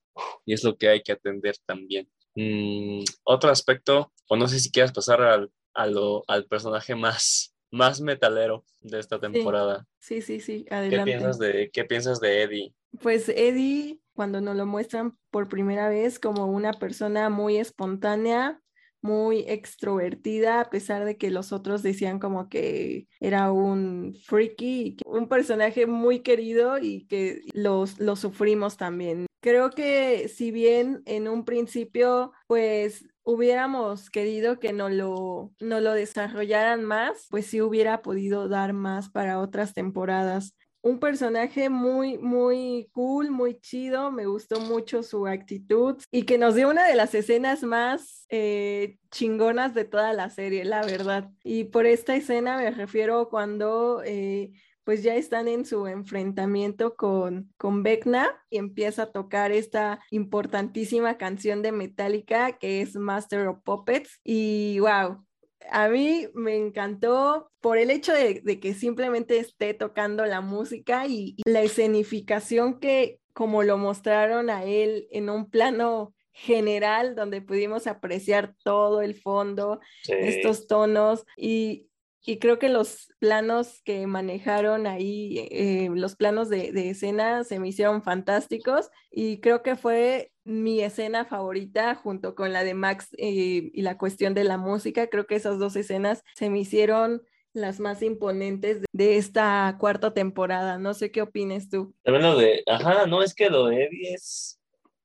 y 0.46 0.54
es 0.54 0.64
lo 0.64 0.78
que 0.78 0.88
hay 0.88 1.04
que 1.04 1.12
atender 1.12 1.58
también. 1.66 2.10
Mm, 2.36 3.04
otro 3.24 3.50
aspecto, 3.50 4.14
o 4.30 4.38
no 4.38 4.48
sé 4.48 4.60
si 4.60 4.72
quieras 4.72 4.94
pasar 4.94 5.22
al, 5.22 5.52
al 5.74 6.46
personaje 6.46 6.96
más 6.96 7.54
más 7.72 8.02
metalero 8.02 8.66
de 8.82 9.00
esta 9.00 9.20
temporada. 9.20 9.88
Sí, 10.00 10.22
sí, 10.22 10.40
sí, 10.40 10.66
adelante. 10.70 10.98
¿Qué 10.98 11.18
piensas 11.18 11.40
de, 11.40 11.70
qué 11.72 11.84
piensas 11.86 12.20
de 12.20 12.42
Eddie? 12.44 12.74
Pues 13.02 13.30
Eddie, 13.30 14.00
cuando 14.14 14.42
nos 14.42 14.56
lo 14.56 14.66
muestran 14.66 15.18
por 15.30 15.48
primera 15.48 15.90
vez 15.90 16.20
como 16.20 16.48
una 16.48 16.74
persona 16.74 17.30
muy 17.30 17.58
espontánea, 17.58 18.62
muy 19.02 19.46
extrovertida, 19.48 20.62
a 20.62 20.70
pesar 20.70 21.06
de 21.06 21.18
que 21.18 21.32
los 21.32 21.54
otros 21.54 21.84
decían 21.84 22.20
como 22.20 22.50
que 22.50 23.08
era 23.20 23.52
un 23.52 24.16
freaky, 24.26 24.98
un 25.06 25.30
personaje 25.30 25.86
muy 25.86 26.20
querido 26.20 26.78
y 26.80 27.06
que 27.06 27.42
los, 27.54 28.00
lo 28.00 28.16
sufrimos 28.16 28.78
también. 28.78 29.26
Creo 29.42 29.70
que 29.70 30.28
si 30.28 30.52
bien 30.52 31.02
en 31.06 31.30
un 31.30 31.46
principio, 31.46 32.34
pues 32.48 33.06
hubiéramos 33.30 34.10
querido 34.10 34.60
que 34.60 34.74
no 34.74 34.90
lo, 34.90 35.52
no 35.60 35.80
lo 35.80 35.94
desarrollaran 35.94 36.84
más, 36.84 37.28
pues 37.30 37.46
sí 37.46 37.62
hubiera 37.62 38.02
podido 38.02 38.50
dar 38.50 38.74
más 38.74 39.10
para 39.10 39.40
otras 39.40 39.76
temporadas. 39.76 40.56
Un 40.82 41.00
personaje 41.00 41.70
muy, 41.70 42.18
muy 42.18 42.90
cool, 42.92 43.30
muy 43.30 43.60
chido, 43.60 44.12
me 44.12 44.26
gustó 44.26 44.62
mucho 44.62 45.04
su 45.04 45.28
actitud 45.28 45.98
y 46.10 46.24
que 46.24 46.38
nos 46.40 46.56
dio 46.56 46.70
una 46.70 46.88
de 46.88 46.96
las 46.96 47.14
escenas 47.14 47.62
más 47.64 48.26
eh, 48.30 48.98
chingonas 49.12 49.76
de 49.76 49.86
toda 49.86 50.14
la 50.14 50.30
serie, 50.30 50.66
la 50.66 50.82
verdad. 50.82 51.30
Y 51.44 51.66
por 51.66 51.86
esta 51.86 52.16
escena 52.16 52.58
me 52.58 52.72
refiero 52.72 53.30
cuando... 53.30 54.02
Eh, 54.06 54.52
pues 54.90 55.04
ya 55.04 55.16
están 55.16 55.48
en 55.48 55.68
su 55.68 55.86
enfrentamiento 55.86 56.96
con, 56.96 57.54
con 57.58 57.84
Vecna 57.84 58.28
y 58.50 58.58
empieza 58.58 59.04
a 59.04 59.12
tocar 59.12 59.52
esta 59.52 60.00
importantísima 60.10 61.16
canción 61.20 61.62
de 61.62 61.72
Metallica 61.72 62.58
que 62.58 62.82
es 62.82 62.96
Master 62.96 63.50
of 63.50 63.60
Puppets. 63.64 64.20
Y 64.24 64.80
wow, 64.80 65.24
a 65.70 65.90
mí 65.90 66.28
me 66.34 66.58
encantó 66.58 67.52
por 67.62 67.78
el 67.78 67.92
hecho 67.92 68.14
de, 68.14 68.42
que 68.60 68.74
simplemente 68.74 69.38
esté 69.38 69.76
tocando 69.76 70.26
la 70.26 70.42
música 70.42 71.06
y, 71.06 71.36
la 71.46 71.62
escenificación 71.62 72.80
que 72.80 73.20
como 73.32 73.62
lo 73.62 73.78
mostraron 73.78 74.50
a 74.50 74.64
él 74.64 75.08
en 75.12 75.30
un 75.30 75.52
plano 75.52 76.16
general 76.32 77.14
donde 77.14 77.44
pudimos 77.44 77.86
apreciar 77.86 78.56
todo 78.64 79.04
el 79.04 79.14
fondo, 79.14 79.82
estos 80.08 80.66
tonos 80.66 81.28
y, 81.38 81.89
y 82.26 82.38
creo 82.38 82.60
que 82.60 82.70
los 82.70 83.08
planos 83.20 83.82
que 83.84 84.06
manejaron 84.08 84.88
ahí, 84.88 85.48
eh, 85.52 85.90
los 85.94 86.16
planos 86.16 86.50
de, 86.50 86.90
escena 86.90 87.44
se 87.44 87.60
me 87.60 87.70
hicieron 87.70 88.04
fantásticos 88.04 88.90
y 89.12 89.40
creo 89.40 89.64
que 89.64 89.76
fue 89.76 90.32
mi 90.44 90.82
escena 90.82 91.26
favorita 91.26 91.96
junto 91.96 92.36
con 92.36 92.54
la 92.54 92.64
de 92.64 92.74
Max 92.74 93.10
eh, 93.18 93.72
y 93.74 93.82
la 93.82 93.98
cuestión 93.98 94.34
de 94.34 94.44
la 94.44 94.58
música. 94.58 95.08
Creo 95.08 95.28
que 95.28 95.36
esas 95.36 95.60
dos 95.60 95.76
escenas 95.76 96.24
se 96.36 96.50
me 96.50 96.60
hicieron 96.60 97.22
las 97.54 97.80
más 97.80 98.04
imponentes 98.04 98.84
de 98.92 99.18
esta 99.18 99.76
cuarta 99.80 100.14
temporada. 100.14 100.78
No 100.78 100.94
sé 100.94 101.12
qué 101.12 101.22
opines 101.22 101.70
tú. 101.70 101.96
También 102.04 102.24
lo 102.24 102.38
de, 102.38 102.64
ajá, 102.68 103.08
no 103.08 103.24
es 103.24 103.34
que 103.34 103.50
lo 103.50 103.68
de 103.68 103.86
Eddie 103.86 104.14
es 104.14 104.60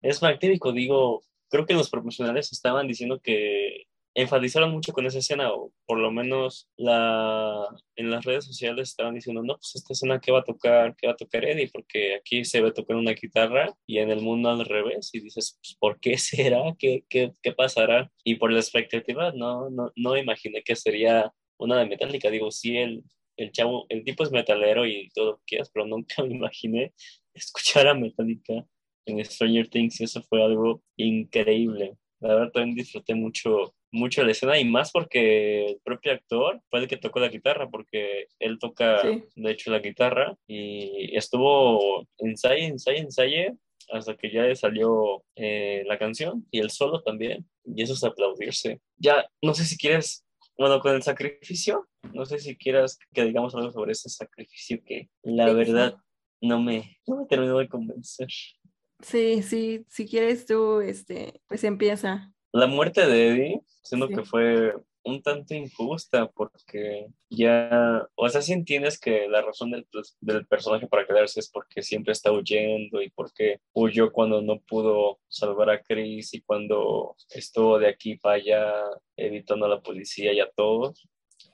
es 0.05 0.21
magnífico, 0.21 0.71
digo, 0.71 1.23
creo 1.49 1.65
que 1.65 1.73
los 1.73 1.89
profesionales 1.89 2.53
estaban 2.53 2.87
diciendo 2.87 3.21
que 3.21 3.85
enfatizaron 4.15 4.71
mucho 4.71 4.93
con 4.93 5.07
esa 5.07 5.19
escena, 5.19 5.53
o 5.53 5.73
por 5.87 5.99
lo 5.99 6.11
menos 6.11 6.69
la, 6.77 7.67
en 7.97 8.11
las 8.11 8.25
redes 8.25 8.45
sociales 8.45 8.91
estaban 8.91 9.15
diciendo, 9.15 9.43
no, 9.43 9.55
pues 9.57 9.73
esta 9.75 9.93
escena 9.93 10.21
que 10.21 10.33
va 10.33 10.41
a 10.41 10.45
tocar, 10.45 10.95
que 10.97 11.07
va 11.07 11.15
a 11.15 11.17
tocar 11.17 11.45
Eddie, 11.45 11.71
porque 11.73 12.17
aquí 12.17 12.45
se 12.45 12.61
ve 12.61 12.73
tocar 12.73 12.97
una 12.97 13.13
guitarra 13.13 13.75
y 13.87 13.99
en 13.99 14.11
el 14.11 14.21
mundo 14.21 14.51
al 14.51 14.65
revés, 14.65 15.11
y 15.13 15.21
dices, 15.21 15.59
pues, 15.61 15.77
¿por 15.79 16.01
qué 16.01 16.19
será? 16.19 16.75
¿Qué, 16.79 17.05
qué, 17.09 17.33
qué 17.43 17.53
pasará? 17.53 18.11
Y 18.25 18.37
por 18.37 18.53
la 18.53 18.61
expectativa, 18.61 19.33
no, 19.33 19.71
no, 19.71 19.93
no 19.97 20.17
imaginé 20.17 20.63
que 20.63 20.77
sería 20.77 21.33
una 21.59 21.79
de 21.79 21.87
Metallica, 21.87 22.31
digo, 22.31 22.51
sí, 22.51 22.77
el, 22.77 23.05
el 23.37 23.53
chavo, 23.53 23.87
el 23.89 24.05
tipo 24.05 24.23
es 24.25 24.31
metalero 24.31 24.87
y 24.87 25.09
todo 25.15 25.33
lo 25.33 25.37
que 25.39 25.45
quieras, 25.47 25.71
pero 25.73 25.87
nunca 25.87 26.17
me 26.25 26.35
imaginé 26.35 26.93
escuchar 27.35 27.89
a 27.89 27.95
Metallica 27.95 28.65
en 29.07 29.25
Stranger 29.25 29.69
Things 29.69 30.01
y 30.01 30.05
eso 30.05 30.23
fue 30.23 30.43
algo 30.43 30.83
increíble. 30.97 31.97
La 32.21 32.35
verdad 32.35 32.53
también 32.53 32.77
disfruté 32.77 33.15
mucho, 33.15 33.75
mucho 33.95 34.25
la 34.25 34.33
escena 34.33 34.59
y 34.59 34.65
más 34.65 34.91
porque 34.91 35.67
el 35.67 35.81
propio 35.85 36.13
actor 36.13 36.61
fue 36.69 36.81
el 36.81 36.89
que 36.89 36.97
tocó 36.97 37.21
la 37.21 37.29
guitarra, 37.29 37.71
porque 37.71 38.27
él 38.41 38.59
toca, 38.59 39.03
de 39.03 39.51
hecho, 39.51 39.71
la 39.71 39.79
guitarra 39.79 40.37
y 40.49 41.17
estuvo 41.17 42.07
ensayo, 42.19 42.65
ensayo, 42.65 42.99
ensayo 42.99 43.57
hasta 43.93 44.17
que 44.17 44.33
ya 44.33 44.53
salió 44.57 45.23
eh, 45.37 45.85
la 45.87 45.99
canción 45.99 46.47
y 46.51 46.59
el 46.59 46.71
solo 46.71 47.03
también. 47.03 47.47
Y 47.65 47.83
eso 47.83 47.93
es 47.93 48.03
aplaudirse. 48.03 48.81
Ya, 48.97 49.29
no 49.41 49.55
sé 49.55 49.65
si 49.65 49.77
quieres, 49.77 50.27
bueno, 50.59 50.81
con 50.81 50.95
el 50.95 51.03
sacrificio, 51.03 51.89
no 52.13 52.25
sé 52.27 52.39
si 52.41 52.57
quieras 52.57 52.99
que 53.13 53.25
digamos 53.25 53.55
algo 53.55 53.71
sobre 53.71 53.93
ese 53.93 54.09
sacrificio 54.09 54.83
que 54.85 55.09
la 55.23 55.53
verdad 55.53 55.97
no 56.41 56.61
me, 56.61 56.99
no 57.07 57.17
me 57.17 57.27
terminó 57.27 57.59
de 57.59 57.69
convencer. 57.69 58.29
Sí, 59.01 59.43
sí, 59.43 59.85
si 59.89 60.07
quieres 60.07 60.47
tú, 60.47 60.81
este, 60.81 61.41
pues 61.47 61.63
empieza. 61.63 62.34
La 62.55 62.69
muerte 62.69 63.05
de 63.09 63.31
Eddie, 63.31 63.61
siendo 63.83 64.07
que 64.07 64.23
fue 64.23 64.77
un 65.03 65.21
tanto 65.23 65.55
injusta 65.55 66.31
porque 66.31 67.09
ya, 67.29 68.09
o 68.15 68.29
sea, 68.29 68.43
si 68.43 68.53
entiendes 68.53 68.97
que 69.01 69.27
la 69.29 69.43
razón 69.43 69.73
del, 69.73 69.89
del, 70.21 70.47
personaje 70.47 70.87
para 70.87 71.05
quedarse 71.05 71.41
es 71.41 71.51
porque 71.51 71.83
siempre 71.83 72.13
está 72.13 72.31
huyendo 72.31 73.03
y 73.03 73.11
porque 73.11 73.61
huyó 73.73 74.13
cuando 74.13 74.41
no 74.41 74.61
pudo 74.61 75.19
salvar 75.27 75.69
a 75.69 75.83
Chris 75.83 76.33
y 76.33 76.43
cuando 76.43 77.17
estuvo 77.31 77.81
de 77.81 77.89
aquí 77.89 78.19
para 78.19 78.37
allá 78.37 78.85
evitando 79.17 79.67
a 79.67 79.71
la 79.71 79.83
policía 79.83 80.33
y 80.33 80.39
a 80.39 80.49
todos. 80.49 81.09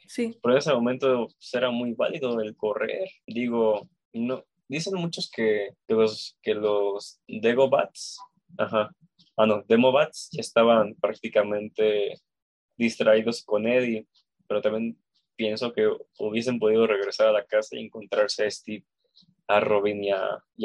Sí. 0.07 0.39
Pero 0.43 0.53
en 0.53 0.59
ese 0.59 0.75
momento 0.75 1.29
pues, 1.29 1.55
era 1.55 1.71
muy 1.71 1.95
válido 1.95 2.39
el 2.43 2.55
correr. 2.57 3.09
Digo, 3.27 3.89
no, 4.13 4.45
dicen 4.69 4.97
muchos 4.97 5.31
que, 5.31 5.71
los, 5.89 6.37
que 6.43 6.53
los 6.53 7.23
Degobats, 7.27 8.19
ajá, 8.59 8.91
ah 9.43 9.47
no, 9.47 9.65
ya 9.67 10.41
estaban 10.41 10.95
prácticamente 10.97 12.21
distraídos 12.77 13.45
con 13.45 13.67
Eddie, 13.67 14.07
pero 14.47 14.61
también 14.61 14.99
pienso 15.37 15.73
que 15.73 15.89
hubiesen 16.19 16.59
podido 16.59 16.87
regresar 16.87 17.29
a 17.29 17.33
la 17.33 17.45
casa 17.45 17.77
y 17.77 17.85
encontrarse 17.85 18.45
a 18.45 18.51
Steve, 18.51 18.85
a 19.49 19.61
Robin 19.61 20.05
y 20.05 20.11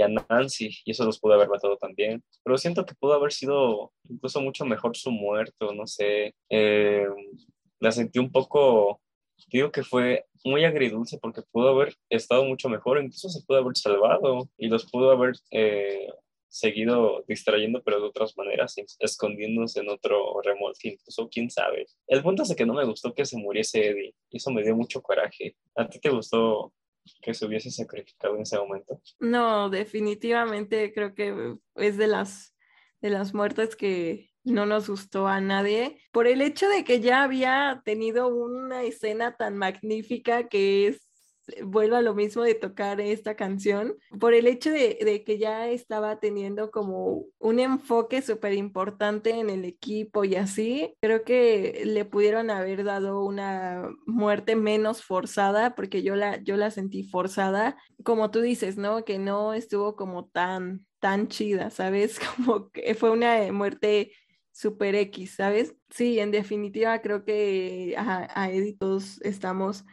a, 0.02 0.08
Nancy, 0.30 0.78
y 0.86 0.92
eso 0.92 1.06
los 1.06 1.20
pudo 1.20 1.34
haber 1.34 1.50
matado 1.50 1.78
también. 1.78 2.24
Pero 2.44 2.58
siento 2.58 2.86
que 2.86 2.96
pudo 2.96 3.14
haber 3.14 3.32
sido 3.32 3.92
incluso 4.10 4.42
mucho 4.42 4.66
mejor 4.66 4.96
su 4.96 5.12
muerto, 5.12 5.74
no 5.74 5.88
sé. 5.88 6.36
Eh, 6.50 7.08
la 7.80 7.92
sentí 7.92 8.20
un 8.20 8.32
poco 8.32 9.02
digo 9.52 9.72
que 9.72 9.84
fue 9.84 10.26
muy 10.44 10.64
agridulce 10.64 11.18
porque 11.18 11.42
pudo 11.52 11.70
haber 11.70 11.96
estado 12.10 12.46
mucho 12.46 12.70
mejor, 12.70 12.98
incluso 13.00 13.30
se 13.30 13.44
pudo 13.46 13.60
haber 13.60 13.76
salvado 13.78 14.50
y 14.58 14.68
los 14.68 14.90
pudo 14.90 15.12
haber 15.12 15.36
eh, 15.52 16.08
seguido 16.56 17.26
distrayendo, 17.28 17.84
pero 17.84 18.00
de 18.00 18.08
otras 18.08 18.38
maneras, 18.38 18.76
escondiéndose 19.00 19.82
en 19.82 19.90
otro 19.90 20.42
remolque, 20.42 20.90
incluso 20.90 21.28
quién 21.30 21.50
sabe. 21.50 21.86
El 22.08 22.24
punto 22.24 22.44
es 22.44 22.56
que 22.56 22.66
no 22.66 22.74
me 22.74 22.86
gustó 22.86 23.14
que 23.14 23.26
se 23.26 23.38
muriese 23.38 23.90
Eddie, 23.90 24.16
y 24.30 24.38
eso 24.38 24.52
me 24.52 24.64
dio 24.64 24.74
mucho 24.76 25.02
coraje. 25.02 25.58
¿A 25.76 25.88
ti 25.90 26.00
te 26.00 26.10
gustó 26.10 26.74
que 27.22 27.34
se 27.34 27.46
hubiese 27.46 27.72
sacrificado 27.72 28.36
en 28.36 28.44
ese 28.44 28.58
momento? 28.58 29.02
No, 29.20 29.70
definitivamente 29.70 30.94
creo 30.94 31.14
que 31.14 31.58
es 31.76 31.98
de 31.98 32.08
las, 32.08 32.56
de 33.02 33.10
las 33.10 33.34
muertes 33.34 33.76
que 33.76 34.32
no 34.46 34.66
nos 34.66 34.88
gustó 34.88 35.28
a 35.28 35.42
nadie 35.42 36.00
por 36.14 36.26
el 36.28 36.42
hecho 36.42 36.70
de 36.70 36.86
que 36.86 37.02
ya 37.02 37.24
había 37.24 37.82
tenido 37.84 38.28
una 38.28 38.84
escena 38.84 39.36
tan 39.36 39.58
magnífica 39.58 40.48
que 40.48 40.88
es 40.88 41.05
vuelva 41.64 42.00
a 42.00 42.02
lo 42.02 42.14
mismo 42.14 42.44
de 42.44 42.56
tocar 42.56 43.02
esta 43.02 43.36
canción, 43.36 43.96
por 44.20 44.34
el 44.34 44.48
hecho 44.48 44.72
de, 44.72 45.24
que 45.26 45.38
ya 45.38 45.70
estaba 45.70 46.20
teniendo 46.20 46.72
como 46.72 47.26
un 47.40 47.60
enfoque 47.60 48.22
súper 48.22 48.54
importante 48.54 49.32
en 49.32 49.50
el 49.50 49.66
equipo 49.66 50.24
y 50.24 50.36
así, 50.36 50.96
creo 51.02 51.24
que 51.24 51.84
le 51.86 52.06
pudieron 52.06 52.50
haber 52.50 52.84
dado 52.84 53.24
una 53.24 53.90
muerte 54.06 54.56
menos 54.56 55.04
forzada, 55.04 55.76
porque 55.76 56.04
yo 56.04 56.16
la, 56.16 56.42
yo 56.44 56.58
la 56.58 56.72
sentí 56.72 57.04
forzada, 57.04 57.78
como 58.04 58.32
tú 58.32 58.42
dices, 58.42 58.78
¿no? 58.78 59.06
Que 59.06 59.20
no 59.20 59.54
estuvo 59.54 59.96
como 59.96 60.28
tan, 60.28 60.86
tan 61.00 61.28
chida, 61.28 61.70
¿sabes? 61.70 62.20
Como 62.36 62.70
que 62.72 62.96
fue 62.96 63.12
una 63.12 63.52
muerte 63.52 64.12
super 64.52 64.96
X, 64.96 65.36
¿sabes? 65.36 65.76
Sí, 65.90 66.20
en 66.20 66.32
definitiva 66.32 67.02
creo 67.02 67.26
que 67.26 67.94
a, 67.98 68.44
a 68.44 68.50
todos 68.80 69.22
estamos 69.22 69.84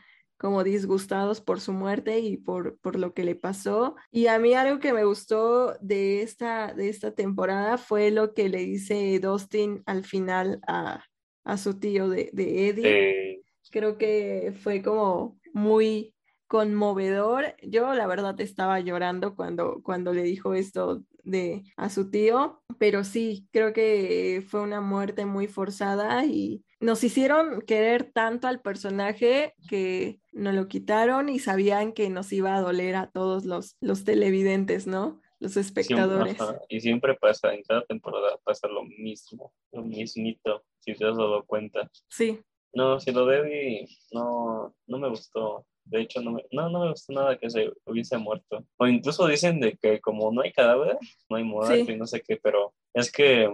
como 0.43 0.65
disgustados 0.65 1.41
por 1.41 1.61
su 1.61 1.73
muerte 1.73 2.19
y 2.19 2.37
por, 2.37 2.77
por 2.79 2.99
lo 2.99 3.15
que 3.15 3.23
le 3.23 3.37
pasó. 3.37 3.95
Y 4.11 4.27
a 4.27 4.41
mí 4.41 4.55
algo 4.55 4.81
que 4.81 4.93
me 4.93 5.05
gustó 5.05 5.77
de 5.81 6.23
esta, 6.23 6.75
de 6.75 6.89
esta 6.89 7.15
temporada 7.15 7.79
fue 7.79 8.11
lo 8.11 8.35
que 8.35 8.49
le 8.49 8.59
dice 8.59 9.21
Dustin 9.21 9.85
al 9.87 10.03
final 10.03 10.61
a, 10.67 11.05
a 11.45 11.57
su 11.57 11.79
tío 11.79 12.09
de, 12.09 12.31
de 12.33 12.69
Eddie. 12.69 13.45
Creo 13.71 13.97
que 13.99 14.53
fue 14.61 14.83
como 14.83 15.39
muy 15.55 16.13
conmovedor. 16.49 17.55
Yo 17.63 17.95
la 17.95 18.09
verdad 18.09 18.39
estaba 18.41 18.81
llorando 18.81 19.37
cuando, 19.37 19.81
cuando 19.85 20.13
le 20.13 20.25
dijo 20.25 20.55
esto 20.55 21.05
de 21.23 21.65
a 21.77 21.89
su 21.89 22.11
tío, 22.11 22.63
pero 22.79 23.05
sí, 23.05 23.49
creo 23.53 23.73
que 23.73 24.45
fue 24.49 24.61
una 24.61 24.81
muerte 24.81 25.25
muy 25.25 25.47
forzada 25.47 26.25
y 26.25 26.65
nos 26.81 27.05
hicieron 27.05 27.63
querer 27.63 28.11
tanto 28.13 28.49
al 28.49 28.61
personaje 28.61 29.55
que 29.69 30.21
nos 30.33 30.55
lo 30.55 30.67
quitaron 30.67 31.29
y 31.29 31.39
sabían 31.39 31.93
que 31.93 32.11
nos 32.11 32.33
iba 32.33 32.57
a 32.57 32.61
doler 32.61 32.97
a 32.97 33.11
todos 33.11 33.45
los, 33.45 33.77
los 33.81 34.05
televidentes, 34.05 34.87
¿no? 34.87 35.21
Los 35.39 35.57
espectadores. 35.57 36.39
Y 36.69 36.81
siempre 36.81 37.15
pasa, 37.15 37.55
en 37.55 37.63
cada 37.63 37.83
temporada 37.85 38.39
pasa 38.45 38.69
lo 38.69 38.85
mismo, 38.85 39.53
lo 39.73 39.83
mismito, 39.83 40.65
si 40.81 40.95
te 40.95 41.07
has 41.07 41.17
dado 41.17 41.45
cuenta. 41.45 41.91
Sí. 42.09 42.41
No, 42.75 42.99
si 42.99 43.13
lo 43.13 43.27
de 43.27 43.87
no, 44.13 44.75
no 44.87 44.99
me 44.99 45.09
gustó. 45.09 45.67
De 45.85 46.01
hecho, 46.01 46.21
no 46.21 46.33
me, 46.33 46.45
no, 46.53 46.71
me 46.71 46.91
gustó 46.91 47.13
nada 47.13 47.37
que 47.37 47.51
se 47.51 47.73
hubiese 47.85 48.17
muerto. 48.19 48.65
O 48.77 48.87
incluso 48.87 49.27
dicen 49.27 49.61
de 49.61 49.77
que 49.77 50.01
como 50.01 50.33
no 50.33 50.43
hay 50.43 50.53
cadáver, 50.53 50.97
no 51.29 51.37
hay 51.37 51.45
muerte 51.45 51.93
y 51.93 51.97
no 51.97 52.07
sé 52.07 52.23
qué, 52.23 52.37
pero 52.37 52.73
es 52.95 53.11
que 53.11 53.51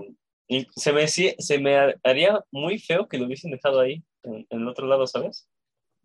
se 0.76 0.92
me, 0.92 1.06
se 1.08 1.58
me 1.58 1.94
haría 2.02 2.44
muy 2.50 2.78
feo 2.78 3.06
que 3.08 3.18
lo 3.18 3.26
hubiesen 3.26 3.50
dejado 3.50 3.80
ahí, 3.80 4.02
en, 4.22 4.46
el 4.50 4.68
otro 4.68 4.86
lado, 4.86 5.06
¿sabes? 5.06 5.48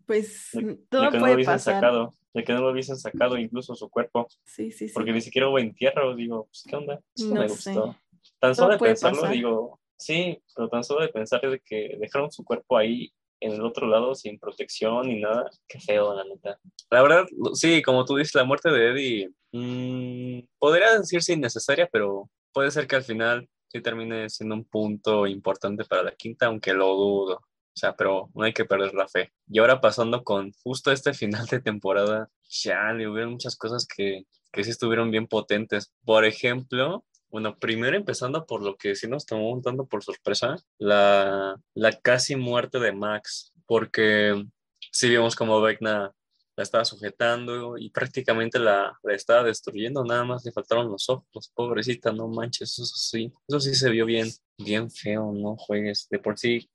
Pues 0.06 0.50
todo 0.90 1.10
que 1.10 1.18
puede 1.18 1.44
pasar. 1.44 1.74
Sacado, 1.76 2.12
de 2.34 2.44
que 2.44 2.52
no 2.52 2.60
lo 2.60 2.70
hubiesen 2.70 2.96
sacado 2.96 3.38
incluso 3.38 3.74
su 3.74 3.88
cuerpo. 3.88 4.28
Sí, 4.44 4.70
sí, 4.70 4.88
sí. 4.88 4.94
Porque 4.94 5.12
ni 5.12 5.20
siquiera 5.20 5.48
hubo 5.48 5.58
entierro, 5.58 6.14
digo, 6.14 6.46
pues, 6.46 6.64
¿qué 6.68 6.76
onda? 6.76 7.00
no, 7.16 7.34
me 7.34 7.48
gustó. 7.48 7.96
Tan 8.38 8.54
solo 8.54 8.72
de 8.74 8.78
pensarlo, 8.78 9.26
digo, 9.28 9.80
sí, 9.96 10.42
pero 10.54 10.68
tan 10.68 10.84
solo 10.84 11.02
de 11.02 11.08
pensar 11.08 11.40
de 11.40 11.60
que 11.60 11.96
dejaron 11.98 12.30
su 12.30 12.44
cuerpo 12.44 12.76
ahí 12.76 13.12
en 13.44 13.52
el 13.52 13.62
otro 13.62 13.86
lado 13.86 14.14
sin 14.14 14.38
protección 14.38 15.08
ni 15.08 15.20
nada, 15.20 15.50
qué 15.68 15.80
feo, 15.80 16.14
la 16.14 16.24
neta. 16.24 16.58
La 16.90 17.02
verdad, 17.02 17.26
sí, 17.54 17.82
como 17.82 18.04
tú 18.04 18.16
dices, 18.16 18.34
la 18.34 18.44
muerte 18.44 18.70
de 18.70 18.90
Eddie 18.90 19.30
mmm, 19.52 20.46
podría 20.58 20.98
decirse 20.98 21.32
innecesaria, 21.32 21.88
pero 21.92 22.30
puede 22.52 22.70
ser 22.70 22.86
que 22.86 22.96
al 22.96 23.04
final 23.04 23.48
sí 23.68 23.80
termine 23.82 24.28
siendo 24.30 24.54
un 24.54 24.64
punto 24.64 25.26
importante 25.26 25.84
para 25.84 26.02
la 26.02 26.14
quinta, 26.14 26.46
aunque 26.46 26.72
lo 26.72 26.94
dudo. 26.94 27.34
O 27.36 27.76
sea, 27.76 27.96
pero 27.96 28.30
no 28.34 28.44
hay 28.44 28.52
que 28.52 28.64
perder 28.64 28.94
la 28.94 29.08
fe. 29.08 29.32
Y 29.48 29.58
ahora 29.58 29.80
pasando 29.80 30.22
con 30.22 30.52
justo 30.62 30.92
este 30.92 31.12
final 31.12 31.46
de 31.46 31.60
temporada, 31.60 32.30
ya 32.48 32.92
le 32.92 33.08
hubieron 33.08 33.32
muchas 33.32 33.56
cosas 33.56 33.86
que, 33.86 34.22
que 34.52 34.62
sí 34.62 34.70
estuvieron 34.70 35.10
bien 35.10 35.26
potentes. 35.26 35.92
Por 36.04 36.24
ejemplo, 36.24 37.04
bueno, 37.34 37.58
primero 37.58 37.96
empezando 37.96 38.46
por 38.46 38.62
lo 38.62 38.76
que 38.76 38.94
sí 38.94 39.08
nos 39.08 39.26
tomó 39.26 39.50
un 39.50 39.60
tanto 39.60 39.86
por 39.86 40.04
sorpresa, 40.04 40.54
la, 40.78 41.60
la 41.74 41.92
casi 42.00 42.36
muerte 42.36 42.78
de 42.78 42.92
Max, 42.92 43.52
porque 43.66 44.46
sí 44.92 45.08
vimos 45.08 45.34
como 45.34 45.60
Vecna 45.60 46.14
la 46.54 46.62
estaba 46.62 46.84
sujetando 46.84 47.76
y 47.76 47.90
prácticamente 47.90 48.60
la, 48.60 48.96
la, 49.02 49.14
estaba 49.14 49.42
destruyendo, 49.42 50.04
nada 50.04 50.22
más 50.22 50.44
le 50.44 50.52
faltaron 50.52 50.88
los 50.88 51.08
ojos, 51.08 51.50
pobrecita, 51.52 52.12
no 52.12 52.28
manches, 52.28 52.78
eso 52.78 52.84
sí, 52.94 53.32
eso 53.48 53.58
sí 53.58 53.74
se 53.74 53.90
vio 53.90 54.06
bien, 54.06 54.28
bien 54.56 54.88
feo, 54.88 55.32
no 55.32 55.56
juegues, 55.56 56.06
de 56.08 56.20
por 56.20 56.38
sí 56.38 56.70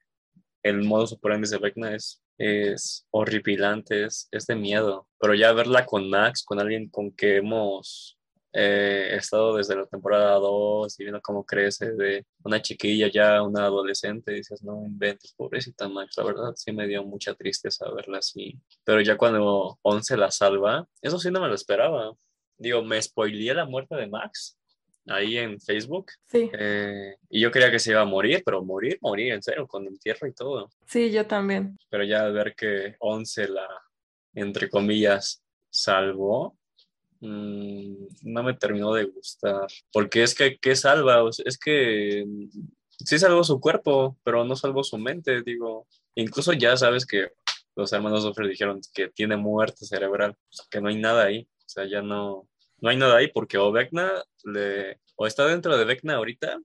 el 0.61 0.83
modo 0.83 1.07
superante 1.07 1.47
de 1.47 1.57
Vecna 1.57 1.95
es, 1.95 2.21
es 2.37 3.07
horripilante, 3.11 4.03
es, 4.03 4.27
es 4.31 4.45
de 4.45 4.57
miedo, 4.57 5.07
pero 5.21 5.35
ya 5.35 5.53
verla 5.53 5.85
con 5.85 6.09
Max, 6.09 6.43
con 6.43 6.59
alguien 6.59 6.89
con 6.89 7.13
que 7.13 7.37
hemos 7.37 8.18
eh, 8.51 9.09
he 9.11 9.15
estado 9.17 9.55
desde 9.55 9.75
la 9.75 9.85
temporada 9.85 10.33
2 10.35 10.99
y 10.99 11.03
viendo 11.03 11.21
cómo 11.21 11.45
crece 11.45 11.91
de 11.91 12.25
una 12.43 12.61
chiquilla 12.61 13.09
ya 13.11 13.41
una 13.43 13.65
adolescente, 13.65 14.31
y 14.31 14.35
dices, 14.35 14.63
no 14.63 14.85
inventes, 14.85 15.33
pobrecita 15.33 15.87
Max, 15.87 16.15
la 16.17 16.23
verdad 16.23 16.53
sí 16.55 16.71
me 16.71 16.87
dio 16.87 17.03
mucha 17.03 17.35
tristeza 17.35 17.89
verla 17.91 18.19
así. 18.19 18.59
Pero 18.83 19.01
ya 19.01 19.17
cuando 19.17 19.77
Once 19.81 20.17
la 20.17 20.31
salva, 20.31 20.87
eso 21.01 21.19
sí 21.19 21.29
no 21.31 21.41
me 21.41 21.47
lo 21.47 21.55
esperaba. 21.55 22.13
Digo, 22.57 22.83
me 22.83 23.01
spoileé 23.01 23.53
la 23.53 23.65
muerte 23.65 23.95
de 23.95 24.07
Max 24.07 24.57
ahí 25.07 25.37
en 25.37 25.59
Facebook. 25.59 26.11
Sí. 26.25 26.49
Eh, 26.53 27.15
y 27.29 27.41
yo 27.41 27.51
creía 27.51 27.71
que 27.71 27.79
se 27.79 27.91
iba 27.91 28.01
a 28.01 28.05
morir, 28.05 28.41
pero 28.45 28.63
morir, 28.63 28.97
morir, 29.01 29.33
en 29.33 29.41
serio, 29.41 29.67
con 29.67 29.87
entierro 29.87 30.27
y 30.27 30.33
todo. 30.33 30.69
Sí, 30.85 31.11
yo 31.11 31.25
también. 31.25 31.77
Pero 31.89 32.03
ya 32.03 32.27
ver 32.29 32.55
que 32.55 32.95
Once 32.99 33.47
la, 33.47 33.67
entre 34.33 34.69
comillas, 34.69 35.43
salvó, 35.69 36.57
Mm, 37.21 38.07
no 38.23 38.43
me 38.43 38.53
terminó 38.53 38.93
de 38.93 39.05
gustar. 39.05 39.67
Porque 39.91 40.23
es 40.23 40.35
que, 40.35 40.57
¿qué 40.57 40.75
salva? 40.75 41.29
es 41.29 41.57
que 41.57 42.25
sí 43.05 43.19
salvó 43.19 43.43
su 43.43 43.59
cuerpo, 43.59 44.17
pero 44.23 44.45
no 44.45 44.55
salvó 44.55 44.83
su 44.83 44.97
mente, 44.97 45.41
digo. 45.43 45.87
Incluso 46.15 46.53
ya 46.53 46.75
sabes 46.77 47.05
que 47.05 47.31
los 47.75 47.93
hermanos 47.93 48.23
Duffer 48.23 48.47
dijeron 48.47 48.81
que 48.93 49.09
tiene 49.09 49.37
muerte 49.37 49.85
cerebral, 49.85 50.35
que 50.69 50.81
no 50.81 50.89
hay 50.89 50.97
nada 50.99 51.25
ahí. 51.25 51.47
O 51.65 51.69
sea, 51.69 51.85
ya 51.85 52.01
no, 52.01 52.47
no 52.79 52.89
hay 52.89 52.97
nada 52.97 53.17
ahí 53.17 53.27
porque 53.29 53.57
o 53.57 53.71
Vecna 53.71 54.11
le, 54.43 54.99
o 55.15 55.27
está 55.27 55.45
dentro 55.45 55.77
de 55.77 55.85
Vecna 55.85 56.15
ahorita, 56.15 56.59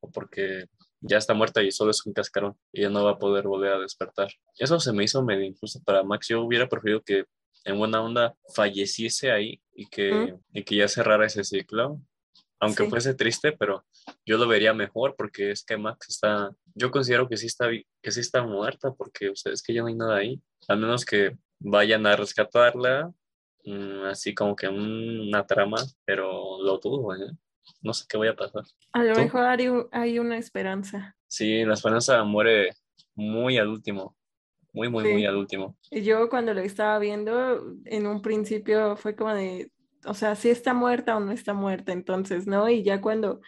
o 0.00 0.10
porque 0.10 0.66
ya 1.00 1.18
está 1.18 1.34
muerta 1.34 1.62
y 1.62 1.70
solo 1.70 1.90
es 1.90 2.04
un 2.06 2.12
cascarón 2.12 2.56
y 2.72 2.82
ya 2.82 2.90
no 2.90 3.04
va 3.04 3.12
a 3.12 3.18
poder 3.18 3.46
volver 3.46 3.72
a 3.72 3.78
despertar. 3.78 4.28
Eso 4.58 4.78
se 4.80 4.92
me 4.92 5.04
hizo 5.04 5.22
medio 5.22 5.44
incluso 5.44 5.82
para 5.84 6.02
Max. 6.02 6.28
Yo 6.28 6.42
hubiera 6.42 6.68
preferido 6.68 7.02
que 7.02 7.24
en 7.64 7.78
buena 7.78 8.02
onda 8.02 8.34
falleciese 8.54 9.30
ahí 9.30 9.61
y 9.74 9.86
que, 9.86 10.36
y 10.52 10.62
que 10.64 10.76
ya 10.76 10.88
cerrara 10.88 11.26
ese 11.26 11.44
ciclo. 11.44 12.00
Aunque 12.60 12.88
fuese 12.88 13.14
triste, 13.14 13.50
pero 13.50 13.84
yo 14.24 14.38
lo 14.38 14.46
vería 14.46 14.72
mejor 14.72 15.16
porque 15.16 15.50
es 15.50 15.64
que 15.64 15.76
Max 15.76 16.08
está, 16.10 16.54
yo 16.76 16.92
considero 16.92 17.28
que 17.28 17.36
sí 17.36 17.46
está, 17.46 17.68
que 17.68 18.10
sí 18.12 18.20
está 18.20 18.44
muerta 18.44 18.92
porque 18.92 19.30
o 19.30 19.34
sea, 19.34 19.52
es 19.52 19.62
que 19.62 19.74
ya 19.74 19.80
no 19.80 19.88
hay 19.88 19.96
nada 19.96 20.16
ahí. 20.18 20.40
Al 20.68 20.78
menos 20.78 21.04
que 21.04 21.36
vayan 21.58 22.06
a 22.06 22.14
rescatarla, 22.14 23.12
mm, 23.64 24.04
así 24.04 24.32
como 24.32 24.54
que 24.54 24.68
una 24.68 25.44
trama, 25.44 25.78
pero 26.04 26.62
lo 26.62 26.78
dudo, 26.78 27.16
¿eh? 27.16 27.32
No 27.80 27.92
sé 27.94 28.04
qué 28.08 28.16
vaya 28.16 28.32
a 28.32 28.36
pasar. 28.36 28.62
A 28.92 29.02
lo 29.02 29.16
mejor 29.16 29.44
hay, 29.44 29.68
hay 29.90 30.18
una 30.20 30.38
esperanza. 30.38 31.16
Sí, 31.26 31.64
la 31.64 31.74
esperanza 31.74 32.22
muere 32.22 32.70
muy 33.16 33.58
al 33.58 33.68
último 33.68 34.16
muy, 34.72 34.88
muy, 34.88 35.04
muy 35.04 35.26
al 35.26 35.36
último. 35.36 35.76
Y 35.90 36.02
yo 36.02 36.28
cuando 36.28 36.54
lo 36.54 36.60
estaba 36.60 36.98
viendo, 36.98 37.76
en 37.84 38.06
un 38.06 38.22
principio 38.22 38.96
fue 38.96 39.14
como 39.14 39.34
de, 39.34 39.70
o 40.04 40.14
sea, 40.14 40.34
si 40.34 40.50
está 40.50 40.74
muerta 40.74 41.16
o 41.16 41.20
no 41.20 41.32
está 41.32 41.54
muerta, 41.54 41.92
entonces, 41.92 42.46
¿no? 42.46 42.68
Y 42.68 42.82
ya 42.82 43.00
cuando 43.00 43.40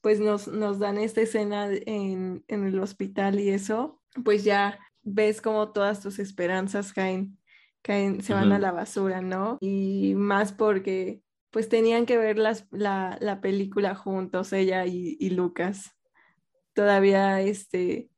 pues 0.00 0.20
nos, 0.20 0.46
nos 0.48 0.78
dan 0.78 0.98
esta 0.98 1.20
escena 1.20 1.68
en, 1.72 2.44
en 2.48 2.64
el 2.64 2.78
hospital 2.78 3.40
y 3.40 3.50
eso, 3.50 4.00
pues 4.24 4.44
ya 4.44 4.78
ves 5.02 5.40
como 5.40 5.72
todas 5.72 6.00
tus 6.00 6.18
esperanzas 6.18 6.92
caen, 6.92 7.38
caen 7.82 8.22
se 8.22 8.32
van 8.32 8.52
a 8.52 8.58
la 8.58 8.72
basura, 8.72 9.20
¿no? 9.20 9.58
Y 9.60 10.14
más 10.14 10.52
porque 10.52 11.22
pues 11.50 11.68
tenían 11.68 12.06
que 12.06 12.18
ver 12.18 12.38
las, 12.38 12.66
la, 12.70 13.18
la 13.20 13.40
película 13.40 13.94
juntos, 13.94 14.52
ella 14.52 14.86
y, 14.86 15.16
y 15.18 15.30
Lucas. 15.30 15.90
Todavía, 16.74 17.40
este, 17.40 18.10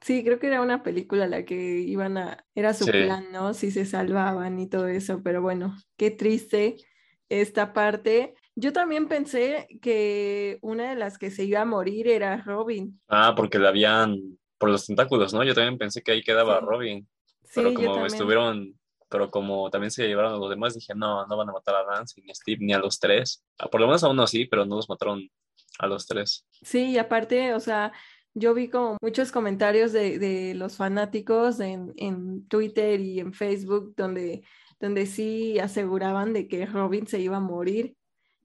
Sí, 0.00 0.24
creo 0.24 0.38
que 0.38 0.46
era 0.46 0.62
una 0.62 0.82
película 0.82 1.26
la 1.26 1.44
que 1.44 1.54
iban 1.80 2.16
a, 2.16 2.46
era 2.54 2.72
su 2.72 2.86
plan, 2.86 3.26
¿no? 3.32 3.52
Si 3.52 3.70
se 3.70 3.84
salvaban 3.84 4.58
y 4.58 4.68
todo 4.68 4.88
eso, 4.88 5.22
pero 5.22 5.42
bueno, 5.42 5.76
qué 5.96 6.10
triste 6.10 6.76
esta 7.28 7.72
parte. 7.72 8.34
Yo 8.54 8.72
también 8.72 9.08
pensé 9.08 9.68
que 9.82 10.58
una 10.62 10.90
de 10.90 10.96
las 10.96 11.18
que 11.18 11.30
se 11.30 11.44
iba 11.44 11.60
a 11.60 11.66
morir 11.66 12.08
era 12.08 12.42
Robin. 12.42 13.00
Ah, 13.08 13.34
porque 13.36 13.58
la 13.58 13.68
habían 13.68 14.38
por 14.58 14.70
los 14.70 14.86
tentáculos, 14.86 15.32
¿no? 15.32 15.44
Yo 15.44 15.54
también 15.54 15.78
pensé 15.78 16.02
que 16.02 16.12
ahí 16.12 16.22
quedaba 16.22 16.60
Robin. 16.60 17.06
Pero 17.54 17.74
como 17.74 18.06
estuvieron, 18.06 18.78
pero 19.08 19.30
como 19.30 19.70
también 19.70 19.90
se 19.90 20.06
llevaron 20.06 20.34
a 20.34 20.36
los 20.36 20.50
demás, 20.50 20.74
dije, 20.74 20.94
no, 20.94 21.26
no 21.26 21.36
van 21.36 21.48
a 21.48 21.52
matar 21.52 21.74
a 21.74 21.84
Lance, 21.84 22.20
ni 22.22 22.30
a 22.30 22.34
Steve, 22.34 22.58
ni 22.60 22.72
a 22.72 22.78
los 22.78 22.98
tres. 22.98 23.44
Ah, 23.58 23.68
por 23.68 23.80
lo 23.80 23.86
menos 23.86 24.04
a 24.04 24.08
uno 24.08 24.26
sí, 24.26 24.46
pero 24.46 24.64
no 24.64 24.76
los 24.76 24.88
mataron 24.88 25.28
a 25.78 25.86
los 25.86 26.06
tres. 26.06 26.46
Sí, 26.62 26.90
y 26.90 26.98
aparte, 26.98 27.54
o 27.54 27.60
sea, 27.60 27.92
yo 28.34 28.54
vi 28.54 28.68
como 28.68 28.96
muchos 29.00 29.32
comentarios 29.32 29.92
de, 29.92 30.18
de 30.18 30.54
los 30.54 30.76
fanáticos 30.76 31.60
en, 31.60 31.92
en, 31.96 32.46
Twitter 32.48 33.00
y 33.00 33.20
en 33.20 33.32
Facebook 33.32 33.94
donde, 33.96 34.42
donde 34.78 35.06
sí 35.06 35.58
aseguraban 35.58 36.32
de 36.32 36.48
que 36.48 36.66
Robin 36.66 37.06
se 37.06 37.20
iba 37.20 37.38
a 37.38 37.40
morir. 37.40 37.96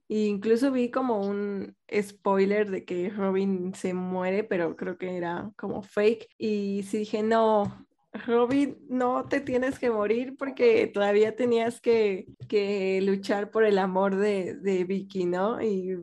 E 0.08 0.26
incluso 0.26 0.70
vi 0.70 0.90
como 0.90 1.20
un 1.20 1.76
spoiler 1.92 2.70
de 2.70 2.84
que 2.84 3.10
Robin 3.10 3.74
se 3.74 3.92
muere, 3.94 4.44
pero 4.44 4.76
creo 4.76 4.98
que 4.98 5.16
era 5.16 5.50
como 5.56 5.82
fake. 5.82 6.28
Y 6.38 6.84
sí 6.84 6.98
dije, 6.98 7.22
no, 7.22 7.86
Robin, 8.26 8.78
no 8.88 9.26
te 9.26 9.40
tienes 9.40 9.78
que 9.78 9.90
morir 9.90 10.36
porque 10.38 10.86
todavía 10.86 11.34
tenías 11.36 11.80
que, 11.80 12.26
luchar 13.02 13.50
por 13.50 13.64
el 13.64 13.78
amor 13.78 14.16
de, 14.16 14.84
Vicky, 14.86 15.24
¿no? 15.24 15.60
Y 15.60 15.96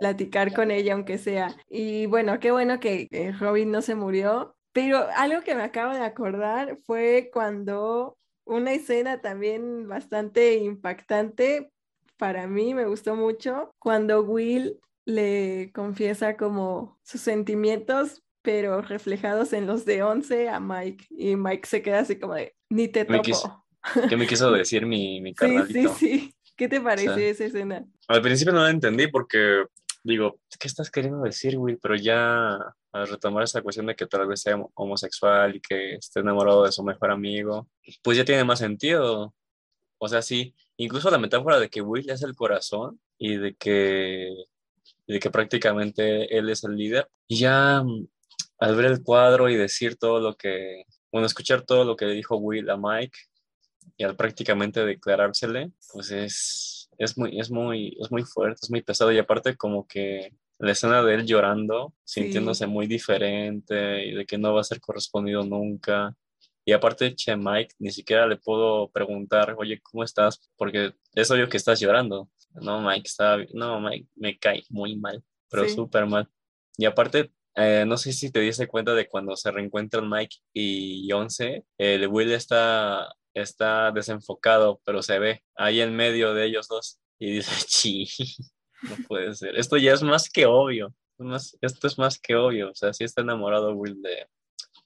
platicar 0.00 0.54
con 0.54 0.70
ella, 0.70 0.94
aunque 0.94 1.18
sea. 1.18 1.54
Y 1.68 2.06
bueno, 2.06 2.38
qué 2.40 2.50
bueno 2.50 2.80
que 2.80 3.08
Robin 3.38 3.70
no 3.70 3.82
se 3.82 3.94
murió. 3.94 4.56
Pero 4.72 5.06
algo 5.16 5.42
que 5.42 5.54
me 5.54 5.62
acabo 5.62 5.94
de 5.94 6.04
acordar 6.04 6.78
fue 6.84 7.30
cuando 7.32 8.16
una 8.44 8.72
escena 8.72 9.20
también 9.20 9.88
bastante 9.88 10.56
impactante 10.56 11.70
para 12.16 12.46
mí, 12.46 12.74
me 12.74 12.86
gustó 12.86 13.14
mucho, 13.14 13.70
cuando 13.78 14.22
Will 14.22 14.78
le 15.04 15.70
confiesa 15.72 16.36
como 16.36 16.98
sus 17.02 17.20
sentimientos 17.20 18.22
pero 18.42 18.80
reflejados 18.80 19.52
en 19.52 19.66
los 19.66 19.84
de 19.84 20.02
11 20.02 20.48
a 20.48 20.58
Mike. 20.58 21.06
Y 21.10 21.36
Mike 21.36 21.68
se 21.68 21.82
queda 21.82 22.00
así 22.00 22.18
como 22.18 22.34
de, 22.34 22.54
ni 22.70 22.88
te 22.88 23.04
topo. 23.04 23.66
¿Qué 24.08 24.16
me 24.16 24.26
quiso 24.26 24.50
decir 24.52 24.86
mi, 24.86 25.20
mi 25.20 25.34
carnalito? 25.34 25.94
Sí, 25.94 26.08
sí, 26.08 26.18
sí. 26.18 26.34
¿Qué 26.56 26.66
te 26.66 26.80
parece 26.80 27.30
esa 27.30 27.44
escena? 27.44 27.84
Al 28.08 28.22
principio 28.22 28.52
no 28.52 28.62
la 28.62 28.70
entendí 28.70 29.06
porque 29.06 29.64
digo, 30.02 30.40
¿qué 30.58 30.68
estás 30.68 30.90
queriendo 30.90 31.22
decir, 31.22 31.56
güey? 31.56 31.76
Pero 31.76 31.96
ya 31.96 32.56
al 32.92 33.08
retomar 33.08 33.44
esa 33.44 33.62
cuestión 33.62 33.86
de 33.86 33.94
que 33.96 34.06
tal 34.06 34.26
vez 34.26 34.40
sea 34.40 34.56
homosexual 34.74 35.56
y 35.56 35.60
que 35.60 35.94
esté 35.94 36.20
enamorado 36.20 36.64
de 36.64 36.72
su 36.72 36.82
mejor 36.82 37.10
amigo, 37.10 37.68
pues 38.02 38.16
ya 38.18 38.24
tiene 38.24 38.44
más 38.44 38.58
sentido. 38.60 39.34
O 39.98 40.08
sea, 40.08 40.22
sí, 40.22 40.54
incluso 40.76 41.10
la 41.10 41.18
metáfora 41.18 41.58
de 41.58 41.68
que 41.68 41.82
Will 41.82 42.10
es 42.10 42.22
el 42.22 42.34
corazón 42.34 43.00
y 43.18 43.36
de 43.36 43.54
que, 43.56 44.32
de 45.06 45.20
que 45.20 45.30
prácticamente 45.30 46.36
él 46.36 46.48
es 46.50 46.64
el 46.64 46.76
líder. 46.76 47.08
Y 47.26 47.38
ya 47.38 47.82
al 48.58 48.76
ver 48.76 48.86
el 48.86 49.02
cuadro 49.02 49.48
y 49.48 49.56
decir 49.56 49.96
todo 49.96 50.20
lo 50.20 50.36
que, 50.36 50.84
bueno, 51.12 51.26
escuchar 51.26 51.62
todo 51.62 51.84
lo 51.84 51.96
que 51.96 52.06
le 52.06 52.14
dijo 52.14 52.36
Will 52.36 52.70
a 52.70 52.76
Mike 52.76 53.18
y 53.96 54.04
al 54.04 54.16
prácticamente 54.16 54.84
declarársele, 54.84 55.72
pues 55.92 56.10
es, 56.10 56.77
es, 56.98 57.16
muy, 57.16 57.38
es, 57.40 57.50
muy, 57.50 57.96
es 58.00 58.10
muy 58.10 58.24
fuerte, 58.24 58.60
es 58.62 58.70
muy 58.70 58.82
pesado 58.82 59.12
y 59.12 59.18
aparte 59.18 59.56
como 59.56 59.86
que 59.86 60.32
la 60.58 60.72
escena 60.72 61.02
de 61.02 61.14
él 61.14 61.26
llorando, 61.26 61.94
sintiéndose 62.04 62.66
muy 62.66 62.86
diferente 62.86 64.04
y 64.06 64.14
de 64.14 64.26
que 64.26 64.38
no 64.38 64.52
va 64.54 64.60
a 64.60 64.64
ser 64.64 64.80
correspondido 64.80 65.44
nunca. 65.44 66.14
Y 66.64 66.72
aparte, 66.72 67.14
che, 67.14 67.36
Mike, 67.36 67.76
ni 67.78 67.90
siquiera 67.90 68.26
le 68.26 68.36
puedo 68.36 68.90
preguntar, 68.90 69.54
oye, 69.56 69.80
¿cómo 69.80 70.04
estás? 70.04 70.50
Porque 70.56 70.92
es 71.14 71.30
obvio 71.30 71.48
que 71.48 71.56
estás 71.56 71.80
llorando. 71.80 72.28
No, 72.54 72.82
Mike, 72.82 73.06
está, 73.06 73.38
no, 73.54 73.80
Mike, 73.80 74.08
me 74.16 74.38
cae 74.38 74.64
muy 74.68 74.96
mal, 74.96 75.22
pero 75.48 75.68
súper 75.68 76.06
mal. 76.06 76.28
Y 76.76 76.84
aparte, 76.84 77.32
eh, 77.54 77.84
no 77.86 77.96
sé 77.96 78.12
si 78.12 78.30
te 78.30 78.40
diste 78.40 78.66
cuenta 78.66 78.94
de 78.94 79.08
cuando 79.08 79.36
se 79.36 79.50
reencuentran 79.50 80.08
Mike 80.10 80.36
y 80.52 81.10
Once, 81.12 81.64
el 81.78 82.06
Will 82.08 82.32
está, 82.32 83.08
está 83.42 83.90
desenfocado, 83.92 84.80
pero 84.84 85.02
se 85.02 85.18
ve 85.18 85.44
ahí 85.56 85.80
en 85.80 85.94
medio 85.94 86.34
de 86.34 86.46
ellos 86.46 86.68
dos 86.68 86.98
y 87.18 87.32
dice, 87.32 87.50
chi, 87.66 88.08
no 88.82 88.96
puede 89.06 89.34
ser. 89.34 89.56
Esto 89.56 89.76
ya 89.76 89.92
es 89.92 90.02
más 90.02 90.30
que 90.30 90.46
obvio. 90.46 90.94
esto 91.60 91.86
es 91.86 91.98
más 91.98 92.18
que 92.18 92.36
obvio. 92.36 92.70
O 92.70 92.74
sea, 92.74 92.92
sí 92.92 93.04
está 93.04 93.22
enamorado 93.22 93.74
Will 93.74 94.00
de, 94.02 94.26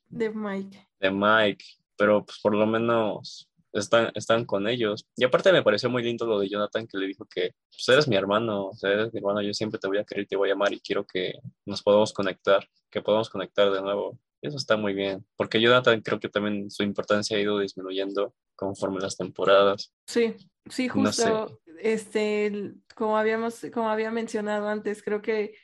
de 0.09 0.31
Mike. 0.31 0.89
De 1.01 1.11
Mike, 1.11 1.65
pero 1.97 2.25
pues 2.25 2.39
por 2.41 2.55
lo 2.55 2.67
menos 2.67 3.49
están, 3.73 4.13
están 4.15 4.45
con 4.45 4.69
ellos. 4.69 5.07
Y 5.17 5.25
aparte 5.25 5.53
me 5.53 5.63
pareció 5.63 5.91
muy 5.91 6.03
lindo 6.03 6.27
lo 6.27 6.39
de 6.39 6.49
Jonathan 6.49 6.87
que 6.87 6.99
le 6.99 7.07
dijo 7.07 7.27
que 7.27 7.55
pues 7.71 7.89
eres 7.89 8.09
mi 8.09 8.17
hermano, 8.17 8.69
o 8.69 8.75
sea, 8.75 8.91
eres 8.91 9.13
mi 9.13 9.19
hermano, 9.19 9.43
yo 9.43 9.55
siempre 9.55 9.81
te 9.81 9.89
voy 9.89 9.99
a 9.99 10.05
querer, 10.05 10.27
te 10.27 10.37
voy 10.37 10.51
a 10.51 10.53
amar 10.53 10.73
y 10.73 10.81
quiero 10.81 11.07
que 11.07 11.35
nos 11.65 11.83
podamos 11.83 12.13
conectar, 12.13 12.67
que 12.91 13.03
podamos 13.03 13.31
conectar 13.31 13.71
de 13.71 13.81
nuevo. 13.81 14.19
Eso 14.43 14.57
está 14.57 14.77
muy 14.77 14.93
bien, 14.93 15.25
porque 15.37 15.61
Jonathan 15.61 16.01
creo 16.01 16.19
que 16.19 16.29
también 16.29 16.69
su 16.69 16.83
importancia 16.83 17.37
ha 17.37 17.41
ido 17.41 17.61
disminuyendo 17.61 18.35
conforme 18.57 19.01
las 19.01 19.17
temporadas. 19.17 19.95
Sí, 20.05 20.35
sí, 20.69 20.89
justo, 20.89 21.61
este, 21.81 22.75
como 22.97 23.17
habíamos, 23.17 23.65
como 23.73 23.89
había 23.89 24.11
mencionado 24.11 24.69
antes, 24.69 25.03
creo 25.03 25.23
que 25.23 25.55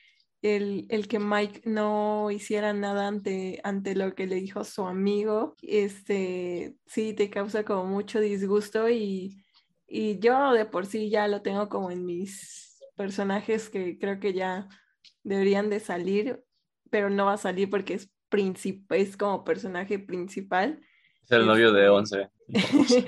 el, 0.42 1.08
que 1.08 1.18
Mike 1.18 1.62
no 1.64 2.30
hiciera 2.30 2.72
nada 2.72 3.08
ante, 3.08 3.60
ante 3.64 3.96
lo 3.96 4.14
que 4.14 4.26
le 4.26 4.36
dijo 4.36 4.62
su 4.62 4.86
amigo, 4.86 5.56
este, 5.62 6.76
sí 6.86 7.14
te 7.14 7.30
causa 7.30 7.64
como 7.64 7.84
mucho 7.86 8.20
disgusto 8.20 8.88
y, 8.88 9.42
yo 9.88 10.52
de 10.52 10.66
por 10.66 10.86
sí 10.86 11.08
ya 11.08 11.26
lo 11.28 11.40
tengo 11.40 11.68
como 11.68 11.90
en 11.90 12.04
mis 12.04 12.78
personajes 12.94 13.70
que 13.70 13.98
creo 13.98 14.20
que 14.20 14.34
ya 14.34 14.68
deberían 15.24 15.70
de 15.70 15.80
salir, 15.80 16.44
pero 16.90 17.08
no 17.08 17.24
va 17.24 17.34
a 17.34 17.38
salir 17.38 17.70
porque 17.70 17.94
es, 17.94 18.10
es 18.90 19.16
como 19.16 19.44
personaje 19.44 19.98
principal. 19.98 20.80
Es 21.24 21.30
el 21.32 21.46
novio 21.46 21.72
de 21.72 21.88
Once. 21.88 22.30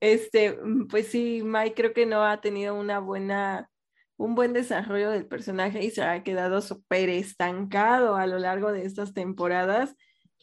este, 0.00 0.58
pues 0.88 1.08
sí, 1.08 1.42
Mike 1.44 1.74
creo 1.74 1.92
que 1.92 2.06
no 2.06 2.24
ha 2.24 2.40
tenido 2.40 2.74
una 2.74 2.98
buena, 2.98 3.70
un 4.16 4.34
buen 4.34 4.52
desarrollo 4.52 5.10
del 5.10 5.26
personaje 5.26 5.84
y 5.84 5.90
se 5.90 6.02
ha 6.02 6.22
quedado 6.22 6.60
súper 6.62 7.08
estancado 7.08 8.16
a 8.16 8.26
lo 8.26 8.38
largo 8.38 8.72
de 8.72 8.84
estas 8.84 9.12
temporadas. 9.12 9.94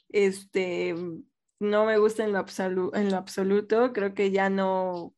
Este, 0.10 0.96
no 1.60 1.86
me 1.86 1.98
gusta 1.98 2.24
en 2.24 2.34
lo, 2.34 2.46
en 2.96 3.12
lo 3.12 3.18
absoluto, 3.18 3.94
creo 3.94 4.14
que 4.14 4.32
ya 4.32 4.50
no, 4.50 5.14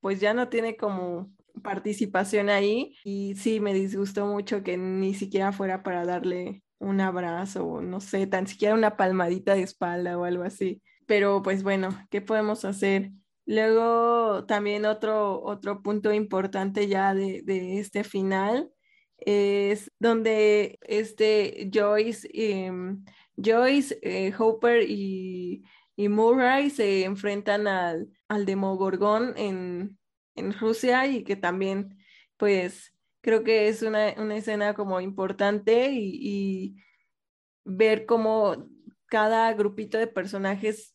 pues 0.00 0.20
ya 0.20 0.34
no 0.34 0.48
tiene 0.48 0.76
como 0.76 1.32
participación 1.62 2.50
ahí 2.50 2.96
y 3.02 3.34
sí 3.36 3.60
me 3.60 3.72
disgustó 3.72 4.26
mucho 4.26 4.62
que 4.62 4.76
ni 4.76 5.14
siquiera 5.14 5.52
fuera 5.52 5.82
para 5.82 6.04
darle 6.04 6.62
un 6.78 7.00
abrazo 7.00 7.64
o 7.66 7.80
no 7.80 8.00
sé, 8.00 8.26
tan 8.26 8.46
siquiera 8.46 8.74
una 8.74 8.96
palmadita 8.96 9.54
de 9.54 9.62
espalda 9.62 10.18
o 10.18 10.24
algo 10.24 10.42
así. 10.44 10.82
Pero 11.06 11.42
pues 11.42 11.62
bueno, 11.62 11.90
¿qué 12.10 12.20
podemos 12.20 12.64
hacer? 12.64 13.12
Luego 13.46 14.44
también 14.46 14.86
otro, 14.86 15.42
otro 15.42 15.82
punto 15.82 16.12
importante 16.12 16.88
ya 16.88 17.14
de, 17.14 17.42
de 17.44 17.78
este 17.78 18.02
final 18.04 18.70
es 19.18 19.90
donde 19.98 20.78
este 20.82 21.70
Joyce, 21.72 22.28
em, 22.32 23.04
Joyce, 23.36 23.98
eh, 24.02 24.32
Hopper 24.38 24.82
y, 24.88 25.64
y, 25.96 26.08
Murray 26.08 26.70
se 26.70 27.04
enfrentan 27.04 27.66
al, 27.66 28.08
al 28.28 28.46
Demogorgón 28.46 29.34
en, 29.36 29.98
en 30.34 30.52
Rusia 30.52 31.06
y 31.06 31.24
que 31.24 31.36
también 31.36 31.98
pues 32.36 32.92
creo 33.26 33.42
que 33.42 33.66
es 33.66 33.82
una, 33.82 34.14
una 34.18 34.36
escena 34.36 34.74
como 34.74 35.00
importante 35.00 35.90
y, 35.90 36.18
y, 36.22 36.76
ver 37.64 38.06
cómo 38.06 38.68
cada 39.06 39.52
grupito 39.52 39.98
de 39.98 40.06
personajes 40.06 40.94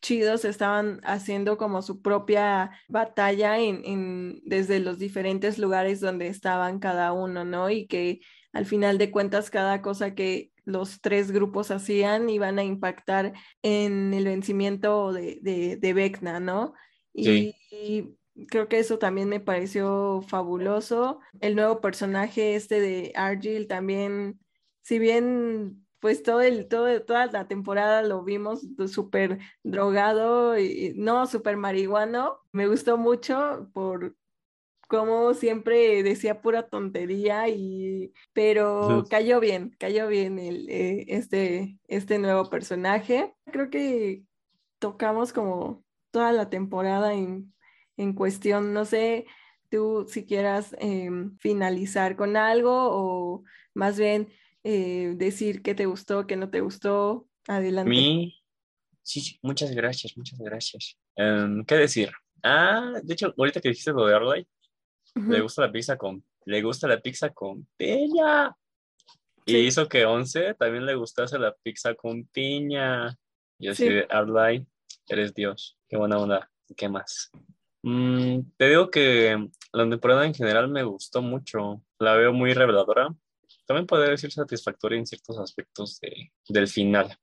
chidos 0.00 0.44
estaban 0.44 1.00
haciendo 1.02 1.58
como 1.58 1.82
su 1.82 2.02
propia 2.02 2.70
batalla 2.86 3.58
en, 3.58 3.84
en, 3.84 4.42
desde 4.44 4.78
los 4.78 5.00
diferentes 5.00 5.58
lugares 5.58 5.98
donde 5.98 6.28
estaban 6.28 6.78
cada 6.78 7.12
uno, 7.12 7.44
¿no? 7.44 7.68
Y 7.68 7.88
que 7.88 8.20
al 8.52 8.64
final 8.64 8.96
de 8.96 9.10
cuentas 9.10 9.50
cada 9.50 9.82
cosa 9.82 10.14
que 10.14 10.52
los 10.64 11.00
tres 11.00 11.32
grupos 11.32 11.72
hacían 11.72 12.30
iban 12.30 12.60
a 12.60 12.64
impactar 12.64 13.32
en 13.62 14.14
el 14.14 14.26
vencimiento 14.26 15.12
de, 15.12 15.40
de, 15.42 15.76
de 15.78 15.92
Vecna, 15.92 16.38
¿no? 16.38 16.74
Y, 17.12 17.56
y, 17.72 18.16
creo 18.48 18.68
que 18.68 18.78
eso 18.78 18.98
también 18.98 19.28
me 19.28 19.40
pareció 19.40 20.22
fabuloso. 20.22 21.20
El 21.40 21.56
nuevo 21.56 21.80
personaje 21.80 22.54
este 22.54 22.80
de 22.80 23.12
Argyle 23.14 23.66
también, 23.66 24.40
si 24.82 24.98
bien 24.98 25.86
pues 26.00 26.22
todo 26.22 26.40
el, 26.42 26.68
todo, 26.68 27.02
toda 27.02 27.26
la 27.26 27.48
temporada 27.48 28.02
lo 28.02 28.22
vimos 28.22 28.66
súper 28.88 29.38
drogado 29.64 30.58
y 30.58 30.92
no, 30.96 31.26
súper 31.26 31.56
marihuano. 31.56 32.38
Me 32.52 32.68
gustó 32.68 32.96
mucho 32.98 33.70
por 33.72 34.14
cómo 34.88 35.34
siempre 35.34 36.02
decía 36.02 36.40
pura 36.42 36.68
tontería 36.68 37.48
y 37.48 38.12
pero 38.32 39.04
cayó 39.10 39.40
bien, 39.40 39.74
cayó 39.78 40.06
bien 40.06 40.38
el, 40.38 40.68
eh, 40.68 41.06
este, 41.08 41.78
este 41.88 42.18
nuevo 42.18 42.48
personaje. 42.50 43.34
Creo 43.46 43.70
que 43.70 44.22
tocamos 44.78 45.32
como 45.32 45.84
toda 46.10 46.32
la 46.32 46.50
temporada 46.50 47.14
en, 47.14 47.52
en 47.96 48.12
cuestión, 48.12 48.72
no 48.72 48.84
sé, 48.84 49.26
tú 49.70 50.06
si 50.08 50.26
quieras 50.26 50.74
em, 50.78 51.36
finalizar 51.38 52.16
con 52.16 52.36
algo 52.36 52.72
o 52.72 53.44
más 53.74 53.98
bien 53.98 54.28
eh, 54.64 55.14
decir 55.16 55.62
qué 55.62 55.74
te 55.74 55.86
gustó, 55.86 56.26
qué 56.26 56.36
no 56.36 56.50
te 56.50 56.60
gustó. 56.60 57.28
Adelante. 57.48 57.88
mí, 57.88 58.42
sí, 59.02 59.38
muchas 59.42 59.70
gracias, 59.72 60.16
muchas 60.16 60.38
gracias. 60.38 60.98
Em, 61.14 61.64
¿Qué 61.64 61.76
decir? 61.76 62.10
Ah, 62.42 62.92
de 63.02 63.14
hecho, 63.14 63.34
ahorita 63.36 63.60
que 63.60 63.68
dijiste 63.70 63.92
lo 63.92 64.06
de 64.06 64.14
Arley, 64.14 64.46
le 65.14 65.40
gusta 65.40 65.62
la 65.62 65.72
pizza 65.72 65.96
con, 65.96 66.22
le 66.44 66.62
gusta 66.62 66.86
la 66.86 67.00
pizza 67.00 67.30
con 67.30 67.66
piña. 67.76 68.54
Y 69.46 69.56
hizo 69.58 69.88
que 69.88 70.04
Once 70.04 70.54
también 70.54 70.84
le 70.84 70.96
gustase 70.96 71.38
la 71.38 71.54
pizza 71.62 71.94
con 71.94 72.24
piña. 72.26 73.16
Y 73.58 73.68
así 73.68 73.88
de 73.88 74.06
Arley, 74.10 74.66
eres 75.08 75.32
Dios. 75.32 75.78
Qué 75.88 75.96
buena 75.96 76.18
onda. 76.18 76.50
¿Qué 76.76 76.88
más? 76.88 77.30
Mm, 77.82 78.40
te 78.56 78.68
digo 78.68 78.90
que 78.90 79.48
la 79.72 79.88
temporada 79.88 80.26
en 80.26 80.34
general 80.34 80.68
me 80.68 80.82
gustó 80.82 81.22
mucho. 81.22 81.82
La 81.98 82.14
veo 82.14 82.32
muy 82.32 82.52
reveladora 82.54 83.14
también 83.66 83.86
puede 83.86 84.10
decir 84.10 84.32
satisfactoria 84.32 84.98
en 84.98 85.06
ciertos 85.06 85.38
aspectos 85.38 86.00
de, 86.00 86.32
del 86.48 86.68
final. 86.68 87.16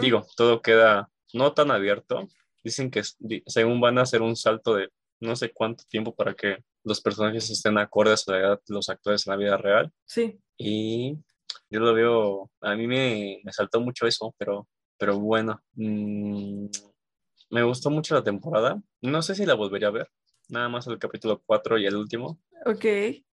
Digo, 0.00 0.26
todo 0.36 0.60
queda 0.60 1.08
no 1.32 1.52
tan 1.52 1.70
abierto. 1.70 2.28
Dicen 2.64 2.90
que 2.90 3.02
según 3.46 3.80
van 3.80 3.98
a 3.98 4.02
hacer 4.02 4.22
un 4.22 4.34
salto 4.34 4.74
de 4.74 4.88
no 5.20 5.36
sé 5.36 5.52
cuánto 5.52 5.84
tiempo 5.88 6.14
para 6.16 6.34
que 6.34 6.64
los 6.82 7.00
personajes 7.00 7.48
estén 7.48 7.78
acordes 7.78 8.26
a 8.26 8.32
la 8.32 8.38
edad 8.38 8.60
de 8.66 8.74
los 8.74 8.88
actores 8.88 9.26
en 9.26 9.30
la 9.30 9.36
vida 9.36 9.56
real. 9.56 9.92
Sí. 10.04 10.40
Y 10.56 11.16
yo 11.70 11.80
lo 11.80 11.94
veo, 11.94 12.50
a 12.60 12.74
mí 12.74 12.88
me, 12.88 13.40
me 13.44 13.52
saltó 13.52 13.80
mucho 13.80 14.06
eso, 14.06 14.34
pero, 14.36 14.68
pero 14.98 15.18
bueno, 15.20 15.62
mm, 15.74 16.66
me 17.50 17.62
gustó 17.62 17.90
mucho 17.90 18.14
la 18.14 18.22
temporada. 18.22 18.82
No 19.00 19.22
sé 19.22 19.34
si 19.34 19.46
la 19.46 19.54
volvería 19.54 19.88
a 19.88 19.92
ver, 19.92 20.10
nada 20.48 20.68
más 20.68 20.86
el 20.86 20.98
capítulo 20.98 21.42
4 21.44 21.78
y 21.78 21.86
el 21.86 21.96
último. 21.96 22.40
Ok. 22.66 22.84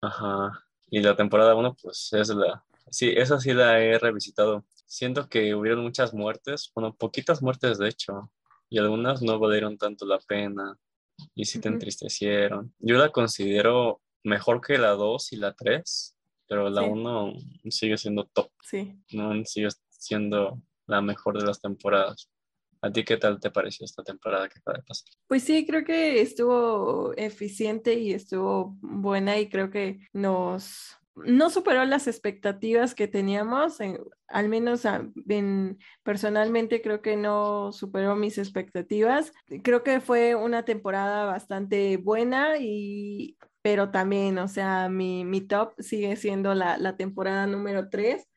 Ajá. 0.01 0.66
Y 0.89 1.01
la 1.01 1.16
temporada 1.16 1.55
1, 1.55 1.76
pues 1.82 2.09
es 2.13 2.30
la... 2.30 2.63
Sí, 2.91 3.11
esa 3.16 3.39
sí 3.39 3.53
la 3.53 3.82
he 3.82 3.97
revisitado. 3.97 4.66
Siento 4.86 5.28
que 5.28 5.55
hubieron 5.55 5.84
muchas 5.84 6.13
muertes, 6.13 6.72
bueno, 6.76 6.95
poquitas 6.95 7.41
muertes 7.41 7.80
de 7.80 7.89
hecho, 7.89 8.32
y 8.70 8.78
algunas 8.78 9.22
no 9.22 9.39
valieron 9.39 9.78
tanto 9.78 10.05
la 10.05 10.20
pena 10.20 10.78
y 11.34 11.45
sí 11.45 11.59
te 11.59 11.70
entristecieron. 11.70 12.74
Yo 12.80 12.97
la 12.97 13.09
considero 13.09 14.01
mejor 14.24 14.61
que 14.61 14.78
la 14.78 14.91
2 14.91 15.34
y 15.34 15.38
la 15.38 15.53
3, 15.53 16.18
pero 16.47 16.70
la 16.70 16.84
1 16.84 17.34
sigue 17.70 17.97
siendo 17.97 18.26
top. 18.26 18.51
Sí. 18.61 18.95
No 19.11 19.34
sigue 19.45 19.70
siendo 19.89 20.61
la 20.86 21.01
mejor 21.01 21.39
de 21.39 21.45
las 21.45 21.59
temporadas. 21.59 22.30
¿A 22.86 22.91
ti 22.91 23.03
qué 23.03 23.17
tal 23.17 23.39
te 23.39 23.49
pareció 23.49 23.83
esta 23.83 24.03
temporada 24.03 24.47
que 24.47 24.59
acaba 24.59 24.77
de 24.77 24.83
pasar? 24.83 25.07
Pues 25.27 25.41
sí, 25.41 25.65
creo 25.65 25.83
que 25.83 26.21
estuvo 26.21 27.13
eficiente 27.17 27.95
y 27.95 28.13
estuvo 28.13 28.77
buena 28.79 29.39
y 29.39 29.49
creo 29.49 29.71
que 29.71 30.07
nos 30.13 30.95
no 31.15 31.49
superó 31.49 31.83
las 31.86 32.07
expectativas 32.07 32.93
que 32.93 33.07
teníamos, 33.07 33.79
al 34.27 34.49
menos 34.49 34.83
personalmente 36.03 36.81
creo 36.81 37.01
que 37.01 37.15
no 37.15 37.71
superó 37.71 38.15
mis 38.15 38.38
expectativas. 38.38 39.31
Creo 39.63 39.81
que 39.81 39.99
fue 39.99 40.36
una 40.36 40.63
temporada 40.63 41.25
bastante 41.25 41.97
buena 41.97 42.57
y 42.59 43.36
pero 43.63 43.89
también, 43.89 44.38
o 44.38 44.47
sea, 44.47 44.89
mi, 44.89 45.25
mi 45.25 45.41
top 45.41 45.73
sigue 45.79 46.17
siendo 46.17 46.53
la, 46.53 46.77
la 46.77 46.97
temporada 46.97 47.47
número 47.47 47.89
3 47.89 48.27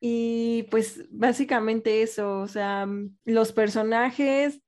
y 0.00 0.64
pues 0.70 1.06
básicamente 1.10 2.02
eso, 2.02 2.40
o 2.40 2.48
sea, 2.48 2.86
mm, 2.86 3.16
los 3.24 3.52
personajes, 3.52 4.60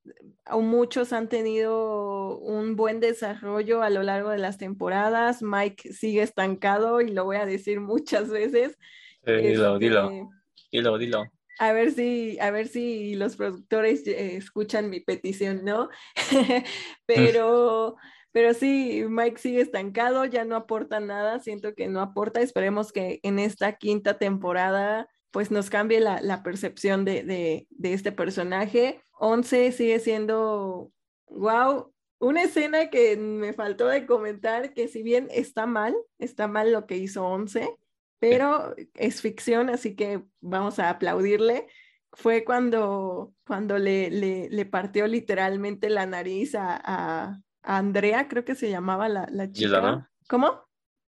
o 0.50 0.60
muchos 0.60 1.12
han 1.12 1.28
tenido 1.28 2.38
un 2.38 2.74
buen 2.74 2.98
desarrollo 2.98 3.82
a 3.82 3.90
lo 3.90 4.02
largo 4.02 4.30
de 4.30 4.38
las 4.38 4.58
temporadas. 4.58 5.42
Mike 5.42 5.92
sigue 5.92 6.22
estancado 6.22 7.00
y 7.00 7.10
lo 7.12 7.24
voy 7.24 7.36
a 7.36 7.46
decir 7.46 7.80
muchas 7.80 8.30
veces. 8.30 8.76
dilo, 9.24 9.78
dilo, 9.78 10.10
este, 10.10 10.28
dilo, 10.72 10.98
dilo. 10.98 11.24
A 11.60 11.72
ver 11.72 11.92
si, 11.92 12.38
a 12.40 12.50
ver 12.50 12.66
si 12.68 13.14
los 13.14 13.36
productores 13.36 14.06
eh, 14.06 14.36
escuchan 14.36 14.90
mi 14.90 15.00
petición, 15.00 15.64
¿no? 15.64 15.90
pero, 17.06 17.96
pero 18.32 18.54
sí, 18.54 19.04
Mike 19.06 19.38
sigue 19.38 19.60
estancado, 19.60 20.24
ya 20.24 20.44
no 20.44 20.56
aporta 20.56 20.98
nada, 21.00 21.38
siento 21.38 21.74
que 21.74 21.86
no 21.86 22.00
aporta. 22.00 22.40
Esperemos 22.40 22.92
que 22.92 23.20
en 23.22 23.38
esta 23.38 23.74
quinta 23.74 24.18
temporada 24.18 25.06
pues 25.30 25.50
nos 25.50 25.70
cambie 25.70 26.00
la, 26.00 26.42
percepción 26.42 27.04
de, 27.04 27.66
este 27.82 28.12
personaje. 28.12 29.02
Once 29.12 29.72
sigue 29.72 30.00
siendo, 30.00 30.90
wow, 31.28 31.92
una 32.18 32.42
escena 32.42 32.90
que 32.90 33.16
me 33.16 33.52
faltó 33.52 33.86
de 33.86 34.06
comentar, 34.06 34.72
que 34.74 34.88
si 34.88 35.02
bien 35.02 35.28
está 35.30 35.66
mal, 35.66 35.94
está 36.18 36.48
mal 36.48 36.72
lo 36.72 36.86
que 36.86 36.96
hizo 36.96 37.24
Once, 37.24 37.76
pero 38.18 38.74
es 38.94 39.22
ficción, 39.22 39.70
así 39.70 39.94
que 39.94 40.22
vamos 40.40 40.78
a 40.78 40.90
aplaudirle. 40.90 41.68
Fue 42.12 42.44
cuando, 42.44 43.32
cuando 43.46 43.78
le, 43.78 44.10
le, 44.10 44.66
partió 44.66 45.06
literalmente 45.06 45.88
la 45.90 46.06
nariz 46.06 46.56
a, 46.56 47.40
Andrea, 47.62 48.26
creo 48.26 48.44
que 48.44 48.54
se 48.54 48.70
llamaba 48.70 49.08
la, 49.08 49.28
la 49.30 49.52
chica. 49.52 50.10
¿Cómo? 50.28 50.64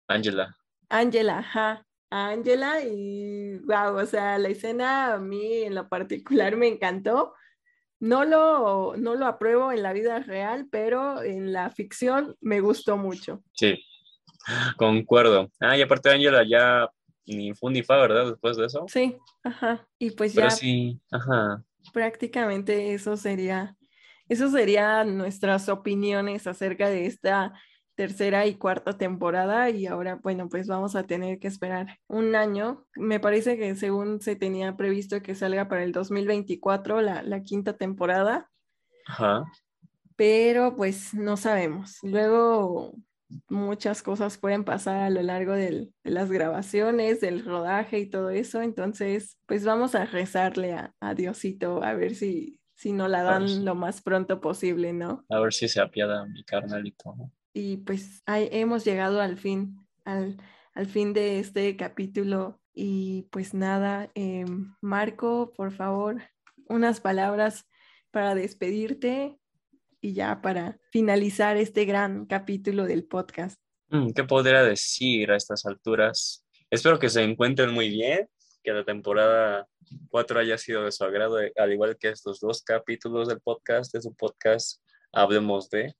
Angela. 0.06 0.56
Angela, 0.88 1.38
ajá. 1.38 1.86
Angela 2.12 2.82
y 2.82 3.58
wow, 3.60 3.96
o 3.96 4.06
sea, 4.06 4.38
la 4.38 4.48
escena 4.48 5.14
a 5.14 5.18
mí 5.18 5.62
en 5.62 5.74
lo 5.74 5.88
particular 5.88 6.56
me 6.56 6.68
encantó. 6.68 7.34
No 8.00 8.24
lo, 8.24 8.96
no 8.96 9.14
lo 9.14 9.26
apruebo 9.26 9.70
en 9.70 9.82
la 9.82 9.92
vida 9.92 10.18
real, 10.18 10.66
pero 10.70 11.22
en 11.22 11.52
la 11.52 11.70
ficción 11.70 12.36
me 12.40 12.60
gustó 12.60 12.96
mucho. 12.96 13.44
Sí, 13.52 13.78
Concuerdo. 14.76 15.50
Ah, 15.60 15.76
y 15.76 15.82
aparte 15.82 16.10
Angela 16.10 16.44
ya 16.48 16.88
ni 17.26 17.54
fu 17.54 17.70
ni 17.70 17.82
fa, 17.82 17.96
¿verdad? 17.98 18.26
Después 18.26 18.56
de 18.56 18.66
eso. 18.66 18.84
Sí, 18.88 19.16
ajá. 19.44 19.86
Y 19.98 20.10
pues 20.10 20.34
Pero 20.34 20.48
ya 20.48 20.50
sí, 20.50 21.00
ajá. 21.10 21.64
prácticamente 21.92 22.94
eso 22.94 23.16
sería, 23.16 23.76
eso 24.28 24.50
serían 24.50 25.16
nuestras 25.16 25.68
opiniones 25.68 26.46
acerca 26.46 26.88
de 26.88 27.06
esta 27.06 27.52
tercera 27.94 28.46
y 28.46 28.54
cuarta 28.54 28.96
temporada 28.96 29.68
y 29.70 29.86
ahora, 29.86 30.16
bueno, 30.22 30.48
pues 30.48 30.66
vamos 30.66 30.96
a 30.96 31.04
tener 31.04 31.38
que 31.38 31.48
esperar 31.48 31.98
un 32.08 32.34
año. 32.34 32.86
Me 32.96 33.20
parece 33.20 33.56
que 33.58 33.74
según 33.76 34.20
se 34.20 34.36
tenía 34.36 34.76
previsto 34.76 35.22
que 35.22 35.34
salga 35.34 35.68
para 35.68 35.82
el 35.84 35.92
2024 35.92 37.00
la, 37.02 37.22
la 37.22 37.42
quinta 37.42 37.76
temporada, 37.76 38.50
Ajá. 39.06 39.44
pero 40.16 40.76
pues 40.76 41.14
no 41.14 41.36
sabemos. 41.36 41.98
Luego 42.02 42.94
muchas 43.48 44.02
cosas 44.02 44.36
pueden 44.38 44.62
pasar 44.64 44.96
a 45.02 45.10
lo 45.10 45.22
largo 45.22 45.52
del- 45.54 45.92
de 46.04 46.10
las 46.10 46.30
grabaciones, 46.30 47.20
del 47.20 47.44
rodaje 47.44 47.98
y 47.98 48.10
todo 48.10 48.30
eso, 48.30 48.60
entonces 48.62 49.38
pues 49.46 49.64
vamos 49.64 49.94
a 49.94 50.04
rezarle 50.04 50.74
a, 50.74 50.94
a 51.00 51.14
Diosito 51.14 51.82
a 51.82 51.94
ver 51.94 52.14
si, 52.14 52.60
si 52.74 52.92
nos 52.92 53.08
la 53.08 53.22
dan 53.22 53.64
lo 53.64 53.74
más 53.74 54.02
pronto 54.02 54.40
posible, 54.40 54.92
¿no? 54.92 55.24
A 55.30 55.40
ver 55.40 55.52
si 55.54 55.66
se 55.68 55.80
apiada 55.80 56.26
mi 56.26 56.44
carnalito. 56.44 57.14
¿no? 57.16 57.30
Y 57.52 57.78
pues 57.78 58.22
ahí 58.26 58.48
hemos 58.50 58.84
llegado 58.84 59.20
al 59.20 59.36
fin, 59.36 59.76
al, 60.04 60.36
al 60.74 60.86
fin 60.86 61.12
de 61.12 61.38
este 61.38 61.76
capítulo. 61.76 62.60
Y 62.74 63.28
pues 63.30 63.52
nada, 63.52 64.10
em, 64.14 64.74
Marco, 64.80 65.52
por 65.54 65.72
favor, 65.72 66.22
unas 66.68 67.00
palabras 67.00 67.66
para 68.10 68.34
despedirte 68.34 69.38
y 70.00 70.14
ya 70.14 70.40
para 70.40 70.78
finalizar 70.90 71.56
este 71.56 71.84
gran 71.84 72.26
capítulo 72.26 72.84
del 72.84 73.04
podcast. 73.04 73.60
Mm, 73.88 74.12
¿Qué 74.12 74.24
podría 74.24 74.62
decir 74.62 75.30
a 75.30 75.36
estas 75.36 75.66
alturas? 75.66 76.46
Espero 76.70 76.98
que 76.98 77.10
se 77.10 77.22
encuentren 77.22 77.72
muy 77.72 77.90
bien, 77.90 78.28
que 78.62 78.72
la 78.72 78.84
temporada 78.84 79.68
4 80.08 80.40
haya 80.40 80.56
sido 80.56 80.84
de 80.84 80.92
su 80.92 81.04
agrado, 81.04 81.40
eh, 81.40 81.52
al 81.56 81.72
igual 81.72 81.96
que 81.98 82.08
estos 82.08 82.40
dos 82.40 82.62
capítulos 82.62 83.28
del 83.28 83.40
podcast, 83.40 83.92
de 83.92 84.00
su 84.00 84.14
podcast 84.14 84.80
Hablemos 85.14 85.68
de, 85.68 85.94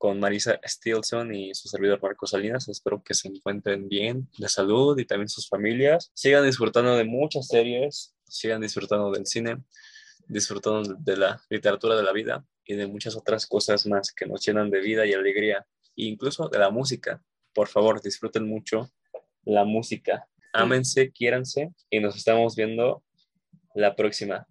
con 0.00 0.18
Marisa 0.18 0.58
Stilson 0.64 1.34
y 1.34 1.54
su 1.54 1.68
servidor 1.68 2.00
Marco 2.02 2.26
Salinas. 2.26 2.66
Espero 2.70 3.02
que 3.04 3.12
se 3.12 3.28
encuentren 3.28 3.86
bien, 3.86 4.30
de 4.38 4.48
salud 4.48 4.98
y 4.98 5.04
también 5.04 5.28
sus 5.28 5.46
familias. 5.46 6.10
Sigan 6.14 6.46
disfrutando 6.46 6.96
de 6.96 7.04
muchas 7.04 7.48
series, 7.48 8.16
sigan 8.26 8.62
disfrutando 8.62 9.10
del 9.10 9.26
cine, 9.26 9.62
disfrutando 10.26 10.96
de 10.98 11.16
la 11.18 11.42
literatura 11.50 11.96
de 11.96 12.02
la 12.02 12.12
vida 12.12 12.42
y 12.64 12.76
de 12.76 12.86
muchas 12.86 13.14
otras 13.14 13.46
cosas 13.46 13.86
más 13.86 14.10
que 14.10 14.24
nos 14.24 14.42
llenan 14.42 14.70
de 14.70 14.80
vida 14.80 15.04
y 15.04 15.12
alegría, 15.12 15.66
e 15.94 16.04
incluso 16.04 16.48
de 16.48 16.58
la 16.58 16.70
música. 16.70 17.22
Por 17.52 17.68
favor, 17.68 18.00
disfruten 18.00 18.48
mucho 18.48 18.90
la 19.44 19.66
música. 19.66 20.26
Ámense, 20.54 21.12
quiéranse 21.12 21.74
y 21.90 22.00
nos 22.00 22.16
estamos 22.16 22.56
viendo 22.56 23.04
la 23.74 23.94
próxima. 23.94 24.46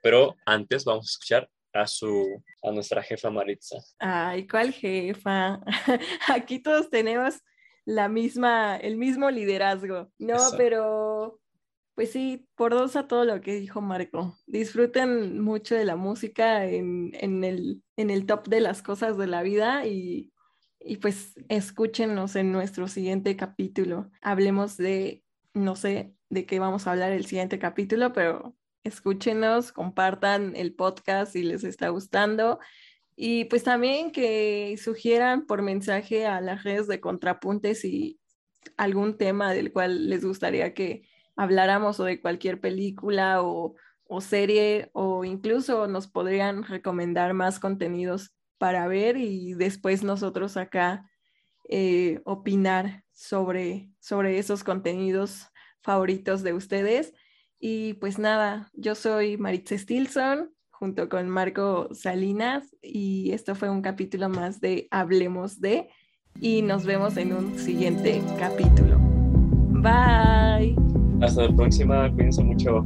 Pero 0.00 0.36
antes 0.46 0.84
vamos 0.84 1.06
a 1.06 1.10
escuchar 1.10 1.50
a 1.72 1.86
su 1.86 2.42
a 2.62 2.70
nuestra 2.70 3.02
jefa 3.02 3.30
Maritza. 3.30 3.78
Ay, 3.98 4.46
¿cuál 4.46 4.72
jefa? 4.72 5.60
Aquí 6.28 6.58
todos 6.60 6.90
tenemos 6.90 7.40
la 7.84 8.08
misma, 8.08 8.76
el 8.76 8.96
mismo 8.96 9.30
liderazgo. 9.30 10.10
No, 10.18 10.36
Eso. 10.36 10.54
pero 10.56 11.40
pues 11.94 12.10
sí, 12.10 12.48
por 12.54 12.72
dos 12.72 12.96
a 12.96 13.06
todo 13.06 13.24
lo 13.24 13.40
que 13.40 13.54
dijo 13.54 13.80
Marco. 13.80 14.36
Disfruten 14.46 15.40
mucho 15.40 15.74
de 15.74 15.84
la 15.84 15.96
música 15.96 16.64
en, 16.66 17.12
en 17.14 17.44
el, 17.44 17.82
en 17.96 18.10
el 18.10 18.26
top 18.26 18.48
de 18.48 18.60
las 18.60 18.82
cosas 18.82 19.18
de 19.18 19.26
la 19.26 19.42
vida 19.42 19.86
y, 19.86 20.32
y 20.80 20.96
pues 20.96 21.34
escúchenos 21.48 22.34
en 22.36 22.52
nuestro 22.52 22.88
siguiente 22.88 23.36
capítulo. 23.36 24.10
Hablemos 24.22 24.76
de, 24.76 25.22
no 25.52 25.76
sé 25.76 26.14
de 26.30 26.46
qué 26.46 26.58
vamos 26.58 26.86
a 26.86 26.92
hablar 26.92 27.12
el 27.12 27.26
siguiente 27.26 27.58
capítulo, 27.58 28.12
pero 28.12 28.56
escúchenos, 28.84 29.72
compartan 29.72 30.54
el 30.56 30.74
podcast 30.74 31.32
si 31.32 31.42
les 31.42 31.64
está 31.64 31.88
gustando. 31.88 32.58
Y 33.16 33.44
pues 33.46 33.64
también 33.64 34.10
que 34.10 34.76
sugieran 34.82 35.46
por 35.46 35.62
mensaje 35.62 36.26
a 36.26 36.40
las 36.40 36.64
redes 36.64 36.88
de 36.88 37.00
Contrapuntes 37.00 37.84
y 37.84 38.18
algún 38.76 39.16
tema 39.18 39.52
del 39.52 39.72
cual 39.72 40.08
les 40.08 40.24
gustaría 40.24 40.74
que 40.74 41.02
habláramos 41.36 42.00
o 42.00 42.04
de 42.04 42.20
cualquier 42.20 42.60
película 42.60 43.42
o, 43.42 43.74
o 44.04 44.20
serie 44.20 44.90
o 44.92 45.24
incluso 45.24 45.86
nos 45.86 46.06
podrían 46.06 46.64
recomendar 46.64 47.34
más 47.34 47.58
contenidos 47.58 48.32
para 48.58 48.86
ver 48.86 49.16
y 49.16 49.54
después 49.54 50.04
nosotros 50.04 50.56
acá 50.56 51.10
eh, 51.68 52.20
opinar 52.24 53.04
sobre, 53.12 53.90
sobre 53.98 54.38
esos 54.38 54.64
contenidos 54.64 55.48
favoritos 55.82 56.42
de 56.42 56.52
ustedes. 56.52 57.14
Y 57.64 57.94
pues 57.94 58.18
nada, 58.18 58.68
yo 58.74 58.96
soy 58.96 59.36
Maritza 59.36 59.78
Stilson 59.78 60.50
junto 60.68 61.08
con 61.08 61.28
Marco 61.28 61.88
Salinas 61.94 62.74
y 62.82 63.30
esto 63.30 63.54
fue 63.54 63.70
un 63.70 63.82
capítulo 63.82 64.28
más 64.28 64.60
de 64.60 64.88
Hablemos 64.90 65.60
de 65.60 65.88
y 66.40 66.62
nos 66.62 66.84
vemos 66.84 67.16
en 67.16 67.32
un 67.32 67.56
siguiente 67.56 68.20
capítulo. 68.36 68.98
Bye. 69.80 70.74
Hasta 71.20 71.46
la 71.46 71.54
próxima, 71.54 72.10
cuídense 72.10 72.42
mucho. 72.42 72.84